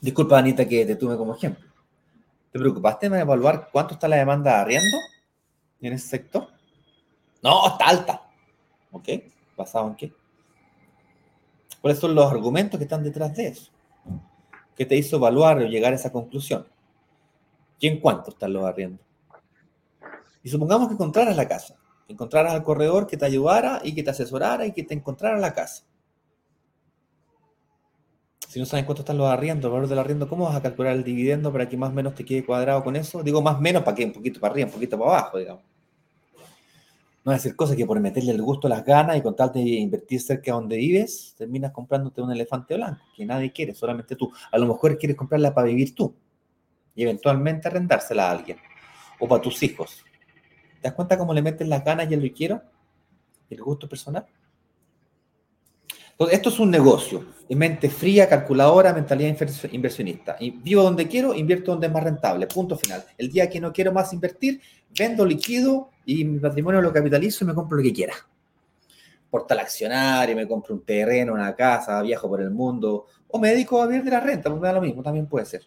Disculpa, 0.00 0.38
Anita, 0.38 0.66
que 0.66 0.86
te 0.86 0.96
tuve 0.96 1.16
como 1.16 1.34
ejemplo. 1.34 1.71
¿Te 2.52 2.58
preocupaste 2.58 3.06
en 3.06 3.14
evaluar 3.14 3.70
cuánto 3.72 3.94
está 3.94 4.06
la 4.08 4.16
demanda 4.16 4.52
de 4.52 4.60
arriendo 4.60 4.96
en 5.80 5.94
ese 5.94 6.08
sector? 6.08 6.48
No, 7.42 7.66
está 7.66 7.86
alta. 7.86 8.22
¿Ok? 8.90 9.08
¿Basado 9.56 9.88
en 9.88 9.96
qué? 9.96 10.12
¿Cuáles 11.80 11.98
son 11.98 12.14
los 12.14 12.30
argumentos 12.30 12.78
que 12.78 12.84
están 12.84 13.02
detrás 13.02 13.34
de 13.34 13.48
eso? 13.48 13.72
¿Qué 14.76 14.86
te 14.86 14.96
hizo 14.96 15.16
evaluar 15.16 15.58
o 15.58 15.66
llegar 15.66 15.92
a 15.92 15.96
esa 15.96 16.12
conclusión? 16.12 16.66
¿Y 17.80 17.88
en 17.88 17.98
cuánto 17.98 18.30
están 18.30 18.52
los 18.52 18.64
arriendos? 18.64 19.04
Y 20.42 20.50
supongamos 20.50 20.88
que 20.88 20.94
encontraras 20.94 21.36
la 21.36 21.48
casa 21.48 21.76
encontraras 22.12 22.52
al 22.52 22.62
corredor 22.62 23.06
que 23.06 23.16
te 23.16 23.24
ayudara 23.24 23.80
y 23.82 23.94
que 23.94 24.02
te 24.02 24.10
asesorara 24.10 24.66
y 24.66 24.72
que 24.72 24.84
te 24.84 24.94
encontrara 24.94 25.38
la 25.38 25.52
casa. 25.52 25.84
Si 28.52 28.60
no 28.60 28.66
sabes 28.66 28.84
cuánto 28.84 29.00
están 29.00 29.16
los 29.16 29.28
arriendos, 29.28 29.64
el 29.64 29.72
valor 29.72 29.88
del 29.88 29.98
arriendo, 29.98 30.28
¿cómo 30.28 30.44
vas 30.44 30.54
a 30.54 30.60
calcular 30.60 30.92
el 30.94 31.02
dividendo 31.02 31.50
para 31.50 31.66
que 31.70 31.78
más 31.78 31.88
o 31.88 31.94
menos 31.94 32.14
te 32.14 32.22
quede 32.22 32.44
cuadrado 32.44 32.84
con 32.84 32.96
eso? 32.96 33.22
Digo 33.22 33.40
más 33.40 33.56
o 33.56 33.60
menos 33.62 33.82
para 33.82 33.94
que 33.94 34.04
un 34.04 34.12
poquito 34.12 34.40
para 34.40 34.52
arriba, 34.52 34.66
un 34.66 34.74
poquito 34.74 34.98
para 34.98 35.10
abajo, 35.10 35.38
digamos. 35.38 35.62
No 37.24 37.32
es 37.32 37.42
decir 37.42 37.56
cosas 37.56 37.76
que 37.76 37.86
por 37.86 37.98
meterle 37.98 38.30
el 38.30 38.42
gusto 38.42 38.68
las 38.68 38.84
ganas 38.84 39.16
y 39.16 39.22
con 39.22 39.34
tal 39.34 39.52
de 39.52 39.60
invertir 39.60 40.20
cerca 40.20 40.50
de 40.50 40.50
donde 40.50 40.76
vives, 40.76 41.34
terminas 41.38 41.72
comprándote 41.72 42.20
un 42.20 42.30
elefante 42.30 42.74
blanco, 42.74 43.00
que 43.16 43.24
nadie 43.24 43.50
quiere, 43.52 43.72
solamente 43.72 44.16
tú. 44.16 44.30
A 44.50 44.58
lo 44.58 44.66
mejor 44.66 44.98
quieres 44.98 45.16
comprarla 45.16 45.54
para 45.54 45.68
vivir 45.68 45.94
tú 45.94 46.14
y 46.94 47.04
eventualmente 47.04 47.68
arrendársela 47.68 48.28
a 48.28 48.32
alguien 48.32 48.58
o 49.18 49.26
para 49.26 49.40
tus 49.40 49.62
hijos 49.62 50.04
¿Te 50.82 50.88
das 50.88 50.92
cuenta 50.92 51.16
cómo 51.16 51.32
le 51.32 51.40
meten 51.40 51.70
las 51.70 51.82
ganas 51.82 52.10
y 52.10 52.12
el 52.12 52.22
lo 52.22 52.34
quiero? 52.34 52.60
El 53.48 53.62
gusto 53.62 53.88
personal. 53.88 54.26
Entonces, 56.22 56.38
esto 56.38 56.48
es 56.50 56.60
un 56.60 56.70
negocio. 56.70 57.24
En 57.48 57.58
mente 57.58 57.90
fría, 57.90 58.28
calculadora, 58.28 58.92
mentalidad 58.92 59.36
inversionista. 59.72 60.36
Y 60.38 60.50
vivo 60.50 60.82
donde 60.82 61.08
quiero, 61.08 61.34
invierto 61.34 61.72
donde 61.72 61.88
es 61.88 61.92
más 61.92 62.04
rentable. 62.04 62.46
Punto 62.46 62.76
final. 62.76 63.04
El 63.18 63.30
día 63.30 63.50
que 63.50 63.60
no 63.60 63.72
quiero 63.72 63.92
más 63.92 64.12
invertir, 64.12 64.60
vendo, 64.96 65.24
liquido 65.26 65.90
y 66.06 66.24
mi 66.24 66.38
patrimonio 66.38 66.80
lo 66.80 66.92
capitalizo 66.92 67.44
y 67.44 67.48
me 67.48 67.54
compro 67.54 67.76
lo 67.76 67.82
que 67.82 67.92
quiera. 67.92 68.14
Portal 69.30 69.58
accionario, 69.58 70.36
me 70.36 70.46
compro 70.46 70.74
un 70.74 70.84
terreno, 70.84 71.32
una 71.32 71.54
casa, 71.56 72.00
viajo 72.02 72.28
por 72.28 72.40
el 72.40 72.50
mundo. 72.50 73.06
O 73.28 73.38
me 73.38 73.48
dedico 73.48 73.82
a 73.82 73.86
vivir 73.86 74.04
de 74.04 74.10
la 74.12 74.20
renta, 74.20 74.48
pues 74.48 74.60
me 74.60 74.68
da 74.68 74.74
lo 74.74 74.80
mismo, 74.80 75.02
también 75.02 75.26
puede 75.26 75.46
ser. 75.46 75.62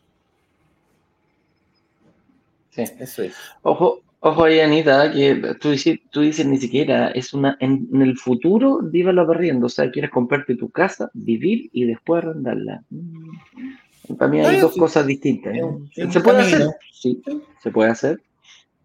Sí. 2.70 2.84
Eso 2.99 3.24
es. 3.24 3.36
Ojo, 3.62 4.01
Ojo 4.28 4.45
ahí, 4.45 4.59
Anita, 4.59 5.11
que 5.11 5.53
tú 5.61 5.69
dices, 5.69 5.99
tú 6.09 6.21
dices 6.21 6.47
ni 6.47 6.57
siquiera, 6.57 7.09
es 7.09 7.32
una, 7.36 7.57
en, 7.59 7.88
el 8.01 8.17
futuro, 8.17 8.80
dívalo 8.82 9.28
perdiendo, 9.28 9.67
o 9.67 9.69
sea, 9.69 9.91
quieres 9.91 10.09
comprarte 10.09 10.55
tu 10.55 10.71
casa, 10.71 11.11
vivir 11.13 11.69
y 11.71 11.86
después 11.86 12.23
arrendarla. 12.23 12.84
Mm. 12.89 14.15
Para 14.17 14.32
mí 14.32 14.39
hay 14.39 14.59
dos 14.59 14.76
cosas 14.76 15.05
distintas. 15.05 15.53
¿eh? 15.55 16.09
¿Se 16.09 16.21
puede 16.21 16.41
hacer? 16.41 16.69
Sí, 16.91 17.21
se 17.61 17.69
puede 17.69 17.91
hacer. 17.91 18.19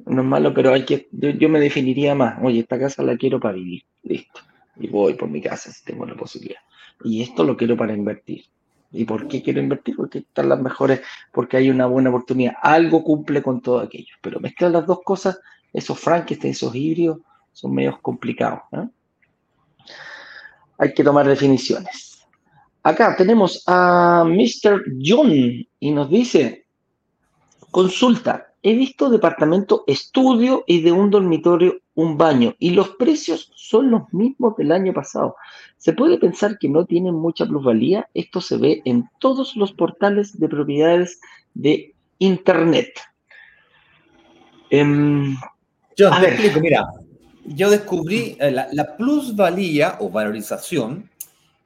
No 0.04 0.20
es 0.20 0.28
malo, 0.28 0.52
pero 0.52 0.74
hay 0.74 0.84
que, 0.84 1.08
yo, 1.10 1.30
yo, 1.30 1.48
me 1.48 1.58
definiría 1.58 2.14
más, 2.14 2.38
oye, 2.42 2.60
esta 2.60 2.78
casa 2.78 3.02
la 3.02 3.16
quiero 3.16 3.40
para 3.40 3.54
vivir, 3.54 3.84
listo. 4.02 4.40
Y 4.78 4.88
voy 4.88 5.14
por 5.14 5.30
mi 5.30 5.40
casa 5.40 5.72
si 5.72 5.82
tengo 5.86 6.04
la 6.04 6.16
posibilidad. 6.16 6.60
Y 7.02 7.22
esto 7.22 7.44
lo 7.44 7.56
quiero 7.56 7.78
para 7.78 7.94
invertir. 7.94 8.44
¿Y 8.92 9.04
por 9.04 9.28
qué 9.28 9.42
quiero 9.42 9.60
invertir? 9.60 9.96
Porque 9.96 10.18
están 10.18 10.48
las 10.48 10.60
mejores, 10.60 11.00
porque 11.32 11.56
hay 11.56 11.70
una 11.70 11.86
buena 11.86 12.10
oportunidad. 12.10 12.54
Algo 12.60 13.04
cumple 13.04 13.42
con 13.42 13.60
todo 13.60 13.80
aquello. 13.80 14.14
Pero 14.20 14.40
mezclar 14.40 14.72
las 14.72 14.86
dos 14.86 15.00
cosas, 15.04 15.38
esos 15.72 15.98
Frankenstein, 15.98 16.52
esos 16.52 16.74
híbridos, 16.74 17.18
son 17.52 17.74
medios 17.74 17.98
complicados. 18.00 18.60
Hay 20.78 20.94
que 20.94 21.04
tomar 21.04 21.26
definiciones. 21.28 22.26
Acá 22.82 23.14
tenemos 23.16 23.62
a 23.66 24.24
Mr. 24.26 24.82
John 25.04 25.30
y 25.30 25.90
nos 25.90 26.10
dice, 26.10 26.66
consulta, 27.70 28.54
he 28.62 28.74
visto 28.74 29.10
departamento 29.10 29.84
estudio 29.86 30.64
y 30.66 30.82
de 30.82 30.92
un 30.92 31.10
dormitorio 31.10 31.76
un 32.00 32.16
baño 32.16 32.54
y 32.58 32.70
los 32.70 32.90
precios 32.90 33.52
son 33.54 33.90
los 33.90 34.12
mismos 34.12 34.56
del 34.56 34.72
año 34.72 34.92
pasado. 34.94 35.36
Se 35.76 35.92
puede 35.92 36.18
pensar 36.18 36.58
que 36.58 36.68
no 36.68 36.86
tienen 36.86 37.14
mucha 37.14 37.46
plusvalía. 37.46 38.08
Esto 38.14 38.40
se 38.40 38.56
ve 38.56 38.82
en 38.84 39.08
todos 39.18 39.54
los 39.56 39.72
portales 39.72 40.38
de 40.38 40.48
propiedades 40.48 41.20
de 41.54 41.94
Internet. 42.18 42.98
Em, 44.70 45.36
yo 45.96 46.10
te 46.20 46.28
explico, 46.28 46.60
mira, 46.60 46.86
yo 47.44 47.70
descubrí 47.70 48.36
eh, 48.40 48.50
la, 48.50 48.96
plusvalía 48.96 49.96
o 50.00 50.08
valorización, 50.08 51.10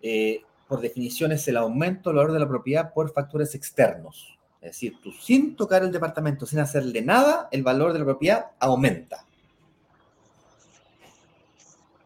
eh, 0.03 0.43
por 0.67 0.81
definición, 0.81 1.31
es 1.33 1.47
el 1.47 1.59
aumento 1.59 2.11
del 2.11 2.17
valor 2.17 2.33
de 2.33 2.41
la 2.41 2.49
propiedad 2.49 2.93
por 2.93 3.13
factores 3.13 3.55
externos. 3.55 4.37
Es 4.61 4.73
decir, 4.73 4.95
tú 5.03 5.13
sin 5.13 5.55
tocar 5.55 5.83
el 5.83 5.93
departamento, 5.93 6.47
sin 6.47 6.59
hacerle 6.59 7.03
nada, 7.03 7.49
el 7.53 7.63
valor 7.63 7.93
de 7.93 7.99
la 7.99 8.05
propiedad 8.07 8.47
aumenta. 8.59 9.27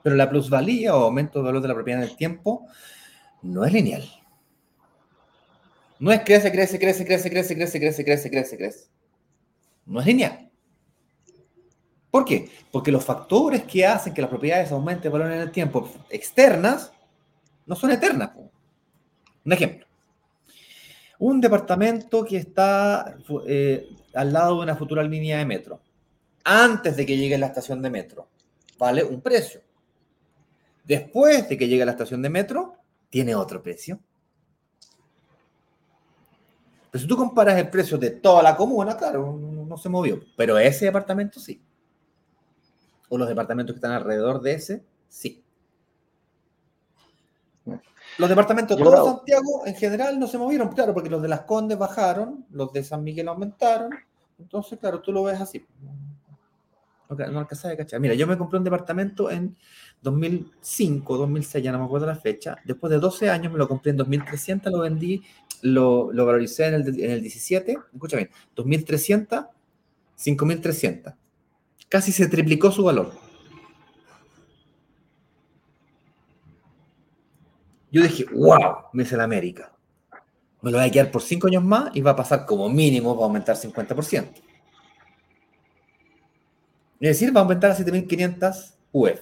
Pero 0.03 0.17
la 0.17 0.31
plusvalía 0.31 0.95
o 0.95 1.05
aumento 1.05 1.39
del 1.39 1.47
valor 1.47 1.63
de 1.63 1.69
la 1.69 1.75
propiedad 1.75 2.03
en 2.03 2.09
el 2.09 2.17
tiempo 2.17 2.67
no 3.43 3.65
es 3.65 3.73
lineal. 3.73 4.05
No 5.99 6.13
es 6.13 6.21
crece, 6.21 6.53
crece, 6.53 6.79
crece, 6.79 7.05
crece, 7.05 7.31
crece, 7.31 7.55
crece, 7.55 7.81
crece, 7.81 8.05
crece, 8.05 8.31
crece, 8.31 8.57
crece. 8.57 8.89
No 9.87 10.01
es 10.01 10.07
lineal. 10.07 10.49
¿Por 12.11 12.25
qué? 12.25 12.51
Porque 12.71 12.93
los 12.93 13.05
factores 13.05 13.65
que 13.65 13.87
hacen 13.87 14.15
que 14.15 14.23
las 14.23 14.31
propiedades 14.31 14.73
aumenten 14.73 15.07
el 15.07 15.19
valor 15.19 15.33
en 15.33 15.41
el 15.41 15.51
tiempo 15.51 15.91
externas 16.11 16.93
no 17.67 17.75
son 17.75 17.91
eternas. 17.91 18.31
Un 19.45 19.53
ejemplo. 19.53 19.87
Un 21.19 21.41
departamento 21.41 22.25
que 22.25 22.39
está 22.39 23.17
eh, 23.47 23.89
al 24.15 24.33
lado 24.33 24.57
de 24.57 24.63
una 24.63 24.77
futura 24.77 25.03
línea 25.03 25.39
de 25.39 25.45
metro, 25.45 25.81
antes 26.45 26.97
de 26.97 27.05
que 27.05 27.17
llegue 27.17 27.37
la 27.37 27.47
estación 27.47 27.83
de 27.83 27.91
metro, 27.91 28.29
vale 28.79 29.03
un 29.03 29.21
precio. 29.21 29.61
Después 30.89 31.47
de 31.51 31.59
que 31.59 31.69
llegue 31.69 31.83
a 31.83 31.87
la 31.87 31.93
estación 31.93 32.23
de 32.23 32.31
metro, 32.31 32.77
tiene 33.11 33.35
otro 33.35 33.63
precio. 33.63 34.01
Pero 36.91 37.03
si 37.03 37.07
tú 37.07 37.15
comparas 37.15 37.59
el 37.59 37.69
precio 37.69 37.99
de 37.99 38.09
toda 38.09 38.43
la 38.43 38.57
comuna, 38.57 38.97
claro, 38.97 39.39
no, 39.39 39.77
se 39.77 39.91
movió. 39.91 40.19
Pero 40.35 40.57
ese 40.57 40.87
departamento 40.87 41.39
sí. 41.41 41.63
O 43.11 43.19
los 43.19 43.29
departamentos 43.29 43.75
que 43.75 43.77
están 43.77 43.93
alrededor 43.93 44.41
de 44.41 44.55
ese, 44.55 44.85
sí. 45.11 45.45
Los 48.17 48.31
departamentos 48.31 48.75
de 48.75 48.83
todo 48.83 49.05
Santiago 49.05 49.67
en 49.67 49.75
general 49.75 50.19
no 50.19 50.27
se 50.27 50.39
movieron, 50.39 50.69
claro, 50.69 50.95
porque 50.95 51.11
los 51.11 51.21
de 51.21 51.29
Las 51.29 51.43
Condes 51.43 51.77
bajaron, 51.77 52.47
los 52.51 52.73
de 52.73 52.83
San 52.83 53.05
Miguel 53.05 53.29
aumentaron. 53.29 53.91
Entonces, 54.39 54.79
claro, 54.79 55.03
tú 55.03 55.13
lo 55.13 55.23
ves 55.25 55.39
así. 55.39 55.67
No, 57.09 57.39
alcanzaba 57.39 57.75
a 57.75 57.77
cachar. 57.77 58.01
Mira, 58.01 58.15
yo 58.15 58.27
me 58.27 58.37
compré 58.37 58.59
un 58.59 58.65
departamento 58.65 59.31
en 59.31 59.57
2005, 60.03 61.17
2006, 61.17 61.65
ya 61.65 61.73
no 61.73 61.79
me 61.79 61.85
acuerdo 61.85 62.07
la 62.07 62.17
fecha. 62.17 62.57
Después 62.65 62.91
de 62.91 62.99
12 62.99 63.31
años 63.31 63.53
me 63.53 63.59
lo 63.59 63.69
compré 63.69 63.91
en 63.91 63.97
2300, 63.97 64.73
lo 64.73 64.81
vendí, 64.81 65.23
lo, 65.63 66.13
lo 66.13 66.27
valoricé 66.27 66.67
en 66.67 66.75
el, 66.75 67.01
en 67.01 67.11
el 67.11 67.23
17. 67.23 67.79
Escucha 67.93 68.17
bien, 68.17 68.31
2300, 68.55 69.45
5300. 70.15 71.15
Casi 71.89 72.13
se 72.13 72.29
triplicó 72.29 72.71
su 72.71 72.85
valor. 72.85 73.13
Yo 77.91 78.03
dije, 78.03 78.27
wow, 78.33 78.77
me 78.93 79.05
hice 79.05 79.17
la 79.17 79.25
América. 79.25 79.73
Me 80.61 80.71
lo 80.71 80.79
voy 80.79 80.87
a 80.87 80.91
quedar 80.91 81.11
por 81.11 81.23
5 81.23 81.47
años 81.47 81.65
más 81.65 81.91
y 81.95 82.01
va 82.01 82.11
a 82.13 82.17
pasar 82.17 82.45
como 82.45 82.69
mínimo, 82.69 83.17
va 83.17 83.23
a 83.23 83.27
aumentar 83.27 83.57
50%. 83.57 84.29
Es 87.01 87.09
decir, 87.09 87.35
va 87.35 87.41
a 87.41 87.43
aumentar 87.45 87.71
a 87.71 87.77
7.500 87.77 88.75
UF. 88.93 89.21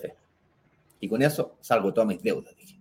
Y 1.01 1.09
con 1.09 1.23
eso 1.23 1.57
salgo 1.61 1.93
todas 1.93 2.09
mis 2.09 2.23
deudas. 2.23 2.55
Dije. 2.57 2.79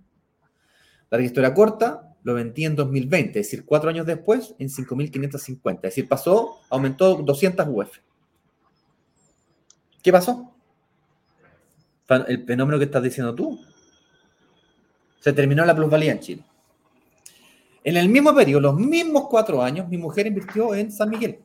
La 1.09 1.22
historia 1.22 1.53
corta, 1.53 2.16
lo 2.24 2.34
vendí 2.34 2.66
en 2.66 2.76
2020, 2.76 3.39
es 3.39 3.45
decir, 3.45 3.66
cuatro 3.66 3.89
años 3.89 4.05
después, 4.05 4.55
en 4.57 4.68
5.550. 4.68 5.76
Es 5.76 5.82
decir, 5.82 6.07
pasó, 6.07 6.59
aumentó 6.70 7.16
200 7.16 7.68
UF. 7.70 7.99
¿Qué 10.01 10.11
pasó? 10.11 10.53
El 12.28 12.45
fenómeno 12.45 12.78
que 12.78 12.86
estás 12.86 13.03
diciendo 13.03 13.34
tú. 13.34 13.59
Se 15.20 15.34
terminó 15.34 15.66
la 15.66 15.76
plusvalía 15.76 16.11
en 16.11 16.20
Chile. 16.20 16.45
En 17.84 17.97
el 17.97 18.09
mismo 18.09 18.34
periodo, 18.34 18.61
los 18.61 18.76
mismos 18.76 19.28
cuatro 19.30 19.61
años, 19.61 19.88
mi 19.88 19.97
mujer 19.97 20.26
invirtió 20.26 20.74
en 20.74 20.91
San 20.91 21.07
Miguel, 21.07 21.39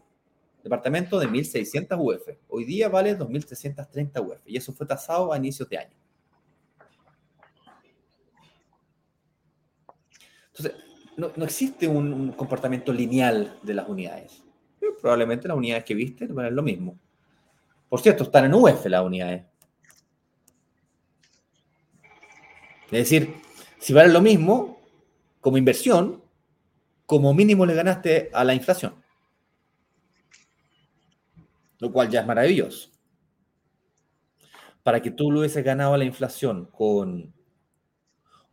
departamento 0.62 1.18
de 1.18 1.28
1.600 1.28 1.98
UF. 1.98 2.28
Hoy 2.48 2.64
día 2.64 2.88
vale 2.88 3.18
2.330 3.18 4.26
UF 4.26 4.40
y 4.46 4.56
eso 4.56 4.72
fue 4.72 4.86
tasado 4.86 5.32
a 5.32 5.36
inicios 5.36 5.68
de 5.68 5.76
año. 5.76 5.99
Entonces, 10.61 10.84
no, 11.16 11.44
existe 11.44 11.88
un, 11.88 12.32
comportamiento 12.32 12.92
lineal 12.92 13.58
de 13.62 13.74
las 13.74 13.88
unidades. 13.88 14.42
Probablemente 15.00 15.48
las 15.48 15.56
unidades 15.56 15.84
que 15.84 15.94
viste 15.94 16.26
valen 16.26 16.54
lo 16.54 16.62
mismo. 16.62 16.98
Por 17.88 18.00
cierto, 18.00 18.24
están 18.24 18.44
en 18.44 18.54
UF 18.54 18.86
las 18.86 19.04
unidades. 19.04 19.44
Es 22.86 22.90
decir, 22.90 23.34
si 23.78 23.92
valen 23.92 24.12
lo 24.12 24.20
mismo, 24.20 24.80
como 25.40 25.56
inversión, 25.56 26.22
como 27.06 27.32
mínimo 27.32 27.64
le 27.64 27.74
ganaste 27.74 28.30
a 28.32 28.44
la 28.44 28.54
inflación. 28.54 28.94
Lo 31.78 31.90
cual 31.90 32.11
ya 32.11 32.20
es 32.20 32.26
maravilloso. 32.26 32.90
Para 34.82 35.00
que 35.00 35.11
tú 35.11 35.30
lo 35.30 35.40
hubieses 35.40 35.64
ganado 35.64 35.94
a 35.94 35.98
la 35.98 36.04
inflación 36.04 36.66
con 36.66 37.32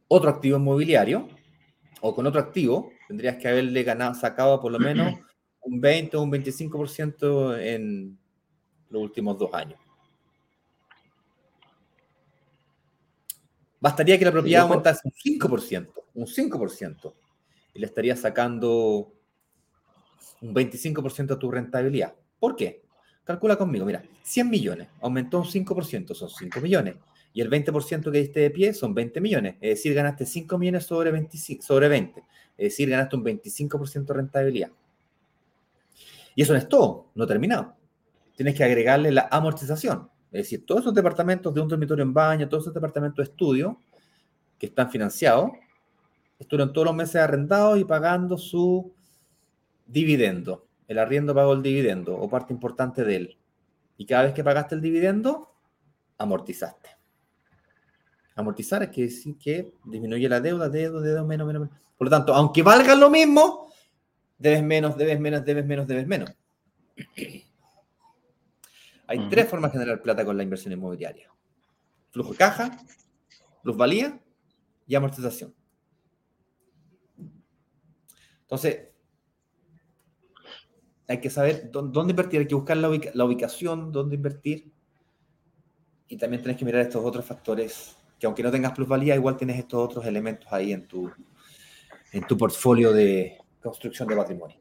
otro 0.08 0.30
activo 0.30 0.58
inmobiliario 0.58 1.37
o 2.02 2.14
con 2.14 2.26
otro 2.28 2.39
activo, 2.39 2.91
tendrías 3.08 3.38
que 3.38 3.48
haberle 3.48 3.84
ganado, 3.84 4.14
sacado 4.14 4.62
por 4.62 4.72
lo 4.72 4.80
menos 4.80 5.14
un 5.62 5.82
20 5.82 6.18
o 6.18 6.22
un 6.22 6.32
25% 6.32 7.60
en 7.60 8.18
los 8.89 9.02
últimos 9.02 9.38
dos 9.38 9.54
años. 9.54 9.80
Bastaría 13.80 14.18
que 14.18 14.26
la 14.26 14.32
propiedad 14.32 14.64
aumentase 14.64 15.02
un 15.06 15.12
5%, 15.12 15.93
un 16.16 16.26
5% 16.26 17.14
y 17.74 17.80
le 17.80 17.86
estaría 17.86 18.16
sacando 18.16 19.14
un 20.41 20.54
25% 20.54 21.34
a 21.34 21.39
tu 21.39 21.52
rentabilidad. 21.52 22.16
¿Por 22.39 22.56
qué? 22.56 22.84
Calcula 23.24 23.56
conmigo, 23.56 23.86
mira, 23.86 24.04
100 24.24 24.50
millones, 24.50 24.88
aumentó 25.02 25.39
un 25.39 25.45
5%, 25.45 26.14
son 26.16 26.30
5 26.30 26.60
millones. 26.62 26.95
Y 27.38 27.42
el 27.42 27.52
20% 27.52 28.12
que 28.12 28.18
diste 28.18 28.40
de 28.40 28.50
pie 28.50 28.74
son 28.74 28.96
20 28.96 29.22
millones. 29.22 29.58
Es 29.62 29.78
decir, 29.78 29.94
ganaste 29.94 30.26
5 30.26 30.58
millones 30.58 30.88
sobre, 30.88 31.12
25, 31.12 31.64
sobre 31.64 31.88
20. 31.88 32.22
Es 32.58 32.72
decir, 32.72 32.90
ganaste 32.90 33.16
un 33.16 33.24
25% 33.24 34.06
de 34.06 34.14
rentabilidad. 34.16 34.72
Y 36.34 36.42
eso 36.42 36.54
no 36.54 36.58
es 36.58 36.68
todo, 36.68 37.12
no 37.14 37.28
terminado. 37.28 37.76
Tienes 38.36 38.56
que 38.56 38.64
agregarle 38.64 39.12
la 39.12 39.28
amortización. 39.30 40.10
Es 40.32 40.46
decir, 40.46 40.66
todos 40.66 40.82
esos 40.82 40.96
departamentos 40.96 41.54
de 41.54 41.62
un 41.62 41.68
dormitorio 41.68 42.02
en 42.02 42.12
baño, 42.12 42.50
todos 42.50 42.64
esos 42.64 42.74
departamentos 42.74 43.18
de 43.18 43.32
estudio 43.32 43.80
que 44.58 44.66
están 44.66 44.90
financiados, 44.90 45.52
estuvieron 46.40 46.74
todos 46.74 46.86
los 46.86 46.96
meses 46.96 47.18
arrendados 47.18 47.78
y 47.78 47.86
pagando 47.86 48.40
su 48.40 48.96
dividendo. 49.86 50.66
El 50.88 50.98
arriendo 50.98 51.36
pagó 51.36 51.54
el 51.54 51.62
dividendo 51.62 52.18
o 52.18 52.28
parte 52.28 52.52
importante 52.52 53.04
de 53.04 53.16
él. 53.16 53.38
Y 53.96 54.08
cada 54.08 54.24
vez 54.24 54.34
que 54.34 54.44
pagaste 54.44 54.74
el 54.74 54.82
dividendo, 54.82 55.54
amortizaste. 56.18 56.97
Amortizar 58.38 58.84
es 58.84 58.90
que 58.90 59.02
decir 59.02 59.38
que 59.38 59.74
disminuye 59.84 60.30
la 60.30 60.40
deuda, 60.40 60.70
deuda, 60.70 61.02
deuda, 61.02 61.24
menos, 61.24 61.48
menos, 61.48 61.64
menos. 61.64 61.78
Por 61.98 62.06
lo 62.06 62.12
tanto, 62.12 62.34
aunque 62.34 62.62
valga 62.62 62.96
lo 62.96 63.10
mismo, 63.10 63.70
debes 64.38 64.64
menos, 64.64 64.96
debes 64.96 65.20
menos, 65.20 65.44
debes 65.44 65.66
menos, 65.66 65.88
debes 65.88 66.08
menos. 66.08 66.32
Hay 69.08 69.28
tres 69.30 69.50
formas 69.50 69.72
de 69.72 69.80
generar 69.80 70.02
plata 70.02 70.24
con 70.24 70.38
la 70.38 70.44
inversión 70.44 70.72
inmobiliaria. 70.72 71.30
Flujo 72.12 72.32
de 72.32 72.38
caja, 72.38 72.78
plusvalía 73.64 74.22
y 74.86 74.96
amortización. 74.96 75.54
Entonces, 78.42 78.90
hay 81.08 81.20
que 81.20 81.30
saber 81.30 81.72
dónde 81.72 82.12
invertir, 82.12 82.42
hay 82.42 82.48
que 82.48 82.56
buscar 82.56 82.78
la, 82.78 82.90
ubicación, 83.26 83.92
dónde 83.92 84.16
invertir. 84.16 84.72
Y 86.08 86.18
también 86.18 86.42
tienes 86.42 86.58
que 86.58 86.66
mirar 86.66 86.82
estos 86.82 87.04
otros 87.04 87.26
factores, 87.26 87.97
que 88.20 88.26
aunque 88.26 88.43
no 88.43 88.51
tengas 88.51 88.74
plusvalía, 88.74 89.15
igual 89.15 89.38
tienes 89.38 89.57
estos 89.57 89.84
otros 89.84 90.05
elementos 90.05 90.51
ahí 90.51 90.72
en 90.72 90.88
tu, 90.88 91.11
en 92.11 92.24
tu 92.26 92.38
portfolio 92.38 92.91
de 92.91 93.38
construcción 93.61 94.07
de 94.07 94.15
patrimonio. 94.15 94.57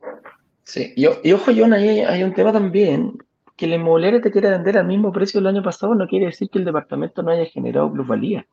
Sí, 0.65 0.93
y, 0.97 1.07
y 1.23 1.33
ojo, 1.33 1.53
John, 1.57 1.73
ahí 1.73 2.01
hay 2.01 2.23
un 2.23 2.35
tema 2.35 2.53
también, 2.53 3.19
que 3.57 3.67
el 3.67 3.75
inmobiliario 3.75 4.21
te 4.21 4.31
quiere 4.31 4.51
vender 4.51 4.79
al 4.79 4.87
mismo 4.87 5.13
precio 5.13 5.41
del 5.41 5.47
año 5.47 5.63
pasado, 5.63 5.95
no 5.95 6.07
quiere 6.07 6.27
decir 6.27 6.51
que 6.51 6.59
el 6.59 6.65
departamento 6.65 7.23
no 7.23 7.31
haya 7.31 7.47
generado 7.47 7.93
plusvalía. 7.93 8.47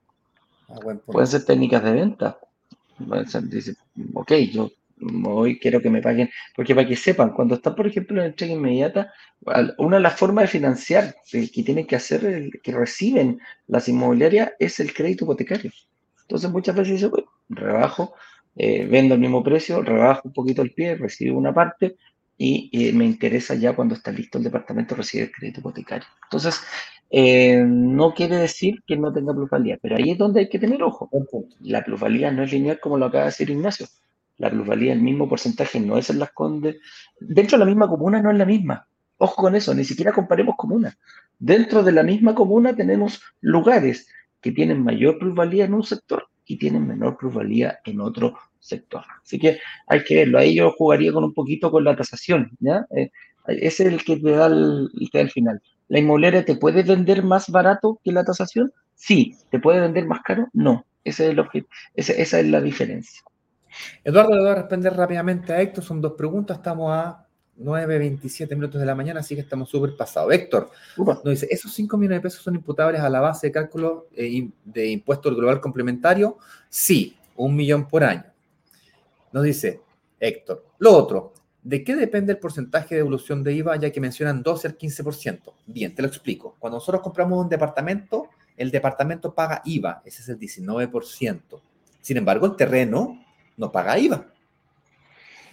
Ah, 0.70 0.76
Pueden 1.06 1.28
ser 1.28 1.44
técnicas 1.44 1.84
de 1.84 1.92
venta. 1.92 2.38
Pueden 3.08 3.28
ser, 3.28 3.44
dice, 3.44 3.76
ok, 4.14 4.32
yo 4.52 4.70
hoy 5.26 5.60
quiero 5.60 5.82
que 5.82 5.90
me 5.90 6.02
paguen, 6.02 6.30
porque 6.56 6.76
para 6.76 6.88
que 6.88 6.96
sepan, 6.96 7.32
cuando 7.32 7.56
están, 7.56 7.76
por 7.76 7.88
ejemplo, 7.88 8.22
en 8.22 8.28
entrega 8.28 8.54
inmediata, 8.54 9.14
una 9.78 9.98
de 9.98 10.04
las 10.04 10.18
formas 10.18 10.44
de 10.44 10.48
financiar 10.48 11.16
que 11.32 11.64
tienen 11.64 11.86
que 11.86 11.96
hacer, 11.96 12.50
que 12.62 12.72
reciben 12.72 13.40
las 13.68 13.88
inmobiliarias, 13.88 14.54
es 14.60 14.80
el 14.80 14.94
crédito 14.94 15.26
hipotecario. 15.26 15.72
Entonces, 16.22 16.50
muchas 16.50 16.76
veces 16.76 16.94
dice, 16.94 17.08
bueno, 17.08 17.28
rebajo, 17.50 18.14
eh, 18.56 18.86
vendo 18.86 19.16
al 19.16 19.20
mismo 19.20 19.44
precio, 19.44 19.82
rebajo 19.82 20.22
un 20.26 20.34
poquito 20.34 20.62
el 20.62 20.72
pie, 20.72 20.96
recibo 20.96 21.38
una 21.38 21.54
parte 21.54 21.98
y 22.36 22.92
me 22.94 23.06
interesa 23.06 23.56
ya 23.56 23.74
cuando 23.74 23.96
está 23.96 24.12
listo 24.12 24.38
el 24.38 24.44
departamento 24.44 24.96
recibir 24.96 25.28
el 25.28 25.32
crédito 25.32 25.62
hipotecario. 25.62 26.08
Entonces, 26.24 26.62
eh, 27.16 27.64
no 27.64 28.14
quiere 28.16 28.38
decir 28.38 28.82
que 28.88 28.98
no 28.98 29.14
tenga 29.14 29.34
plusvalía, 29.34 29.78
pero 29.80 29.96
ahí 29.98 30.10
es 30.10 30.18
donde 30.18 30.40
hay 30.40 30.50
que 30.50 30.58
tener 30.58 30.82
ojo. 30.82 31.10
La 31.62 31.84
plusvalía 31.84 32.32
no 32.32 32.42
es 32.42 32.52
lineal 32.52 32.80
como 32.80 32.98
lo 32.98 33.06
acaba 33.06 33.26
de 33.26 33.30
decir 33.30 33.52
Ignacio 33.52 33.86
la 34.38 34.50
plusvalía, 34.50 34.94
el 34.94 35.02
mismo 35.02 35.30
porcentaje 35.30 35.80
no 35.80 35.98
es 35.98 36.10
en 36.10 36.20
las 36.20 36.32
Condes. 36.32 36.78
Dentro 37.20 37.58
de 37.58 37.66
la 37.66 37.70
misma 37.70 37.88
comuna 37.88 38.22
no 38.22 38.32
es 38.32 38.38
la 38.38 38.46
misma. 38.46 38.88
Ojo 39.18 39.42
con 39.42 39.56
eso, 39.56 39.74
ni 39.74 39.86
siquiera 39.86 40.12
comparemos 40.12 40.56
comunas. 40.58 40.98
Dentro 41.40 41.84
de 41.84 41.92
la 41.92 42.04
misma 42.04 42.36
comuna 42.36 42.76
tenemos 42.76 43.22
lugares 43.42 44.08
que 44.42 44.52
tienen 44.52 44.84
mayor 44.84 45.20
plusvalía 45.20 45.66
en 45.66 45.74
un 45.74 45.84
sector 45.84 46.28
y 46.46 46.58
tienen 46.58 46.88
menor 46.88 47.18
plusvalía 47.18 47.80
en 47.86 48.02
otro 48.02 48.38
sector. 48.60 49.04
Así 49.24 49.40
que 49.40 49.60
hay 49.88 50.04
que 50.04 50.16
verlo. 50.16 50.40
Ahí 50.40 50.56
yo 50.56 50.72
jugaría 50.72 51.14
con 51.14 51.24
un 51.24 51.34
poquito 51.34 51.72
con 51.72 51.84
la 51.84 51.96
tasación. 51.96 52.52
Eh, 52.96 53.12
ese 53.48 53.88
es 53.88 53.94
el 53.94 54.04
que 54.04 54.18
te 54.18 54.32
da 54.32 54.48
el, 54.48 54.90
el 55.14 55.32
final. 55.32 55.62
¿La 55.88 56.00
inmobiliaria 56.00 56.44
te 56.44 56.56
puede 56.56 56.84
vender 56.84 57.24
más 57.24 57.50
barato 57.50 58.00
que 58.04 58.12
la 58.12 58.26
tasación? 58.26 58.72
Sí. 58.96 59.36
¿Te 59.52 59.60
puede 59.60 59.80
vender 59.80 60.06
más 60.06 60.22
caro? 60.22 60.48
No. 60.54 60.86
Ese 61.04 61.30
es 61.30 61.38
el 61.38 61.66
esa 61.96 62.40
es 62.40 62.48
la 62.48 62.62
diferencia. 62.62 63.22
Eduardo, 64.04 64.34
le 64.34 64.42
voy 64.42 64.50
a 64.50 64.56
responder 64.56 64.94
rápidamente 64.94 65.54
a 65.54 65.62
Héctor. 65.62 65.84
Son 65.84 66.02
dos 66.02 66.14
preguntas. 66.14 66.58
Estamos 66.58 66.92
a 66.92 67.24
9.27 67.60 68.56
minutos 68.56 68.80
de 68.80 68.86
la 68.86 68.96
mañana, 68.96 69.20
así 69.20 69.36
que 69.36 69.42
estamos 69.42 69.70
súper 69.70 69.96
pasados. 69.96 70.34
Héctor 70.34 70.72
nos 70.98 71.24
dice, 71.24 71.48
¿esos 71.50 71.74
5 71.74 71.98
millones 71.98 72.20
de 72.20 72.22
pesos 72.22 72.42
son 72.42 72.56
imputables 72.56 73.02
a 73.02 73.10
la 73.10 73.20
base 73.20 73.48
de 73.48 73.52
cálculo 73.52 74.08
eh, 74.16 74.50
de 74.66 74.88
impuesto 74.88 75.34
global 75.34 75.62
complementario? 75.62 76.38
Sí, 76.70 77.18
un 77.36 77.56
millón 77.56 77.88
por 77.88 78.04
año. 78.04 78.26
Nos 79.32 79.44
dice 79.44 79.82
Héctor. 80.20 80.66
Lo 80.80 80.96
otro, 80.96 81.34
¿de 81.62 81.84
qué 81.84 81.96
depende 81.96 82.34
el 82.34 82.40
porcentaje 82.40 82.96
de 82.96 83.02
devolución 83.02 83.44
de 83.44 83.54
IVA, 83.54 83.76
ya 83.76 83.92
que 83.92 84.02
mencionan 84.02 84.42
12 84.42 84.68
al 84.68 84.78
15%? 84.78 85.54
Bien, 85.68 85.94
te 85.94 86.02
lo 86.02 86.08
explico. 86.08 86.56
Cuando 86.60 86.78
nosotros 86.78 87.02
compramos 87.02 87.40
un 87.40 87.50
departamento, 87.50 88.30
el 88.58 88.72
departamento 88.72 89.34
paga 89.34 89.62
IVA, 89.66 90.02
ese 90.06 90.22
es 90.22 90.30
el 90.30 90.40
19%. 90.40 91.42
Sin 92.02 92.18
embargo, 92.18 92.48
el 92.48 92.56
terreno 92.56 93.23
no 93.58 93.72
paga 93.72 93.98
IVA. 93.98 94.28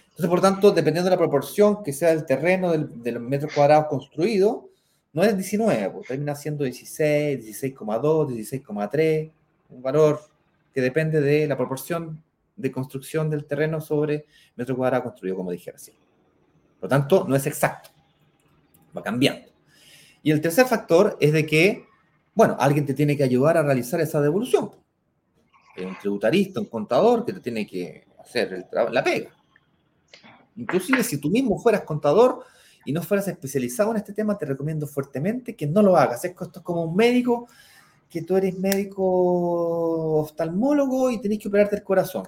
Entonces, 0.09 0.29
por 0.29 0.41
tanto, 0.41 0.71
dependiendo 0.71 1.09
de 1.09 1.15
la 1.15 1.19
proporción 1.19 1.83
que 1.83 1.93
sea 1.93 2.09
del 2.09 2.25
terreno, 2.25 2.71
del, 2.71 3.01
de 3.01 3.13
los 3.13 3.21
metros 3.23 3.53
cuadrados 3.53 4.09
no 5.13 5.23
es 5.23 5.35
19, 5.35 5.89
pues, 5.89 6.07
termina 6.07 6.35
siendo 6.35 6.63
16, 6.63 7.45
16,2, 7.45 8.29
16,3, 8.29 9.31
un 9.69 9.81
valor 9.81 10.21
que 10.73 10.81
depende 10.81 11.19
de 11.19 11.47
la 11.47 11.57
proporción 11.57 12.23
de 12.55 12.71
construcción 12.71 13.29
del 13.29 13.45
terreno 13.45 13.81
sobre 13.81 14.25
metro 14.55 14.75
cuadrado 14.75 15.03
construido, 15.03 15.37
como 15.37 15.51
dije 15.51 15.71
recién. 15.71 15.97
Por 16.79 16.89
tanto, 16.89 17.25
no 17.27 17.35
es 17.35 17.45
exacto, 17.45 17.89
va 18.95 19.01
cambiando. 19.01 19.49
Y 20.23 20.31
el 20.31 20.41
tercer 20.41 20.65
factor 20.65 21.17
es 21.19 21.33
de 21.33 21.45
que, 21.45 21.85
bueno, 22.33 22.55
alguien 22.59 22.85
te 22.85 22.93
tiene 22.93 23.17
que 23.17 23.23
ayudar 23.23 23.57
a 23.57 23.63
realizar 23.63 23.99
esa 24.01 24.21
devolución. 24.21 24.71
Un 25.77 25.97
tributarista, 25.99 26.59
un 26.59 26.67
contador 26.67 27.25
que 27.25 27.33
te 27.33 27.39
tiene 27.39 27.65
que 27.65 28.05
hacer 28.19 28.67
la 28.71 29.03
pega. 29.03 29.29
Inclusive 30.55 31.03
si 31.03 31.17
tú 31.17 31.29
mismo 31.29 31.57
fueras 31.59 31.81
contador 31.81 32.43
y 32.85 32.91
no 32.91 33.01
fueras 33.01 33.27
especializado 33.27 33.91
en 33.91 33.97
este 33.97 34.13
tema, 34.13 34.37
te 34.37 34.45
recomiendo 34.45 34.87
fuertemente 34.87 35.55
que 35.55 35.67
no 35.67 35.81
lo 35.81 35.95
hagas. 35.95 36.25
Esto 36.25 36.51
es 36.53 36.61
como 36.61 36.83
un 36.83 36.95
médico 36.95 37.47
que 38.09 38.21
tú 38.21 38.35
eres 38.35 38.57
médico 38.59 40.19
oftalmólogo 40.19 41.09
y 41.11 41.21
tenés 41.21 41.39
que 41.39 41.47
operarte 41.47 41.77
el 41.77 41.83
corazón. 41.83 42.27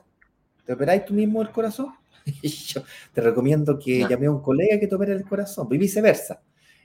¿Te 0.66 0.74
operáis 0.74 1.04
tú 1.04 1.14
mismo 1.14 1.42
el 1.42 1.52
corazón? 1.52 1.88
Yo 2.42 2.84
te 3.14 3.22
recomiendo 3.22 3.78
que 3.78 4.06
llame 4.08 4.28
a 4.28 4.32
un 4.32 4.42
colega 4.42 4.80
que 4.80 4.88
te 4.88 4.96
opere 4.96 5.14
el 5.14 5.26
corazón, 5.26 5.68
y 5.72 5.78
viceversa. 5.78 6.42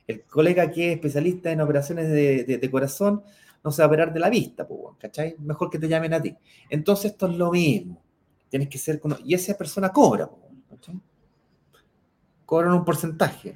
El 0.07 0.23
colega 0.25 0.71
que 0.71 0.89
es 0.89 0.95
especialista 0.97 1.53
en 1.53 1.61
operaciones 1.61 2.09
de, 2.09 2.69
corazón 2.71 3.23
no 3.63 3.73
se 3.73 3.83
va 3.83 3.87
a 3.87 3.89
operar 3.89 4.13
de 4.13 4.21
la 4.21 4.31
vista, 4.31 4.67
¿cachai? 4.99 5.37
Mejor 5.39 5.71
que 5.71 5.79
te 5.79 5.89
llamen 5.89 6.15
a 6.15 6.23
ti. 6.23 6.35
Entonces 6.71 7.13
esto 7.13 7.27
es 7.27 7.37
lo 7.37 7.51
mismo. 7.51 8.03
Tienes 8.49 8.69
que 8.69 8.79
ser... 8.79 9.01
Y 9.25 9.35
esa 9.35 9.57
persona 9.57 9.91
cobra, 9.91 10.31
¿cachai? 10.71 11.01
Cobran 12.47 12.73
un 12.73 12.85
porcentaje 12.85 13.55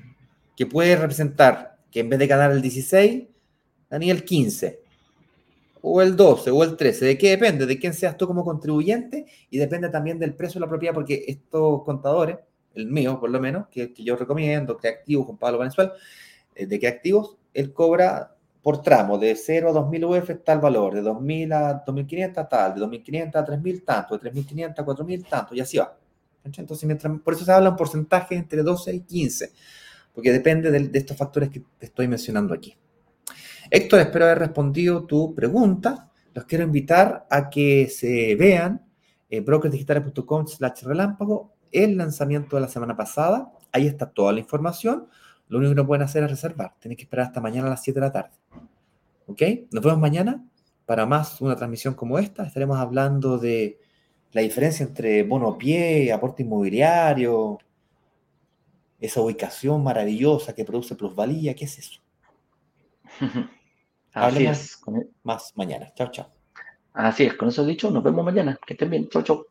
que 0.56 0.66
puede 0.66 0.96
representar 0.96 1.78
que 1.90 2.00
en 2.00 2.08
vez 2.08 2.18
de 2.18 2.26
ganar 2.26 2.50
el 2.50 2.60
16, 2.60 3.24
gané 3.90 4.10
el 4.10 4.24
15 4.24 4.80
o 5.82 6.00
el 6.00 6.16
12 6.16 6.50
o 6.50 6.62
el 6.62 6.76
13, 6.76 7.04
¿de 7.04 7.18
qué 7.18 7.30
depende? 7.30 7.66
De 7.66 7.78
quién 7.78 7.92
seas 7.92 8.16
tú 8.16 8.26
como 8.26 8.44
contribuyente 8.44 9.26
y 9.50 9.58
depende 9.58 9.88
también 9.88 10.18
del 10.18 10.34
precio 10.34 10.58
de 10.58 10.66
la 10.66 10.70
propiedad, 10.70 10.94
porque 10.94 11.24
estos 11.26 11.82
contadores, 11.84 12.38
el 12.74 12.86
mío 12.86 13.18
por 13.18 13.30
lo 13.30 13.40
menos, 13.40 13.68
que, 13.68 13.92
que 13.92 14.04
yo 14.04 14.16
recomiendo, 14.16 14.76
que 14.76 14.88
activo 14.88 15.26
con 15.26 15.36
Pablo 15.36 15.58
Venezuela, 15.58 15.92
eh, 16.54 16.66
de 16.66 16.78
qué 16.78 16.88
activos, 16.88 17.36
él 17.52 17.72
cobra 17.72 18.31
por 18.62 18.80
tramo, 18.80 19.18
de 19.18 19.34
0 19.34 19.70
a 19.70 19.72
2000 19.72 20.04
UF 20.04 20.30
tal 20.44 20.60
valor, 20.60 20.94
de 20.94 21.02
2000 21.02 21.52
a 21.52 21.82
2500 21.84 22.48
tal, 22.48 22.74
de 22.74 22.80
2500 22.80 23.42
a 23.42 23.44
3000 23.44 23.84
tanto, 23.84 24.14
de 24.14 24.20
3500 24.20 24.78
a 24.78 24.84
4000 24.84 25.24
tanto, 25.24 25.54
y 25.54 25.60
así 25.60 25.78
va. 25.78 25.96
Entonces, 26.44 26.84
mientras, 26.84 27.20
por 27.20 27.34
eso 27.34 27.44
se 27.44 27.52
habla 27.52 27.70
en 27.70 27.76
porcentajes 27.76 28.38
entre 28.38 28.62
12 28.62 28.94
y 28.94 29.00
15, 29.00 29.52
porque 30.14 30.32
depende 30.32 30.70
de, 30.70 30.98
estos 30.98 31.16
factores 31.16 31.50
que 31.50 31.62
te 31.78 31.86
estoy 31.86 32.06
mencionando 32.06 32.54
aquí. 32.54 32.76
Héctor, 33.70 34.00
espero 34.00 34.26
haber 34.26 34.38
respondido 34.38 35.04
tu 35.06 35.34
pregunta. 35.34 36.10
Los 36.34 36.44
quiero 36.44 36.64
invitar 36.64 37.26
a 37.30 37.50
que 37.50 37.88
se 37.88 38.34
vean 38.36 38.84
en 39.28 39.44
brokersdigitales.com 39.44 40.46
slash 40.46 40.82
relámpago 40.84 41.54
el 41.70 41.96
lanzamiento 41.96 42.56
de 42.56 42.62
la 42.62 42.68
semana 42.68 42.96
pasada. 42.96 43.50
Ahí 43.72 43.86
está 43.86 44.10
toda 44.10 44.32
la 44.32 44.40
información. 44.40 45.08
Lo 45.48 45.58
único 45.58 45.72
que 45.72 45.76
no 45.76 45.86
pueden 45.86 46.02
hacer 46.02 46.22
es 46.24 46.30
reservar. 46.30 46.74
Tienen 46.78 46.96
que 46.96 47.04
esperar 47.04 47.26
hasta 47.26 47.40
mañana 47.40 47.68
a 47.68 47.70
las 47.70 47.82
7 47.82 47.98
de 47.98 48.06
la 48.06 48.12
tarde. 48.12 48.41
¿Ok? 49.32 49.42
Nos 49.70 49.82
vemos 49.82 49.98
mañana 49.98 50.44
para 50.86 51.06
más 51.06 51.40
una 51.40 51.56
transmisión 51.56 51.94
como 51.94 52.18
esta. 52.18 52.44
Estaremos 52.44 52.78
hablando 52.78 53.38
de 53.38 53.78
la 54.32 54.42
diferencia 54.42 54.84
entre 54.84 55.22
bono 55.22 55.56
pie, 55.56 56.12
aporte 56.12 56.42
inmobiliario, 56.42 57.58
esa 59.00 59.20
ubicación 59.20 59.82
maravillosa 59.82 60.54
que 60.54 60.64
produce 60.64 60.94
plusvalía. 60.94 61.54
¿Qué 61.54 61.64
es 61.64 61.78
eso? 61.78 62.00
Así 64.12 64.46
es. 64.46 64.80
Más 65.22 65.52
mañana. 65.56 65.92
Chao, 65.94 66.10
chao. 66.10 66.30
Así 66.92 67.24
es, 67.24 67.34
con 67.34 67.48
eso 67.48 67.64
dicho, 67.64 67.90
nos 67.90 68.02
vemos 68.02 68.24
mañana. 68.24 68.58
Que 68.66 68.74
estén 68.74 68.90
bien. 68.90 69.08
Chao, 69.08 69.22
chao. 69.22 69.46